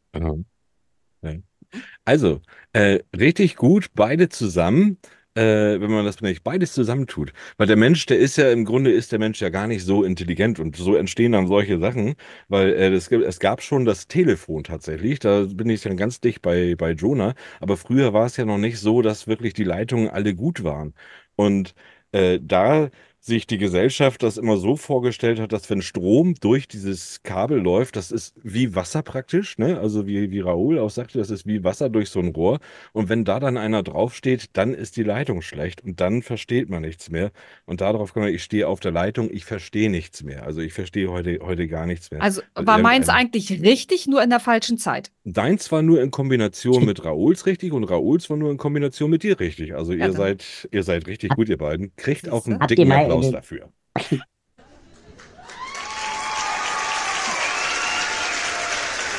Also, 2.05 2.41
äh, 2.73 2.99
richtig 3.13 3.57
gut, 3.57 3.87
beide 3.93 4.29
zusammen. 4.29 4.97
Äh, 5.35 5.79
wenn 5.79 5.91
man 5.91 6.05
das 6.05 6.21
nicht 6.21 6.43
beides 6.43 6.73
zusammentut. 6.73 7.33
Weil 7.57 7.67
der 7.67 7.75
Mensch, 7.77 8.05
der 8.05 8.19
ist 8.19 8.37
ja 8.37 8.51
im 8.51 8.65
Grunde 8.65 8.91
ist 8.91 9.11
der 9.11 9.19
Mensch 9.19 9.41
ja 9.41 9.49
gar 9.49 9.67
nicht 9.67 9.83
so 9.85 10.03
intelligent 10.03 10.59
und 10.59 10.75
so 10.75 10.95
entstehen 10.95 11.31
dann 11.33 11.47
solche 11.47 11.79
Sachen, 11.79 12.15
weil 12.49 12.69
äh, 12.73 12.89
es, 12.93 13.09
gibt- 13.09 13.23
es 13.25 13.39
gab 13.39 13.61
schon 13.61 13.85
das 13.85 14.07
Telefon 14.07 14.63
tatsächlich. 14.63 15.19
Da 15.19 15.43
bin 15.45 15.69
ich 15.69 15.81
dann 15.81 15.97
ganz 15.97 16.19
dicht 16.21 16.41
bei, 16.41 16.75
bei 16.75 16.91
Jonah. 16.91 17.33
Aber 17.59 17.77
früher 17.77 18.13
war 18.13 18.25
es 18.25 18.37
ja 18.37 18.45
noch 18.45 18.57
nicht 18.57 18.79
so, 18.79 19.01
dass 19.01 19.27
wirklich 19.27 19.53
die 19.53 19.63
Leitungen 19.63 20.09
alle 20.09 20.35
gut 20.35 20.63
waren. 20.63 20.93
Und 21.35 21.73
äh, 22.11 22.39
da 22.41 22.89
sich 23.23 23.45
die 23.45 23.59
Gesellschaft 23.59 24.23
das 24.23 24.37
immer 24.37 24.57
so 24.57 24.75
vorgestellt 24.75 25.39
hat, 25.39 25.53
dass 25.53 25.69
wenn 25.69 25.83
Strom 25.83 26.33
durch 26.41 26.67
dieses 26.67 27.21
Kabel 27.21 27.59
läuft, 27.59 27.95
das 27.95 28.11
ist 28.11 28.33
wie 28.41 28.73
Wasser 28.75 29.03
praktisch, 29.03 29.59
ne? 29.59 29.79
Also 29.79 30.07
wie, 30.07 30.31
wie 30.31 30.39
Raoul 30.39 30.79
auch 30.79 30.89
sagte, 30.89 31.19
das 31.19 31.29
ist 31.29 31.45
wie 31.45 31.63
Wasser 31.63 31.89
durch 31.89 32.09
so 32.09 32.19
ein 32.19 32.29
Rohr. 32.29 32.59
Und 32.93 33.09
wenn 33.09 33.23
da 33.23 33.39
dann 33.39 33.57
einer 33.57 33.83
draufsteht, 33.83 34.49
dann 34.53 34.73
ist 34.73 34.97
die 34.97 35.03
Leitung 35.03 35.43
schlecht 35.43 35.83
und 35.83 35.99
dann 36.01 36.23
versteht 36.23 36.69
man 36.71 36.81
nichts 36.81 37.11
mehr. 37.11 37.31
Und 37.65 37.81
darauf 37.81 38.15
kann 38.15 38.23
man, 38.23 38.33
ich 38.33 38.41
stehe 38.43 38.67
auf 38.67 38.79
der 38.79 38.91
Leitung, 38.91 39.29
ich 39.31 39.45
verstehe 39.45 39.91
nichts 39.91 40.23
mehr. 40.23 40.43
Also 40.43 40.61
ich 40.61 40.73
verstehe 40.73 41.11
heute, 41.11 41.37
heute 41.43 41.67
gar 41.67 41.85
nichts 41.85 42.09
mehr. 42.09 42.23
Also 42.23 42.41
Weil 42.55 42.65
war 42.65 42.77
meins 42.79 43.07
irgendein- 43.07 43.27
eigentlich 43.27 43.61
richtig, 43.61 44.07
nur 44.07 44.23
in 44.23 44.31
der 44.31 44.39
falschen 44.39 44.79
Zeit. 44.79 45.11
Deins 45.25 45.71
war 45.71 45.83
nur 45.83 46.01
in 46.01 46.09
Kombination 46.09 46.85
mit 46.85 47.05
Raouls 47.05 47.45
richtig 47.45 47.71
und 47.71 47.83
Raouls 47.83 48.31
war 48.31 48.37
nur 48.37 48.49
in 48.49 48.57
Kombination 48.57 49.11
mit 49.11 49.21
dir 49.21 49.39
richtig. 49.39 49.75
Also 49.75 49.91
Ja, 49.93 49.99
ihr 49.99 50.05
dann- 50.07 50.15
seid, 50.17 50.67
ihr 50.71 50.81
seid 50.81 51.05
richtig 51.05 51.35
gut, 51.35 51.49
ihr 51.49 51.57
beiden. 51.57 51.95
Kriegt 51.97 52.27
auch 52.27 52.47
einen 52.47 52.59
dicken 52.67 52.87
Applaus 53.13 53.25
den- 53.25 53.33
dafür. 53.33 53.69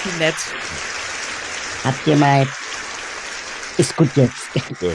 Wie 0.05 0.19
nett. 0.19 0.35
Habt 1.85 2.07
ihr 2.07 2.17
mal, 2.17 2.47
ist 3.79 3.97
gut 3.97 4.11
jetzt, 4.17 4.53
So. 4.81 4.87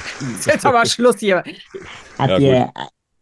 Jetzt 0.52 0.66
aber 0.66 0.86
Schluss 0.86 1.20
hier. 1.20 1.43
habt 2.18 2.30
Ja, 2.32 2.38
ihr, 2.39 2.74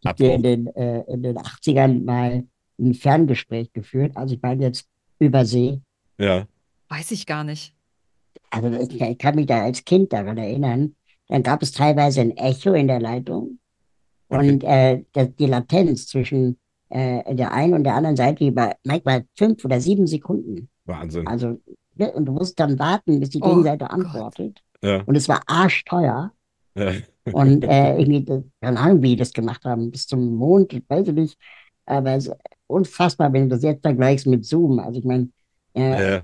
habt 0.04 0.20
ihr 0.20 0.34
in 0.34 0.42
den, 0.42 0.66
äh, 0.76 1.00
in 1.12 1.22
den 1.22 1.36
80ern 1.38 2.04
mal 2.04 2.44
ein 2.78 2.94
Ferngespräch 2.94 3.72
geführt? 3.72 4.12
Also 4.16 4.34
ich 4.34 4.42
meine 4.42 4.62
jetzt 4.64 4.86
über 5.18 5.44
See. 5.44 5.80
Ja, 6.18 6.46
Weiß 6.88 7.10
ich 7.10 7.26
gar 7.26 7.42
nicht. 7.42 7.74
Also 8.50 8.68
ich, 8.70 9.00
ich 9.00 9.18
kann 9.18 9.34
mich 9.34 9.46
da 9.46 9.64
als 9.64 9.84
Kind 9.84 10.12
daran 10.12 10.38
erinnern. 10.38 10.94
Dann 11.28 11.42
gab 11.42 11.62
es 11.62 11.72
teilweise 11.72 12.20
ein 12.20 12.36
Echo 12.36 12.74
in 12.74 12.86
der 12.86 13.00
Leitung 13.00 13.58
und 14.28 14.64
äh, 14.64 15.02
die 15.38 15.46
Latenz 15.46 16.06
zwischen 16.06 16.58
äh, 16.88 17.34
der 17.34 17.52
einen 17.52 17.74
und 17.74 17.84
der 17.84 17.94
anderen 17.94 18.16
Seite 18.16 18.44
die 18.44 18.54
war 18.54 18.76
manchmal 18.84 19.24
fünf 19.36 19.64
oder 19.64 19.80
sieben 19.80 20.06
Sekunden. 20.06 20.68
Wahnsinn. 20.84 21.26
Also 21.26 21.60
ne, 21.94 22.12
und 22.12 22.26
du 22.26 22.32
musst 22.32 22.58
dann 22.60 22.78
warten, 22.78 23.20
bis 23.20 23.30
die 23.30 23.40
Oh 23.42 23.48
Gegenseite 23.48 23.90
antwortet. 23.90 24.62
Ja, 24.82 25.02
Und 25.06 25.16
es 25.16 25.28
war 25.28 25.42
arschteuer. 25.46 26.32
ja. 26.76 26.92
Und 27.32 27.64
äh, 27.68 27.98
irgendwie, 27.98 28.24
keine 28.60 28.78
Ahnung, 28.78 29.02
wie 29.02 29.10
die 29.10 29.16
das 29.16 29.32
gemacht 29.32 29.64
haben, 29.64 29.90
bis 29.90 30.06
zum 30.06 30.36
Mond, 30.36 30.72
ich 30.72 30.84
weiß 30.88 31.08
ich 31.08 31.14
nicht. 31.14 31.38
Aber 31.84 32.12
es 32.12 32.26
ist 32.28 32.36
unfassbar, 32.68 33.32
wenn 33.32 33.48
du 33.48 33.56
das 33.56 33.62
jetzt 33.64 33.82
vergleichst 33.82 34.26
mit 34.26 34.44
Zoom. 34.44 34.78
Also 34.78 34.98
ich 35.00 35.04
meine, 35.04 35.30
äh, 35.74 36.14
Ja, 36.16 36.22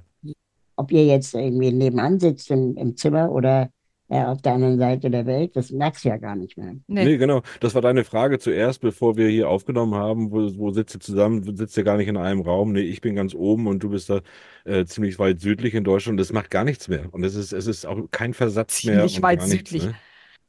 ob 0.76 0.90
ihr 0.92 1.04
jetzt 1.06 1.34
irgendwie 1.34 1.72
nebenan 1.72 2.18
sitzt 2.20 2.50
im, 2.50 2.76
im 2.76 2.96
Zimmer 2.96 3.30
oder 3.30 3.70
äh, 4.12 4.24
auf 4.24 4.42
der 4.42 4.52
anderen 4.54 4.78
Seite 4.78 5.10
der 5.10 5.24
Welt, 5.26 5.56
das 5.56 5.70
merkst 5.70 6.04
du 6.04 6.10
ja 6.10 6.16
gar 6.18 6.36
nicht 6.36 6.58
mehr. 6.58 6.74
Nee. 6.86 7.04
Nee, 7.04 7.16
genau. 7.16 7.40
Das 7.60 7.74
war 7.74 7.80
deine 7.82 8.04
Frage 8.04 8.38
zuerst, 8.38 8.80
bevor 8.80 9.16
wir 9.16 9.28
hier 9.28 9.48
aufgenommen 9.48 9.94
haben. 9.94 10.30
Wo, 10.30 10.50
wo 10.58 10.70
sitzt 10.70 10.96
ihr 10.96 11.00
zusammen? 11.00 11.42
Sitzt 11.56 11.76
ihr 11.76 11.84
gar 11.84 11.96
nicht 11.96 12.08
in 12.08 12.16
einem 12.16 12.40
Raum? 12.42 12.72
Nee, 12.72 12.80
ich 12.82 13.00
bin 13.00 13.14
ganz 13.14 13.34
oben 13.34 13.66
und 13.66 13.82
du 13.82 13.88
bist 13.90 14.10
da 14.10 14.20
äh, 14.64 14.84
ziemlich 14.84 15.18
weit 15.18 15.40
südlich 15.40 15.74
in 15.74 15.84
Deutschland. 15.84 16.20
Das 16.20 16.32
macht 16.32 16.50
gar 16.50 16.64
nichts 16.64 16.88
mehr. 16.88 17.06
Und 17.12 17.24
es 17.24 17.34
ist, 17.34 17.52
es 17.52 17.66
ist 17.66 17.86
auch 17.86 17.98
kein 18.10 18.34
Versatz 18.34 18.84
mehr 18.84 18.96
Ziemlich 18.96 19.22
weit 19.22 19.38
gar 19.40 19.48
nichts, 19.48 19.70
südlich. 19.70 19.86
ne? 19.86 19.94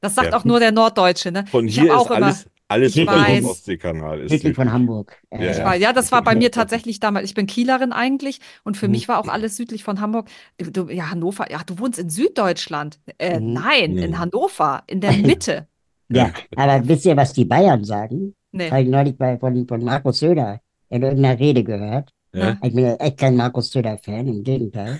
Das 0.02 0.16
sagt 0.16 0.32
Ja. 0.32 0.38
auch 0.38 0.44
nur 0.44 0.60
der 0.60 0.74
Norddeutsche, 0.74 1.32
ne? 1.32 1.46
Von 1.50 1.66
Ich 1.68 1.76
hier 1.76 1.86
ist 1.86 1.92
auch 1.98 2.12
immer- 2.12 2.26
alles, 2.26 2.48
alles 2.74 2.96
Ich 2.96 3.06
dem 3.06 3.08
weiß. 3.08 3.44
Ostseekanal 3.46 4.20
ist 4.22 4.32
Südlich 4.32 4.56
von 4.56 4.72
Hamburg. 4.72 5.18
Ja, 5.32 5.42
ja. 5.42 5.74
ja, 5.76 5.94
das 5.94 6.12
war 6.12 6.22
bei 6.24 6.36
mir 6.36 6.52
tatsächlich 6.52 7.00
damals. 7.00 7.26
Ich 7.26 7.34
bin 7.34 7.48
Kielerin 7.48 7.92
eigentlich 7.94 8.40
und 8.64 8.76
für 8.78 8.88
Mhm. 8.88 8.92
mich 8.92 9.08
war 9.08 9.20
auch 9.20 9.28
alles 9.28 9.56
südlich 9.56 9.84
von 9.84 10.02
Hamburg. 10.02 10.28
Du, 10.58 10.90
ja, 10.90 11.10
Hannover. 11.12 11.50
Ja, 11.52 11.62
du 11.66 11.80
wohnst 11.80 12.00
in 12.00 12.10
Süddeutschland. 12.10 13.00
Äh, 13.18 13.40
Mhm. 13.40 13.54
nein, 13.54 13.98
in 13.98 14.20
Hannover, 14.20 14.84
in 14.88 15.00
der 15.02 15.12
Mitte. 15.38 15.68
Ja, 16.10 16.32
aber 16.56 16.88
wisst 16.88 17.06
ihr, 17.06 17.16
was 17.16 17.34
die 17.34 17.46
Bayern 17.46 17.84
sagen? 17.86 18.36
Nee. 18.52 18.70
Habe 18.70 18.82
ich 18.84 18.90
neulich 18.90 19.18
bei, 19.18 19.38
von, 19.40 19.68
von 19.68 19.84
Markus 19.84 20.20
Söder 20.20 20.60
in 20.90 21.02
irgendeiner 21.02 21.40
Rede 21.40 21.64
gehört. 21.64 22.10
Ja? 22.34 22.58
Ich 22.64 22.74
bin 22.74 22.86
ja 22.86 22.96
echt 22.96 23.18
kein 23.18 23.36
Markus 23.36 23.72
Söder-Fan, 23.72 24.28
im 24.28 24.44
Gegenteil. 24.44 25.00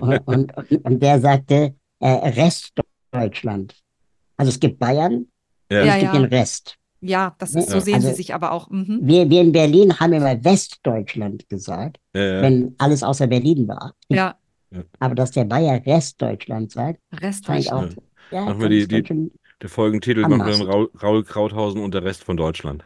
Und, 0.00 0.18
und, 0.26 0.56
und, 0.56 0.84
und 0.84 1.02
der 1.02 1.20
sagte, 1.20 1.74
äh, 2.00 2.08
Restdeutschland. 3.12 3.74
Also 4.36 4.50
es 4.50 4.60
gibt 4.60 4.78
Bayern 4.78 5.14
und 5.14 5.28
Ja. 5.70 5.84
Ja, 5.84 5.94
es 5.94 6.00
gibt 6.00 6.14
ja. 6.14 6.20
den 6.20 6.28
Rest. 6.28 6.76
Ja, 7.00 7.34
das 7.38 7.54
ist, 7.54 7.68
so 7.70 7.76
Ja. 7.76 7.80
sehen 7.80 7.94
Also- 7.96 8.08
sie 8.08 8.14
sich 8.14 8.34
aber 8.34 8.52
auch. 8.52 8.70
Mhm. 8.70 8.98
Wir, 9.02 9.28
wir 9.30 9.40
in 9.40 9.52
Berlin 9.52 9.98
haben 10.00 10.12
immer 10.12 10.42
Westdeutschland 10.44 11.48
gesagt, 11.48 11.98
Ja, 12.14 12.22
ja. 12.22 12.42
wenn 12.42 12.74
alles 12.78 13.02
außer 13.02 13.26
Berlin 13.26 13.68
war. 13.68 13.94
Ja, 14.08 14.36
Aber 14.98 15.14
dass 15.14 15.30
der 15.30 15.44
Bayer 15.44 15.80
Restdeutschland 15.86 16.72
sagt, 16.72 16.98
fand 17.10 17.20
ich 17.60 17.72
auch. 17.72 17.82
Restdeutschland. 17.82 17.96
Ja, 18.30 18.44
Machen 18.44 18.60
wir 18.60 18.68
die- 18.68 18.86
die- 18.86 19.30
Der 19.62 19.68
Folgentitel 19.68 20.20
machen 20.22 20.44
wir. 20.46 20.68
Raul, 20.68 20.90
Raul 21.02 21.24
Krauthausen 21.24 21.82
und 21.82 21.94
der 21.94 22.04
Rest 22.04 22.22
von 22.24 22.36
Deutschland. 22.36 22.84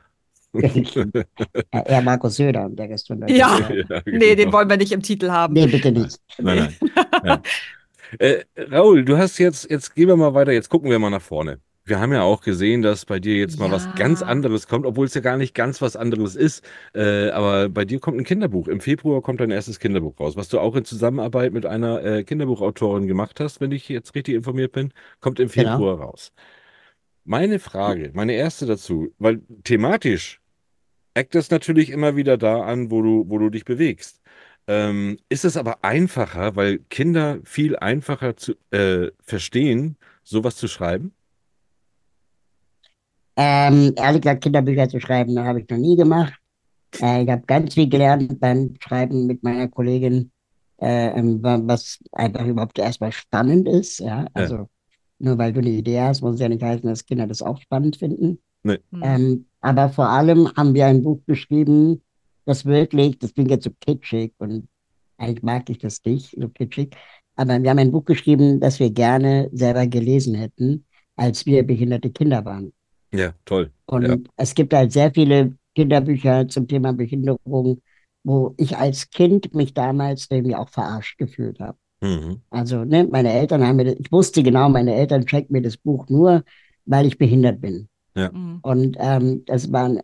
Ja, 0.55 0.63
eher 1.87 2.03
Markus 2.03 2.37
Söder 2.37 2.67
und 2.67 2.77
der 2.79 2.89
Rest 2.91 3.09
von 3.09 3.21
Deutschland. 3.21 3.41
Ja. 3.71 3.85
Ja, 3.91 4.03
Nee, 4.07 4.19
den 4.35 4.37
genau. 4.37 4.53
wollen 4.53 4.69
wir 4.71 4.77
nicht 4.77 4.93
im 4.93 5.03
Titel 5.03 5.31
haben. 5.31 5.55
Nee, 5.55 5.67
bitte 5.67 5.91
nicht. 5.91 6.19
Nein, 6.39 6.69
nein. 6.83 6.95
Ja. 7.25 7.43
Äh, 8.19 8.45
Raul, 8.71 9.05
du 9.05 9.17
hast 9.17 9.39
jetzt, 9.39 9.71
jetzt 9.71 9.95
gehen 9.95 10.09
wir 10.09 10.17
mal 10.17 10.35
weiter, 10.35 10.53
jetzt 10.53 10.69
gucken 10.69 10.91
wir 10.91 10.99
mal 10.99 11.09
nach 11.11 11.23
vorne. 11.23 11.59
Wir 11.85 11.99
haben 11.99 12.13
ja 12.13 12.23
auch 12.23 12.43
gesehen, 12.43 12.81
dass 12.83 13.05
bei 13.07 13.19
dir 13.19 13.37
jetzt 13.37 13.59
mal 13.59 13.71
was 13.73 13.87
Ja. 13.87 13.93
ganz 13.97 14.23
anderes 14.23 14.69
kommt, 14.69 14.87
obwohl 14.87 15.07
es 15.07 15.15
ja 15.15 15.21
gar 15.21 15.37
nicht 15.37 15.53
ganz 15.55 15.83
was 15.83 15.97
anderes 15.97 16.37
ist. 16.37 16.65
Äh, 16.95 17.31
aber 17.31 17.69
bei 17.71 17.85
dir 17.85 17.99
kommt 17.99 18.19
ein 18.19 18.25
Kinderbuch. 18.25 18.69
Im 18.69 18.81
Februar 18.81 19.21
kommt 19.21 19.41
dein 19.41 19.51
erstes 19.51 19.81
Kinderbuch 19.81 20.19
raus, 20.21 20.37
was 20.37 20.49
du 20.49 20.61
auch 20.61 20.77
in 20.77 20.85
Zusammenarbeit 20.85 21.53
mit 21.53 21.67
einer 21.67 22.05
äh, 22.05 22.23
Kinderbuchautorin 22.25 23.09
gemacht 23.09 23.41
hast, 23.41 23.61
wenn 23.61 23.73
ich 23.73 23.89
jetzt 23.89 24.15
richtig 24.15 24.37
informiert 24.37 24.71
bin, 24.73 24.93
kommt 25.21 25.41
im 25.41 25.49
Genau. 25.49 25.71
Februar 25.73 25.99
raus. 26.01 26.33
Meine 27.25 27.59
Frage, 27.59 28.11
meine 28.15 28.35
erste 28.35 28.67
dazu, 28.67 29.13
weil 29.19 29.43
thematisch 29.65 30.41
eckt 31.15 31.35
es 31.37 31.51
natürlich 31.51 31.91
immer 31.91 32.17
wieder 32.17 32.39
da 32.39 32.63
an, 32.65 32.91
wo 32.91 33.03
du, 33.03 33.25
wo 33.29 33.39
du 33.39 33.51
dich 33.51 33.65
bewegst. 33.65 34.21
Ähm, 34.69 35.19
ist 35.29 35.45
es 35.45 35.57
aber 35.57 35.85
einfacher, 35.85 36.57
weil 36.57 36.79
Kinder 36.91 37.41
viel 37.45 37.77
einfacher 37.77 38.37
zu 38.37 38.55
äh, 38.73 39.11
verstehen, 39.25 39.97
sowas 40.25 40.57
zu 40.57 40.69
schreiben? 40.69 41.15
Ähm, 43.37 43.95
ehrlich 43.97 44.23
gesagt, 44.23 44.43
Kinderbücher 44.45 44.89
zu 44.89 45.01
schreiben, 45.01 45.39
habe 45.39 45.61
ich 45.61 45.69
noch 45.69 45.79
nie 45.79 45.97
gemacht. 45.97 46.35
Äh, 47.01 47.25
ich 47.25 47.31
habe 47.31 47.43
ganz 47.47 47.75
viel 47.75 47.89
gelernt 47.89 48.39
beim 48.41 48.75
Schreiben 48.81 49.27
mit 49.27 49.43
meiner 49.43 49.69
Kollegin, 49.69 50.31
äh, 50.81 51.09
ähm, 51.19 51.43
wa- 51.43 51.61
was 51.65 51.99
einfach 52.13 52.47
überhaupt 52.47 52.79
erstmal 52.79 53.13
spannend 53.13 53.69
ist. 53.69 54.01
Ja, 54.01 54.27
also 54.35 54.69
nur 55.19 55.39
weil 55.39 55.53
du 55.53 55.61
eine 55.61 55.71
Idee 55.71 56.01
hast, 56.01 56.23
muss 56.23 56.35
es 56.37 56.41
ja 56.41 56.49
nicht 56.49 56.63
heißen, 56.63 56.89
dass 56.89 57.07
Kinder 57.07 57.27
das 57.27 57.43
auch 57.43 57.61
spannend 57.61 57.97
finden. 57.97 58.39
Mhm. 58.91 59.03
Ähm, 59.03 59.47
aber 59.61 59.89
vor 59.91 60.09
allem 60.09 60.51
haben 60.57 60.75
wir 60.75 60.87
ein 60.87 61.03
Buch 61.03 61.21
geschrieben, 61.27 62.03
das 62.45 62.65
wirklich, 62.67 63.19
das 63.19 63.35
klingt 63.35 63.51
jetzt 63.51 63.65
so 63.65 63.71
kitschig 63.81 64.35
und 64.39 64.69
eigentlich 65.19 65.43
mag 65.43 65.71
ich 65.71 65.79
das 65.79 66.03
nicht, 66.05 66.37
so 66.39 66.49
kitschig, 66.49 66.95
aber 67.37 67.63
wir 67.63 67.71
haben 67.71 67.79
ein 67.79 67.93
Buch 67.93 68.05
geschrieben, 68.05 68.61
das 68.61 68.81
wir 68.81 68.91
gerne 68.91 69.49
selber 69.53 69.87
gelesen 69.87 70.35
hätten, 70.35 70.85
als 71.17 71.47
wir 71.47 71.63
behinderte 71.67 72.11
Kinder 72.11 72.45
waren. 72.45 72.73
Ja, 73.15 73.33
toll. 73.45 73.71
Und 73.87 74.03
Ja. 74.09 74.17
es 74.37 74.55
gibt 74.55 74.73
halt 74.75 74.93
sehr 74.93 75.13
viele 75.13 75.55
Kinderbücher 75.75 76.49
zum 76.49 76.67
Thema 76.69 76.93
Behinderung, 76.93 77.81
wo 78.25 78.55
ich 78.57 78.77
als 78.77 79.11
Kind 79.11 79.55
mich 79.55 79.75
damals 79.75 80.29
irgendwie 80.31 80.55
auch 80.55 80.69
verarscht 80.69 81.19
gefühlt 81.19 81.61
habe. 81.61 81.77
Mhm. 82.03 82.41
Also, 82.51 82.85
ne, 82.85 83.07
meine 83.11 83.33
Eltern 83.33 83.67
haben 83.67 83.77
mir, 83.77 83.85
das- 83.85 83.97
ich 83.99 84.11
wusste 84.11 84.43
genau, 84.43 84.69
meine 84.69 84.95
Eltern 84.95 85.27
schenken 85.29 85.53
mir 85.53 85.63
das 85.63 85.77
Buch 85.77 86.09
nur, 86.09 86.43
weil 86.85 87.07
ich 87.07 87.19
behindert 87.19 87.61
bin. 87.61 87.89
Mhm. 88.15 88.59
Und 88.63 88.97
ähm, 88.99 89.45
das 89.47 89.71
war 89.73 89.85
eine 89.87 90.03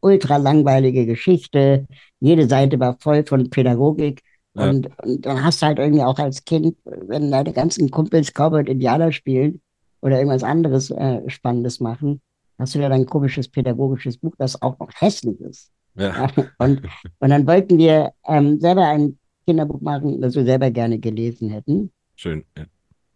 ultra 0.00 0.36
langweilige 0.38 1.06
Geschichte. 1.06 1.86
Jede 2.20 2.48
Seite 2.48 2.78
war 2.80 2.96
voll 3.00 3.24
von 3.26 3.50
Pädagogik. 3.50 4.22
Ja. 4.54 4.70
Und, 4.70 4.90
und 5.02 5.26
dann 5.26 5.44
hast 5.44 5.62
du 5.62 5.66
halt 5.66 5.78
irgendwie 5.78 6.02
auch 6.02 6.18
als 6.18 6.44
Kind, 6.44 6.76
wenn 6.84 7.30
deine 7.30 7.52
ganzen 7.52 7.90
Kumpels 7.90 8.32
Cowboy 8.32 8.60
und 8.60 8.68
Indianer 8.68 9.12
spielen 9.12 9.60
oder 10.00 10.18
irgendwas 10.18 10.42
anderes 10.42 10.90
äh, 10.90 11.20
Spannendes 11.28 11.80
machen, 11.80 12.20
hast 12.60 12.74
du 12.74 12.78
da 12.78 12.88
dein 12.88 13.06
komisches 13.06 13.48
pädagogisches 13.48 14.18
Buch, 14.18 14.34
das 14.38 14.60
auch 14.62 14.78
noch 14.78 14.90
hässlich 14.94 15.40
ist. 15.40 15.70
Ja. 15.96 16.28
Und, 16.58 16.82
und 17.18 17.30
dann 17.30 17.46
wollten 17.46 17.78
wir 17.78 18.12
ähm, 18.26 18.60
selber 18.60 18.86
ein 18.86 19.18
Kinderbuch 19.46 19.80
machen, 19.80 20.20
das 20.20 20.34
wir 20.34 20.44
selber 20.44 20.70
gerne 20.70 20.98
gelesen 20.98 21.50
hätten. 21.50 21.90
Schön. 22.16 22.44
Ja. 22.56 22.64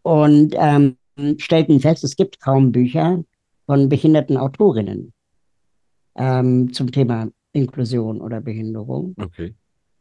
Und 0.02 0.54
ähm, 0.58 0.96
stellten 1.38 1.80
fest, 1.80 2.04
es 2.04 2.16
gibt 2.16 2.40
kaum 2.40 2.72
Bücher 2.72 3.22
von 3.66 3.88
behinderten 3.88 4.36
Autorinnen 4.36 5.12
ähm, 6.16 6.72
zum 6.72 6.90
Thema 6.90 7.28
Inklusion 7.52 8.20
oder 8.20 8.40
Behinderung. 8.40 9.14
Okay. 9.20 9.54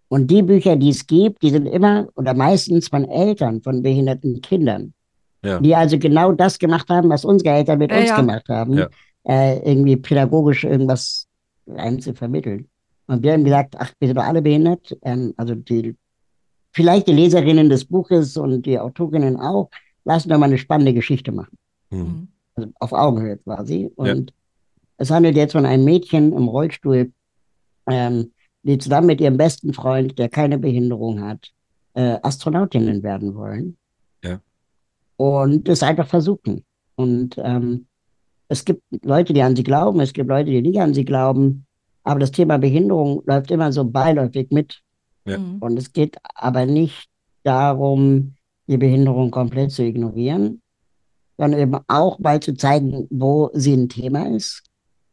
Und 0.07 0.29
die 0.29 0.41
Bücher, 0.41 0.75
die 0.75 0.89
es 0.89 1.05
gibt, 1.07 1.41
die 1.43 1.49
sind 1.49 1.65
immer 1.65 2.07
oder 2.15 2.33
meistens 2.33 2.87
von 2.87 3.05
Eltern 3.07 3.61
von 3.61 3.81
behinderten 3.83 4.41
Kindern. 4.41 4.93
Ja. 5.45 5.59
die 5.59 5.75
also 5.75 5.99
genau 5.99 6.31
das 6.31 6.57
gemacht 6.57 6.87
haben, 6.87 7.09
was 7.09 7.25
unsere 7.25 7.53
Eltern 7.53 7.77
mit 7.79 7.91
Ja, 7.91 7.99
uns 7.99 8.09
ja. 8.09 8.15
gemacht 8.15 8.47
haben, 8.47 8.77
Ja. 8.77 8.87
Äh, 9.27 9.59
irgendwie 9.59 9.97
pädagogisch 9.97 10.63
irgendwas 10.63 11.27
einem 11.67 12.01
zu 12.01 12.13
vermitteln. 12.13 12.67
Und 13.07 13.23
wir 13.23 13.33
haben 13.33 13.43
gesagt, 13.43 13.75
ach, 13.77 13.91
wir 13.99 14.07
sind 14.07 14.17
doch 14.17 14.23
alle 14.23 14.41
behindert. 14.41 14.97
Ähm, 15.01 15.33
also 15.37 15.55
die, 15.55 15.95
vielleicht 16.71 17.07
die 17.07 17.13
Leserinnen 17.13 17.69
des 17.69 17.85
Buches 17.85 18.37
und 18.37 18.65
die 18.65 18.79
Autorinnen 18.79 19.37
auch, 19.37 19.69
lassen 20.05 20.29
doch 20.29 20.37
mal 20.37 20.47
eine 20.47 20.57
spannende 20.57 20.93
Geschichte 20.93 21.31
machen. 21.31 21.57
Hm. 21.89 21.99
Mhm. 21.99 22.27
Also 22.55 22.71
auf 22.79 22.93
Augenhöhe 22.93 23.37
quasi. 23.37 23.91
Ja. 23.97 24.13
Und 24.13 24.33
es 24.97 25.11
handelt 25.11 25.35
jetzt 25.35 25.53
von 25.53 25.65
einem 25.65 25.85
Mädchen 25.85 26.33
im 26.33 26.47
Rollstuhl, 26.47 27.11
ähm, 27.87 28.31
die 28.63 28.77
zusammen 28.77 29.07
mit 29.07 29.21
ihrem 29.21 29.37
besten 29.37 29.73
Freund, 29.73 30.17
der 30.19 30.29
keine 30.29 30.57
Behinderung 30.57 31.21
hat, 31.21 31.51
äh, 31.93 32.17
Astronautinnen 32.21 33.03
werden 33.03 33.35
wollen. 33.35 33.77
Ja. 34.23 34.39
Und 35.17 35.67
es 35.67 35.83
einfach 35.83 36.07
versuchen. 36.07 36.63
Und 36.95 37.35
ähm, 37.37 37.87
es 38.47 38.65
gibt 38.65 38.81
Leute, 39.03 39.33
die 39.33 39.41
an 39.41 39.55
sie 39.55 39.63
glauben, 39.63 39.99
es 39.99 40.13
gibt 40.13 40.29
Leute, 40.29 40.51
die 40.51 40.61
nicht 40.61 40.79
an 40.79 40.93
sie 40.93 41.05
glauben. 41.05 41.65
Aber 42.03 42.19
das 42.19 42.31
Thema 42.31 42.57
Behinderung 42.57 43.21
läuft 43.25 43.49
immer 43.51 43.71
so 43.71 43.85
beiläufig 43.85 44.49
mit. 44.51 44.81
Ja. 45.25 45.37
Mhm. 45.37 45.57
Und 45.59 45.77
es 45.77 45.93
geht 45.93 46.17
aber 46.35 46.65
nicht 46.65 47.07
darum, 47.43 48.35
die 48.67 48.77
Behinderung 48.77 49.31
komplett 49.31 49.71
zu 49.71 49.83
ignorieren, 49.83 50.61
sondern 51.37 51.59
eben 51.59 51.77
auch 51.87 52.19
mal 52.19 52.39
zu 52.41 52.53
zeigen, 52.55 53.07
wo 53.09 53.49
sie 53.53 53.73
ein 53.73 53.89
Thema 53.89 54.27
ist, 54.35 54.63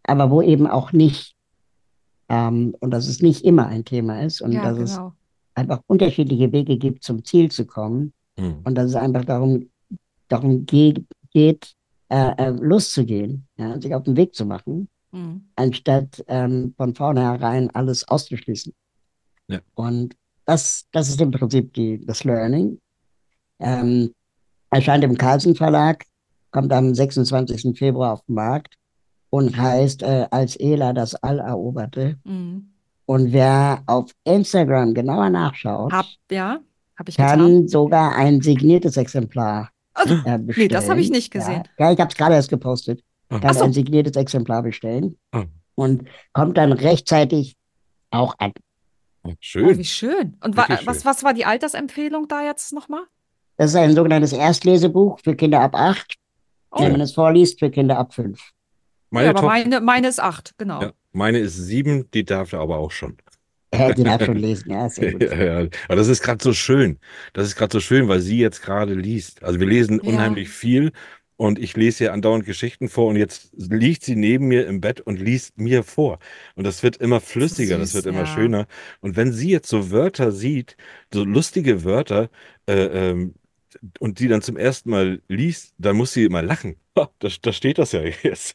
aber 0.04 0.30
wo 0.30 0.42
eben 0.42 0.66
auch 0.66 0.92
nicht. 0.92 1.34
Ähm, 2.28 2.74
und 2.80 2.90
dass 2.92 3.08
es 3.08 3.20
nicht 3.22 3.44
immer 3.44 3.66
ein 3.66 3.84
Thema 3.84 4.22
ist 4.22 4.40
und 4.40 4.52
Ja, 4.52 4.62
dass 4.62 4.78
es 4.78 4.96
genau. 4.96 5.12
einfach 5.54 5.80
unterschiedliche 5.86 6.52
Wege 6.52 6.76
gibt, 6.78 7.02
zum 7.02 7.24
Ziel 7.24 7.50
zu 7.50 7.64
kommen 7.66 8.12
Hm. 8.38 8.60
und 8.64 8.74
dass 8.76 8.86
es 8.86 8.94
einfach 8.94 9.24
darum, 9.24 9.68
darum 10.28 10.64
geht, 10.66 11.04
geht 11.32 11.74
äh, 12.10 12.32
äh, 12.36 12.50
loszugehen, 12.50 13.46
ja, 13.56 13.80
sich 13.80 13.94
auf 13.94 14.02
den 14.04 14.16
Weg 14.16 14.34
zu 14.34 14.44
machen 14.46 14.88
Mhm. 15.12 15.48
anstatt 15.56 16.22
ähm, 16.28 16.72
von 16.76 16.94
vornherein 16.94 17.68
alles 17.74 18.06
auszuschließen. 18.06 18.72
Ja. 19.48 19.58
Und 19.74 20.14
das, 20.44 20.86
das 20.92 21.08
ist 21.08 21.20
im 21.20 21.32
Prinzip 21.32 21.74
die, 21.74 22.04
das 22.06 22.22
Learning. 22.22 22.78
Ähm, 23.58 24.14
erscheint 24.70 25.02
im 25.02 25.18
Carlsen 25.18 25.56
Verlag, 25.56 26.04
kommt 26.52 26.72
am 26.72 26.94
26. 26.94 27.76
Februar 27.76 28.12
auf 28.12 28.24
den 28.26 28.36
Markt 28.36 28.74
und 29.30 29.56
heißt 29.56 30.02
äh, 30.04 30.28
Als 30.30 30.54
Ela 30.56 30.92
das 30.92 31.16
All 31.16 31.40
eroberte. 31.40 32.16
Mhm. 32.22 32.70
Und 33.06 33.32
wer 33.32 33.82
auf 33.86 34.12
Instagram 34.22 34.94
genauer 34.94 35.30
nachschaut, 35.30 35.92
Hab, 35.92 36.06
ja, 36.30 36.60
habe 36.96 37.10
ich 37.10 37.16
getan. 37.16 37.38
kann 37.40 37.66
sogar 37.68 38.14
ein 38.14 38.40
signiertes 38.42 38.96
Exemplar 38.96 39.70
äh, 40.06 40.38
bestellen. 40.38 40.44
Nee, 40.56 40.68
das 40.68 40.88
habe 40.88 41.00
ich 41.00 41.10
nicht 41.10 41.30
gesehen. 41.30 41.62
Ja, 41.78 41.86
ja 41.86 41.92
ich 41.92 42.00
habe 42.00 42.10
es 42.10 42.16
gerade 42.16 42.34
erst 42.34 42.50
gepostet. 42.50 43.02
Ah. 43.28 43.38
Kann 43.38 43.50
Ach 43.50 43.54
so. 43.54 43.64
ein 43.64 43.72
signiertes 43.72 44.16
Exemplar 44.16 44.62
bestellen 44.62 45.16
Ah. 45.32 45.44
und 45.74 46.08
kommt 46.32 46.56
dann 46.58 46.72
rechtzeitig 46.72 47.56
auch 48.10 48.34
an. 48.38 48.52
Oh, 49.22 49.30
Oh, 49.30 49.34
schön. 49.40 49.76
wie 49.78 49.84
schön. 49.84 50.36
Und 50.42 50.56
wa 50.56 50.62
Wirklich 50.68 50.86
was, 50.86 50.96
schön. 50.98 51.04
was 51.04 51.22
war 51.24 51.34
die 51.34 51.44
Altersempfehlung 51.44 52.26
da 52.26 52.42
jetzt 52.42 52.72
nochmal? 52.72 53.02
Das 53.58 53.70
ist 53.70 53.76
ein 53.76 53.94
sogenanntes 53.94 54.32
Erstlesebuch 54.32 55.20
für 55.22 55.36
Kinder 55.36 55.60
ab 55.60 55.74
acht. 55.74 56.14
Oh, 56.70 56.82
Wenn 56.82 56.92
man 56.92 57.00
es 57.02 57.12
vorliest, 57.12 57.58
für 57.58 57.70
Kinder 57.70 57.98
ab 57.98 58.14
fünf. 58.14 58.40
Meine, 59.10 59.26
ja, 59.26 59.30
aber 59.34 59.42
meine, 59.42 59.80
meine 59.80 60.08
ist 60.08 60.20
acht, 60.20 60.54
genau. 60.56 60.80
ja, 60.80 60.92
meine 61.12 61.38
ist 61.38 61.56
sieben, 61.56 62.08
die 62.12 62.24
darf 62.24 62.54
aber 62.54 62.78
auch 62.78 62.92
schon. 62.92 63.16
Äh, 63.70 63.94
die 63.94 64.04
darf 64.04 64.22
schon 64.24 64.36
lesen, 64.36 64.70
ja, 64.70 64.88
sehr 64.88 65.06
gut. 65.08 65.30
Ja, 65.30 65.60
ja. 65.62 65.68
Aber 65.88 65.96
das 65.96 66.08
ist 66.08 66.22
gerade 66.22 66.42
so 66.42 66.52
schön. 66.52 66.98
Das 67.32 67.46
ist 67.46 67.56
gerade 67.56 67.72
so 67.72 67.80
schön, 67.80 68.08
weil 68.08 68.20
sie 68.20 68.38
jetzt 68.38 68.62
gerade 68.62 68.94
liest. 68.94 69.42
Also 69.42 69.60
wir 69.60 69.66
lesen 69.66 70.00
Ja. 70.02 70.08
unheimlich 70.08 70.48
viel 70.48 70.92
und 71.36 71.58
ich 71.58 71.76
lese 71.76 72.04
ihr 72.04 72.12
andauernd 72.12 72.44
Geschichten 72.44 72.88
vor 72.88 73.06
und 73.08 73.16
jetzt 73.16 73.50
liegt 73.56 74.04
sie 74.04 74.16
neben 74.16 74.48
mir 74.48 74.66
im 74.66 74.80
Bett 74.80 75.00
und 75.00 75.20
liest 75.20 75.58
mir 75.58 75.84
vor. 75.84 76.18
Und 76.54 76.64
das 76.64 76.82
wird 76.82 76.96
immer 76.98 77.20
flüssiger, 77.20 77.78
das 77.78 77.92
Süß, 77.92 77.94
wird 77.94 78.06
immer 78.06 78.20
ja. 78.20 78.26
schöner. 78.26 78.66
Und 79.00 79.16
wenn 79.16 79.32
sie 79.32 79.50
jetzt 79.50 79.68
so 79.68 79.90
Wörter 79.90 80.32
sieht, 80.32 80.76
so 81.12 81.24
lustige 81.24 81.84
Wörter, 81.84 82.28
äh, 82.66 83.10
ähm, 83.10 83.34
und 84.00 84.18
die 84.18 84.28
dann 84.28 84.42
zum 84.42 84.56
ersten 84.56 84.90
Mal 84.90 85.22
liest, 85.28 85.74
dann 85.78 85.96
muss 85.96 86.12
sie 86.12 86.24
immer 86.24 86.42
lachen. 86.42 86.76
Ha, 86.98 87.08
Da, 87.20 87.28
da 87.42 87.52
steht 87.52 87.78
das 87.78 87.92
ja 87.92 88.00
jetzt. 88.22 88.54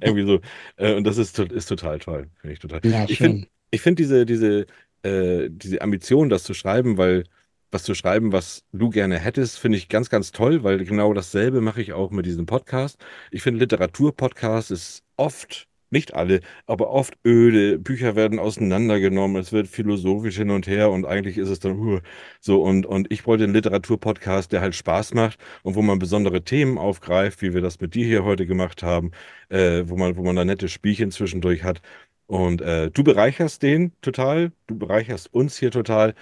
Irgendwie 0.00 0.24
so. 0.26 0.40
Äh, 0.76 0.94
und 0.94 1.04
das 1.04 1.18
ist, 1.18 1.38
ist 1.38 1.66
total 1.66 1.98
toll. 1.98 2.30
Finde 2.40 2.54
ich 2.54 2.58
total. 2.60 2.80
Ja, 2.82 3.06
Ich 3.06 3.20
finde 3.20 3.40
schön. 3.40 3.46
Ich 3.74 3.82
finde 3.82 4.02
diese, 4.02 4.26
diese, 4.26 4.66
äh, 5.02 5.48
diese 5.50 5.82
Ambition, 5.82 6.30
das 6.30 6.44
zu 6.44 6.54
schreiben, 6.54 6.96
weil 6.98 7.24
was 7.70 7.82
zu 7.82 7.94
schreiben, 7.94 8.32
was 8.32 8.64
du 8.72 8.88
gerne 8.90 9.18
hättest, 9.18 9.58
finde 9.58 9.78
ich 9.78 9.88
ganz, 9.88 10.08
ganz 10.08 10.30
toll, 10.32 10.62
weil 10.62 10.84
genau 10.84 11.12
dasselbe 11.12 11.60
mache 11.60 11.82
ich 11.82 11.92
auch 11.92 12.10
mit 12.12 12.24
diesem 12.24 12.46
Podcast. 12.46 12.98
Ich 13.32 13.42
finde, 13.42 13.58
Literaturpodcast 13.60 14.70
ist 14.70 15.02
oft, 15.16 15.66
nicht 15.90 16.14
alle, 16.14 16.40
aber 16.66 16.90
oft 16.90 17.14
öde. 17.26 17.78
Bücher 17.78 18.16
werden 18.16 18.38
auseinandergenommen, 18.38 19.40
es 19.40 19.52
wird 19.52 19.68
philosophisch 19.68 20.36
hin 20.36 20.50
und 20.50 20.66
her 20.66 20.90
und 20.90 21.04
eigentlich 21.06 21.38
ist 21.38 21.48
es 21.48 21.60
dann 21.60 21.78
huh, 21.78 22.00
so. 22.40 22.62
Und, 22.62 22.86
und 22.86 23.10
ich 23.10 23.26
wollte 23.26 23.44
einen 23.44 23.54
Literaturpodcast, 23.54 24.52
der 24.52 24.60
halt 24.60 24.74
Spaß 24.74 25.14
macht 25.14 25.38
und 25.62 25.74
wo 25.74 25.82
man 25.82 25.98
besondere 25.98 26.42
Themen 26.44 26.78
aufgreift, 26.78 27.42
wie 27.42 27.54
wir 27.54 27.60
das 27.60 27.80
mit 27.80 27.94
dir 27.94 28.06
hier 28.06 28.24
heute 28.24 28.46
gemacht 28.46 28.82
haben, 28.82 29.10
äh, 29.48 29.82
wo 29.86 29.96
man, 29.96 30.16
wo 30.16 30.22
man 30.22 30.36
da 30.36 30.44
nette 30.44 30.68
Spielchen 30.68 31.10
zwischendurch 31.10 31.64
hat. 31.64 31.80
Und 32.26 32.60
äh, 32.62 32.90
du 32.90 33.04
bereicherst 33.04 33.62
den 33.62 33.92
total, 34.00 34.52
du 34.66 34.78
bereicherst 34.78 35.32
uns 35.34 35.58
hier 35.58 35.70
total. 35.70 36.14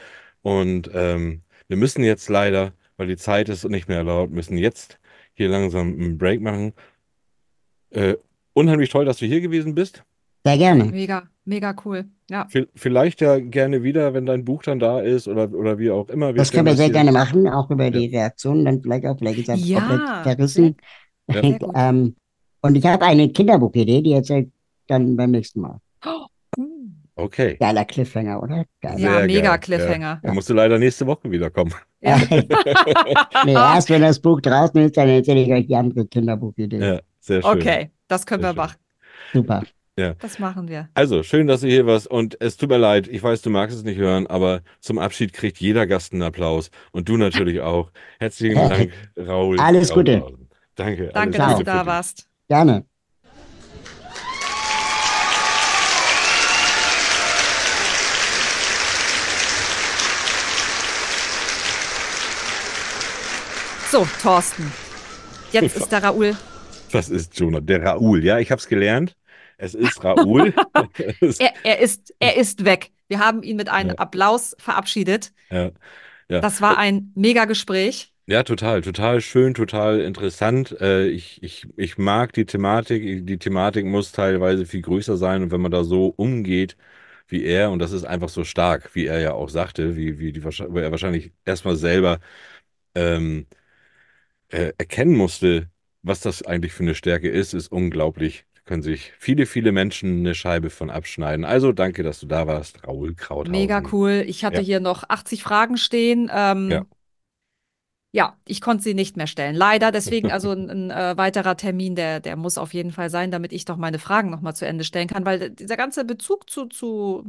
Und 0.42 0.90
ähm, 0.94 1.42
wir 1.68 1.76
müssen 1.76 2.03
jetzt 2.03 2.28
leider, 2.28 2.72
weil 2.96 3.07
die 3.07 3.16
Zeit 3.16 3.48
ist 3.48 3.64
nicht 3.68 3.88
mehr 3.88 3.98
erlaubt, 3.98 4.32
müssen 4.32 4.59
jetzt 4.59 4.98
hier 5.34 5.48
langsam 5.48 5.92
einen 5.94 6.18
Break 6.18 6.40
machen. 6.40 6.72
Äh, 7.90 8.16
unheimlich 8.53 8.90
toll, 8.90 9.05
dass 9.05 9.18
du 9.18 9.26
hier 9.26 9.40
gewesen 9.40 9.74
bist. 9.74 10.03
Sehr 10.44 10.59
gerne. 10.59 10.84
Mega, 10.86 11.22
mega 11.44 11.74
cool. 11.84 12.07
Ja. 12.28 12.46
V- 12.50 12.66
Vielleicht 12.74 13.20
ja 13.20 13.38
gerne 13.38 13.82
wieder, 13.84 14.12
wenn 14.12 14.26
dein 14.26 14.44
Buch 14.44 14.62
dann 14.64 14.80
da 14.80 15.00
ist 15.00 15.28
oder, 15.28 15.53
oder 15.53 15.78
wie 15.78 15.90
auch 15.90 16.09
immer. 16.09 16.28
Wir 16.28 16.34
Das 16.34 16.50
können 16.50 16.66
wir 16.66 16.74
sehr 16.74 16.90
gerne 16.90 17.12
machen, 17.12 17.48
auch 17.48 17.70
über 17.70 17.90
die 17.90 18.07
Reaktionen 18.07 18.64
dann 18.64 18.82
vielleicht 18.82 19.07
auch, 19.07 19.16
vielleicht 19.18 19.38
ist 19.38 19.48
er 19.48 19.55
Ja, 19.57 19.80
komplett 19.80 20.22
verrissen. 20.24 20.76
gut. 21.28 21.62
ähm, 21.74 22.16
und 22.61 22.74
ich 22.76 22.84
habe 22.86 23.05
eine 23.05 23.28
Kinderbuchidee, 23.30 24.03
die 24.03 24.12
erzähle 24.12 24.40
ich 24.42 24.48
dann 24.88 25.16
beim 25.16 25.30
nächsten 25.30 25.61
Mal. 25.61 25.78
Okay. 27.22 27.56
Geiler 27.60 27.84
Cliffhanger, 27.84 28.42
oder? 28.42 28.64
Geil. 28.80 28.98
Ja, 28.98 29.16
Sehr 29.18 29.26
mega 29.26 29.48
geil. 29.50 29.58
Cliffhanger. 29.60 30.20
Da 30.22 30.34
musst 30.34 30.50
du 30.50 30.54
leider 30.54 30.78
nächste 30.78 31.06
Woche 31.06 31.30
wiederkommen. 31.30 31.72
Ja. 32.00 32.16
nee, 33.44 33.52
erst 33.52 33.90
wenn 33.90 34.02
das 34.02 34.18
Buch 34.18 34.40
draußen 34.40 34.80
ist, 34.80 34.96
dann 34.96 35.08
erzähle 35.08 35.42
ich 35.42 35.52
euch 35.52 35.66
die 35.66 35.76
andere 35.76 36.04
Kinderbuchidee. 36.06 36.78
Ja, 36.78 37.00
sehr 37.20 37.42
schön. 37.42 37.50
Okay, 37.50 37.90
das 38.08 38.26
können 38.26 38.42
Sehr 38.42 38.50
wir 38.50 38.54
schön. 38.54 38.56
machen. 38.56 38.76
Super. 39.32 39.62
Das 39.94 40.38
machen 40.38 40.68
wir. 40.68 40.88
Also, 40.94 41.22
schön, 41.22 41.46
dass 41.46 41.60
du 41.60 41.68
hier 41.68 41.86
warst 41.86 42.08
und 42.08 42.36
es 42.40 42.56
tut 42.56 42.70
mir 42.70 42.78
leid, 42.78 43.06
ich 43.08 43.22
weiß, 43.22 43.42
du 43.42 43.50
magst 43.50 43.76
es 43.76 43.84
nicht 43.84 43.98
hören, 43.98 44.26
aber 44.26 44.62
zum 44.80 44.98
Abschied 44.98 45.32
kriegt 45.32 45.58
jeder 45.58 45.86
Gast 45.86 46.12
einen 46.12 46.22
Applaus 46.22 46.70
und 46.92 47.08
du 47.08 47.16
natürlich 47.16 47.60
auch. 47.60 47.92
Herzlichen 48.18 48.56
Dank, 48.68 48.92
Raul. 49.16 49.60
Alles 49.60 49.92
Gute. 49.92 50.24
Danke. 50.74 51.10
Danke, 51.12 51.12
alles 51.14 51.36
dass 51.36 51.58
du 51.58 51.64
da 51.64 51.86
warst. 51.86 52.28
Gerne. 52.48 52.84
So, 63.93 64.09
Thorsten. 64.22 64.72
Jetzt 65.53 65.76
ist 65.76 65.93
der 65.93 66.03
Raoul. 66.03 66.34
Das 66.93 67.11
ist 67.11 67.38
Jonah, 67.38 67.61
der 67.61 67.82
Raoul. 67.82 68.24
Ja, 68.24 68.38
ich 68.38 68.51
habe 68.51 68.59
es 68.59 68.66
gelernt. 68.66 69.18
Es 69.59 69.74
ist 69.74 70.03
Raoul. 70.03 70.55
Er, 71.20 71.53
er, 71.62 71.78
ist, 71.78 72.14
er 72.18 72.38
ist 72.38 72.64
weg. 72.64 72.90
Wir 73.09 73.18
haben 73.18 73.43
ihn 73.43 73.59
mit 73.59 73.68
einem 73.68 73.90
Ja. 73.90 73.97
Applaus 73.97 74.57
verabschiedet. 74.59 75.34
ja, 75.51 75.72
ja. 76.30 76.40
Das 76.40 76.62
war 76.62 76.78
ein 76.78 77.12
mega 77.14 77.45
Gespräch. 77.45 78.14
Ja, 78.24 78.45
total, 78.45 78.80
total 78.80 79.20
schön, 79.20 79.53
total 79.53 80.01
interessant. 80.01 80.74
Äh, 80.80 81.09
ich, 81.09 81.43
ich, 81.43 81.66
ich 81.76 81.99
mag 81.99 82.32
die 82.32 82.47
Thematik. 82.47 83.26
Die 83.26 83.38
Thematik 83.38 83.84
muss 83.84 84.11
teilweise 84.12 84.64
viel 84.64 84.80
größer 84.80 85.18
sein. 85.18 85.43
Und 85.43 85.51
wenn 85.51 85.61
man 85.61 85.70
da 85.70 85.84
so 85.84 86.07
umgeht 86.07 86.78
wie 87.28 87.45
er, 87.45 87.70
und 87.70 87.78
das 87.78 87.93
ist 87.93 88.05
einfach 88.05 88.30
so 88.30 88.43
stark, 88.45 88.95
wie 88.95 89.05
er 89.05 89.20
ja 89.20 89.34
auch 89.34 89.51
sagte, 89.51 89.97
wie, 89.97 90.18
wie, 90.18 90.32
die, 90.32 90.43
wo 90.43 90.78
er 90.78 90.90
wahrscheinlich 90.93 91.32
erstmal 91.45 91.76
selber 91.76 92.20
ähm, 92.95 93.47
äh, 94.53 94.72
erkennen 94.78 95.16
musste, 95.16 95.68
was 96.03 96.20
das 96.20 96.42
eigentlich 96.42 96.72
für 96.72 96.82
eine 96.82 96.94
Stärke 96.94 97.28
ist, 97.28 97.55
ist 97.55 97.70
unglaublich. 97.70 98.44
Da 98.55 98.61
können 98.64 98.82
sich 98.82 99.12
viele, 99.18 99.46
viele 99.46 99.72
Menschen 99.72 100.20
eine 100.20 100.34
Scheibe 100.34 100.70
von 100.70 100.90
abschneiden. 100.90 101.44
Also 101.44 101.72
danke, 101.72 102.03
dass 102.03 102.20
du 102.20 102.26
da 102.26 102.46
warst, 102.46 102.86
Raoul 102.86 103.14
Krauthausen. 103.14 103.53
Mega 103.53 103.82
cool. 103.92 104.24
Ich 104.26 104.44
hatte 104.44 104.59
Ja. 104.59 104.62
hier 104.62 104.80
noch 104.80 105.05
80 105.09 105.42
Fragen 105.42 105.76
stehen. 105.76 106.30
Ähm, 106.32 106.70
Ja. 106.70 106.84
ja. 108.12 108.36
ich 108.46 108.61
konnte 108.61 108.82
sie 108.82 108.94
nicht 108.94 109.16
mehr 109.16 109.26
stellen. 109.26 109.55
Leider. 109.55 109.90
Deswegen 109.90 110.30
also 110.30 110.53
ein, 110.53 110.68
ein 110.70 110.90
äh, 110.90 111.16
weiterer 111.16 111.57
Termin, 111.57 111.94
der, 111.94 112.20
der 112.20 112.36
muss 112.36 112.59
auf 112.59 112.74
jeden 112.74 112.92
Fall 112.92 113.11
sein, 113.11 113.30
damit 113.30 113.53
ich 113.53 113.64
doch 113.64 113.76
meine 113.76 113.98
Fragen 113.98 114.30
nochmal 114.30 114.55
zu 114.55 114.66
Ende 114.66 114.84
stellen 114.84 115.09
kann, 115.09 115.24
weil 115.24 115.50
dieser 115.50 115.76
ganze 115.76 116.05
Bezug 116.05 116.50
zu, 116.50 116.66
zu 116.66 117.24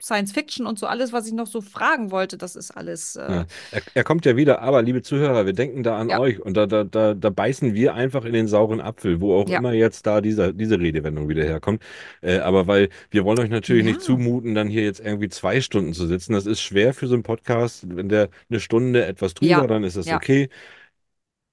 Science 0.00 0.32
Fiction 0.32 0.66
und 0.66 0.78
so 0.78 0.86
alles, 0.86 1.12
was 1.12 1.26
ich 1.26 1.32
noch 1.32 1.46
so 1.46 1.60
fragen 1.60 2.10
wollte, 2.10 2.36
das 2.36 2.54
ist 2.54 2.70
alles. 2.70 3.16
Äh, 3.16 3.22
Ja. 3.32 3.46
Er, 3.70 3.82
er 3.94 4.04
kommt 4.04 4.26
ja 4.26 4.36
wieder, 4.36 4.60
aber 4.60 4.82
liebe 4.82 5.02
Zuhörer, 5.02 5.46
wir 5.46 5.54
denken 5.54 5.82
da 5.82 5.98
an 5.98 6.10
Ja. 6.10 6.20
euch 6.20 6.38
und 6.40 6.54
da, 6.56 6.66
da, 6.66 6.84
da, 6.84 7.14
da 7.14 7.30
beißen 7.30 7.74
wir 7.74 7.94
einfach 7.94 8.24
in 8.24 8.32
den 8.34 8.46
sauren 8.46 8.80
Apfel, 8.80 9.20
wo 9.20 9.34
auch 9.34 9.48
Ja. 9.48 9.58
immer 9.58 9.72
jetzt 9.72 10.06
da 10.06 10.20
dieser, 10.20 10.52
diese 10.52 10.78
Redewendung 10.78 11.28
wieder 11.28 11.44
herkommt. 11.44 11.82
Äh, 12.20 12.38
aber 12.38 12.66
weil 12.66 12.90
wir 13.10 13.24
wollen 13.24 13.38
euch 13.38 13.48
natürlich 13.50 13.84
nicht 13.84 14.02
zumuten, 14.02 14.54
dann 14.54 14.68
hier 14.68 14.82
jetzt 14.84 15.00
irgendwie 15.00 15.28
zwei 15.28 15.60
Stunden 15.60 15.94
zu 15.94 16.06
sitzen. 16.06 16.34
Das 16.34 16.46
ist 16.46 16.60
schwer 16.60 16.92
für 16.94 17.06
so 17.06 17.14
einen 17.14 17.22
Podcast. 17.22 17.84
Wenn 17.88 18.08
der 18.10 18.28
eine 18.50 18.60
Stunde 18.60 19.06
etwas 19.06 19.34
drüber, 19.34 19.66
dann 19.66 19.82
ist 19.84 19.96
das 19.96 20.08
okay. 20.08 20.48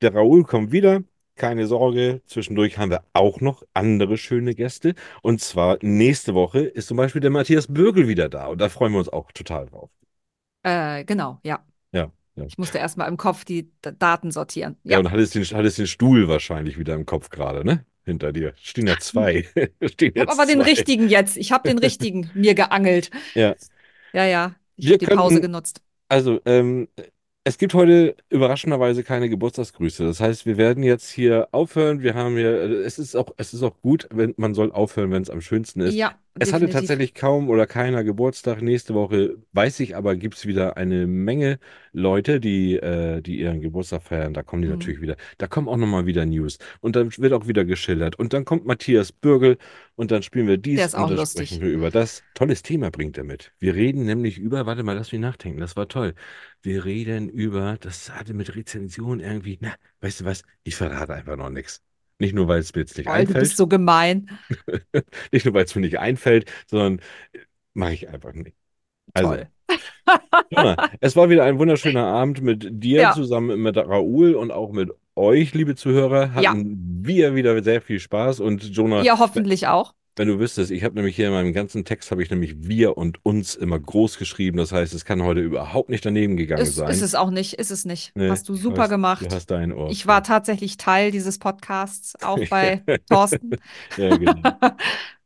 Der 0.02 0.14
Raoul 0.14 0.44
kommt 0.44 0.72
wieder. 0.72 1.02
Keine 1.36 1.66
Sorge, 1.66 2.22
zwischendurch 2.28 2.78
haben 2.78 2.92
wir 2.92 3.04
auch 3.14 3.42
noch 3.42 3.64
andere 3.74 4.18
schöne 4.18 4.54
Gäste. 4.54 4.94
Und 5.24 5.42
zwar 5.42 5.78
nächste 5.82 6.36
Woche 6.36 6.60
ist 6.60 6.88
zum 6.88 6.98
Beispiel 6.98 7.22
der 7.22 7.32
Matthias 7.32 7.68
Bürgel 7.68 8.08
wieder 8.08 8.30
da. 8.30 8.48
Und 8.48 8.62
da 8.62 8.70
freuen 8.70 8.92
wir 8.94 9.00
uns 9.00 9.10
auch 9.10 9.32
total 9.32 9.66
drauf. 9.66 9.90
äh, 10.64 11.04
genau, 11.06 11.40
ja. 11.44 11.66
Ja, 11.92 12.12
ja. 12.36 12.46
Ich 12.46 12.58
musste 12.58 12.78
erstmal 12.78 13.08
im 13.10 13.18
Kopf 13.18 13.46
die 13.46 13.64
D 13.84 13.92
Daten 13.98 14.32
sortieren. 14.32 14.78
Ja, 14.84 14.92
Ja. 14.94 15.00
und 15.00 15.12
hattest 15.12 15.36
den, 15.36 15.44
hattest 15.44 15.78
den 15.80 15.88
Stuhl 15.88 16.28
wahrscheinlich 16.28 16.78
wieder 16.78 16.94
im 16.94 17.06
Kopf 17.06 17.30
gerade, 17.30 17.66
ne? 17.66 17.86
Hinter 18.06 18.32
dir. 18.34 18.54
Stehen 18.58 18.88
ja 18.88 18.98
zwei. 19.00 19.44
Stehen 19.86 20.12
Ich 20.16 20.22
habe 20.22 20.32
aber 20.32 20.46
den 20.46 20.60
zwei. 20.60 20.70
richtigen 20.70 21.08
jetzt. 21.10 21.38
Ich 21.38 21.52
habe 21.52 21.68
den 21.70 21.78
richtigen 21.80 22.30
mir 22.34 22.54
geangelt. 22.54 23.10
Ja. 23.34 23.56
Ja, 24.14 24.26
ja. 24.26 24.56
Ich 24.76 24.88
habe 24.88 24.98
die 25.00 25.06
Pause 25.08 25.36
könnten- 25.36 25.42
genutzt. 25.42 25.82
Also, 26.10 26.40
ähm, 26.46 26.90
es 27.46 27.58
gibt 27.58 27.74
heute 27.74 28.16
überraschenderweise 28.30 29.04
keine 29.04 29.30
Geburtstagsgrüße. 29.30 30.06
Das 30.06 30.20
heißt, 30.20 30.46
wir 30.46 30.58
werden 30.58 30.82
jetzt 30.84 31.10
hier 31.10 31.50
aufhören. 31.52 32.02
Wir 32.02 32.14
haben 32.16 32.38
hier, 32.38 32.50
es 32.86 33.00
ist 33.00 33.16
auch, 33.16 33.34
es 33.38 33.54
ist 33.54 33.64
auch 33.64 33.82
gut, 33.82 34.08
wenn 34.12 34.34
man 34.38 34.54
soll 34.54 34.72
aufhören, 34.72 35.12
wenn 35.12 35.22
es 35.22 35.30
am 35.30 35.42
schönsten 35.42 35.82
ist. 35.82 35.94
Ja, 35.94 36.16
Es 36.40 36.52
hatte 36.52 36.66
definitiv. 36.66 36.74
tatsächlich 36.74 37.14
kaum 37.14 37.48
oder 37.50 37.68
keiner 37.68 38.04
Geburtstag. 38.04 38.62
Nächste 38.64 38.96
Woche 38.96 39.38
weiß 39.54 39.80
ich 39.82 39.96
aber, 39.96 40.16
gibt 40.16 40.36
es 40.36 40.48
wieder 40.48 40.78
eine 40.78 41.06
Menge 41.06 41.60
Leute, 41.92 42.40
die, 42.40 42.76
äh, 42.76 43.22
die 43.22 43.40
ihren 43.40 43.62
Geburtstag 43.62 44.02
feiern. 44.04 44.34
Da 44.34 44.42
kommen 44.42 44.64
die 44.64 44.68
Mhm. 44.68 44.74
natürlich 44.74 45.00
wieder. 45.00 45.16
Da 45.38 45.48
kommen 45.48 45.70
auch 45.70 45.78
nochmal 45.78 46.08
wieder 46.08 46.26
News. 46.26 46.58
Und 46.82 46.96
dann 46.96 47.12
wird 47.18 47.34
auch 47.34 47.48
wieder 47.48 47.66
geschildert. 47.66 48.18
Und 48.18 48.34
dann 48.34 48.46
kommt 48.46 48.66
Matthias 48.66 49.12
Bürgel 49.12 49.58
und 49.96 50.10
dann 50.10 50.24
spielen 50.24 50.48
wir 50.48 50.58
dies 50.58 50.78
Der 50.78 50.88
ist 50.88 50.96
und 50.96 51.04
auch 51.04 51.08
dann 51.10 51.18
lustig. 51.18 51.50
sprechen 51.50 51.62
wir 51.62 51.70
über 51.72 51.92
das. 51.92 52.24
Tolles 52.34 52.64
Thema 52.64 52.90
bringt 52.90 53.18
er 53.20 53.24
mit. 53.26 53.54
Wir 53.60 53.76
reden 53.76 54.06
nämlich 54.06 54.40
über, 54.40 54.66
warte 54.66 54.82
mal, 54.82 54.94
lass 54.96 55.12
mich 55.12 55.22
nachdenken, 55.22 55.60
das 55.60 55.76
war 55.76 55.88
toll. 55.88 56.16
Wir 56.64 56.84
reden 56.84 57.30
über, 57.30 57.78
das 57.80 58.10
hatte 58.12 58.34
mit 58.34 58.56
Rezension 58.56 59.20
irgendwie, 59.20 59.60
na, 59.62 59.76
weißt 60.02 60.22
du 60.22 60.26
was, 60.26 60.42
ich 60.64 60.76
verrate 60.76 61.14
einfach 61.14 61.38
noch 61.38 61.50
nichts. 61.52 61.82
Nicht 62.24 62.34
nur, 62.34 62.48
weil 62.48 62.60
es 62.60 62.74
mir 62.74 62.80
jetzt 62.82 62.98
nicht 62.98 63.08
du 63.08 63.12
einfällt. 63.12 63.40
bist 63.40 63.58
so 63.58 63.68
gemein. 63.68 64.30
Nicht 65.34 65.44
nur, 65.44 65.54
weil 65.54 65.66
es 65.66 65.76
mir 65.76 65.82
nicht 65.82 66.00
einfällt, 66.00 66.50
sondern 66.68 67.02
mache 67.74 67.94
ich 67.96 68.08
einfach 68.08 68.32
nicht. 68.32 68.56
Also, 69.14 69.30
Toll. 69.30 69.48
Jona, 70.50 70.90
es 71.02 71.18
war 71.18 71.30
wieder 71.30 71.44
ein 71.44 71.60
wunderschöner 71.60 72.06
Abend 72.06 72.42
mit 72.42 72.66
dir 72.72 73.02
Ja. 73.02 73.12
zusammen 73.14 73.62
mit 73.62 73.76
Raoul 73.76 74.36
und 74.36 74.52
auch 74.52 74.72
mit 74.72 74.90
euch, 75.16 75.54
liebe 75.54 75.76
Zuhörer. 75.76 76.34
Hatten 76.34 76.78
wir 77.04 77.36
wieder 77.36 77.62
sehr 77.62 77.82
viel 77.82 78.00
Spaß 78.00 78.40
und 78.40 78.64
Jonah, 78.64 79.02
Ihr 79.04 79.20
hoffentlich 79.20 79.68
auch. 79.68 79.94
Wenn 80.16 80.28
du 80.28 80.40
wüsstest, 80.40 80.70
ich 80.72 80.84
habe 80.84 80.96
nämlich 80.96 81.16
hier 81.16 81.28
in 81.28 81.34
meinem 81.34 81.54
ganzen 81.54 81.86
Text 81.86 82.12
habe 82.12 82.22
ich 82.22 82.30
nämlich 82.30 82.56
wir 82.68 82.98
und 82.98 83.24
uns 83.26 83.56
immer 83.56 83.80
groß 83.80 84.18
geschrieben. 84.18 84.58
Das 84.58 84.72
heißt, 84.72 84.94
es 84.94 85.06
kann 85.06 85.24
heute 85.24 85.40
überhaupt 85.42 85.90
nicht 85.90 86.06
daneben 86.06 86.38
gegangen 86.38 86.62
Ist, 86.62 86.76
sein. 86.76 86.90
ist 86.90 87.02
es 87.02 87.16
auch 87.16 87.32
nicht, 87.32 87.54
ist 87.56 87.72
es 87.72 87.86
nicht. 87.86 88.12
Nee, 88.16 88.30
Hast 88.30 88.48
du 88.48 88.56
super 88.56 88.84
weiß, 88.84 88.90
gemacht. 88.90 89.26
Du 89.26 89.36
hast 89.36 89.48
deinen 89.50 89.72
Ort. 89.72 89.92
Ich 89.92 90.06
war 90.06 90.22
tatsächlich 90.24 90.78
Teil 90.78 91.12
dieses 91.12 91.40
Podcasts, 91.40 92.14
auch 92.22 92.40
bei 92.50 92.84
Thorsten. 93.10 93.52
Ja, 93.98 94.16
genau. 94.18 94.42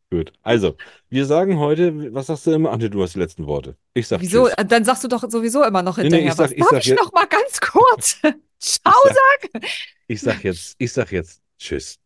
Gut. 0.09 0.31
Also, 0.41 0.77
wir 1.09 1.25
sagen 1.25 1.59
heute, 1.59 2.13
was 2.13 2.27
sagst 2.27 2.47
du 2.47 2.51
immer? 2.51 2.71
Ach 2.71 2.77
nee, 2.77 2.87
du 2.87 3.03
hast 3.03 3.15
die 3.15 3.19
letzten 3.19 3.45
Worte. 3.45 3.75
Ich 3.93 4.07
sag 4.07 4.21
Wieso? 4.21 4.45
Tschüss. 4.47 4.55
Dann 4.69 4.85
sagst 4.85 5.03
du 5.03 5.09
doch 5.09 5.29
sowieso 5.29 5.65
immer 5.65 5.81
noch 5.83 5.97
nee, 5.97 6.03
hinterher 6.03 6.27
ich 6.29 6.33
sag- 6.33 6.45
was. 6.45 6.51
ich 6.53 6.59
Darf 6.59 6.69
sag 6.69 6.79
ich 6.79 6.85
jetzt- 6.87 7.03
noch 7.03 7.11
mal 7.11 7.25
ganz 7.25 7.59
kurz? 7.61 8.19
Ciao 8.57 8.93
sagen? 9.03 9.65
Ich 10.07 10.21
sag 10.21 10.41
jetzt, 10.45 10.75
ich 10.77 10.93
sag 10.93 11.11
jetzt 11.11 11.41
Tschüss. 11.59 11.97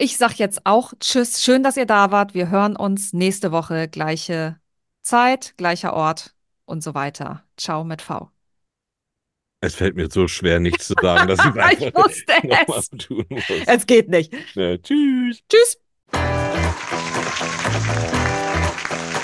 Ich 0.00 0.16
sag 0.16 0.34
jetzt 0.38 0.64
auch 0.64 0.92
Tschüss. 1.00 1.42
Schön, 1.42 1.62
dass 1.64 1.76
ihr 1.76 1.86
da 1.86 2.10
wart. 2.12 2.32
Wir 2.34 2.50
hören 2.50 2.76
uns 2.76 3.12
nächste 3.12 3.50
Woche. 3.50 3.88
Gleiche 3.88 4.56
Zeit, 5.02 5.54
gleicher 5.56 5.92
Ort 5.92 6.34
und 6.66 6.82
so 6.84 6.94
weiter. 6.94 7.42
Ciao 7.56 7.82
mit 7.82 8.00
V. 8.00 8.30
Es 9.60 9.74
fällt 9.74 9.96
mir 9.96 10.08
so 10.08 10.28
schwer, 10.28 10.60
nichts 10.60 10.86
zu 10.86 10.94
sagen, 11.02 11.26
dass 11.26 11.40
ich 11.40 11.46
Ich 11.54 11.60
einfach 11.96 12.04
wusste 12.04 12.96
es. 12.98 13.06
tun 13.06 13.24
muss. 13.28 13.42
Es 13.66 13.86
geht 13.86 14.08
nicht. 14.08 14.32
Ja, 14.54 14.78
tschüss. 14.78 15.40
Tschüss. 15.48 15.78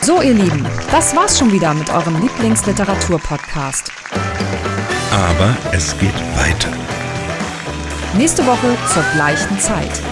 So, 0.03 0.21
ihr 0.21 0.35
Lieben, 0.35 0.67
das 0.91 1.15
war's 1.15 1.39
schon 1.39 1.53
wieder 1.53 1.73
mit 1.73 1.89
eurem 1.89 2.21
Lieblingsliteratur-Podcast. 2.21 3.91
Aber 5.13 5.57
es 5.73 5.97
geht 5.99 6.15
weiter 6.37 6.73
Nächste 8.17 8.45
Woche 8.47 8.77
zur 8.93 9.03
gleichen 9.15 9.59
Zeit. 9.61 10.03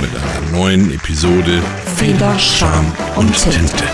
Mit 0.00 0.10
einer 0.14 0.58
neuen 0.58 0.92
Episode 0.92 1.62
Feder, 1.96 2.38
Charme 2.38 2.92
und 3.16 3.32
Tinte. 3.34 3.58
Tinte. 3.58 3.84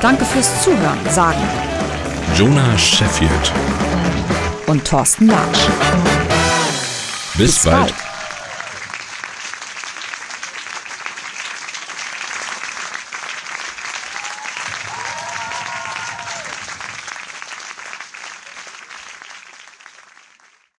Danke 0.00 0.24
fürs 0.24 0.62
Zuhören, 0.62 0.98
sagen 1.10 1.40
Jonah 2.36 2.76
Sheffield. 2.78 3.52
und 4.66 4.84
Thorsten 4.84 5.28
Latsch. 5.28 5.68
Bis, 7.36 7.54
Bis 7.54 7.64
bald. 7.64 7.78
bald. 7.78 7.94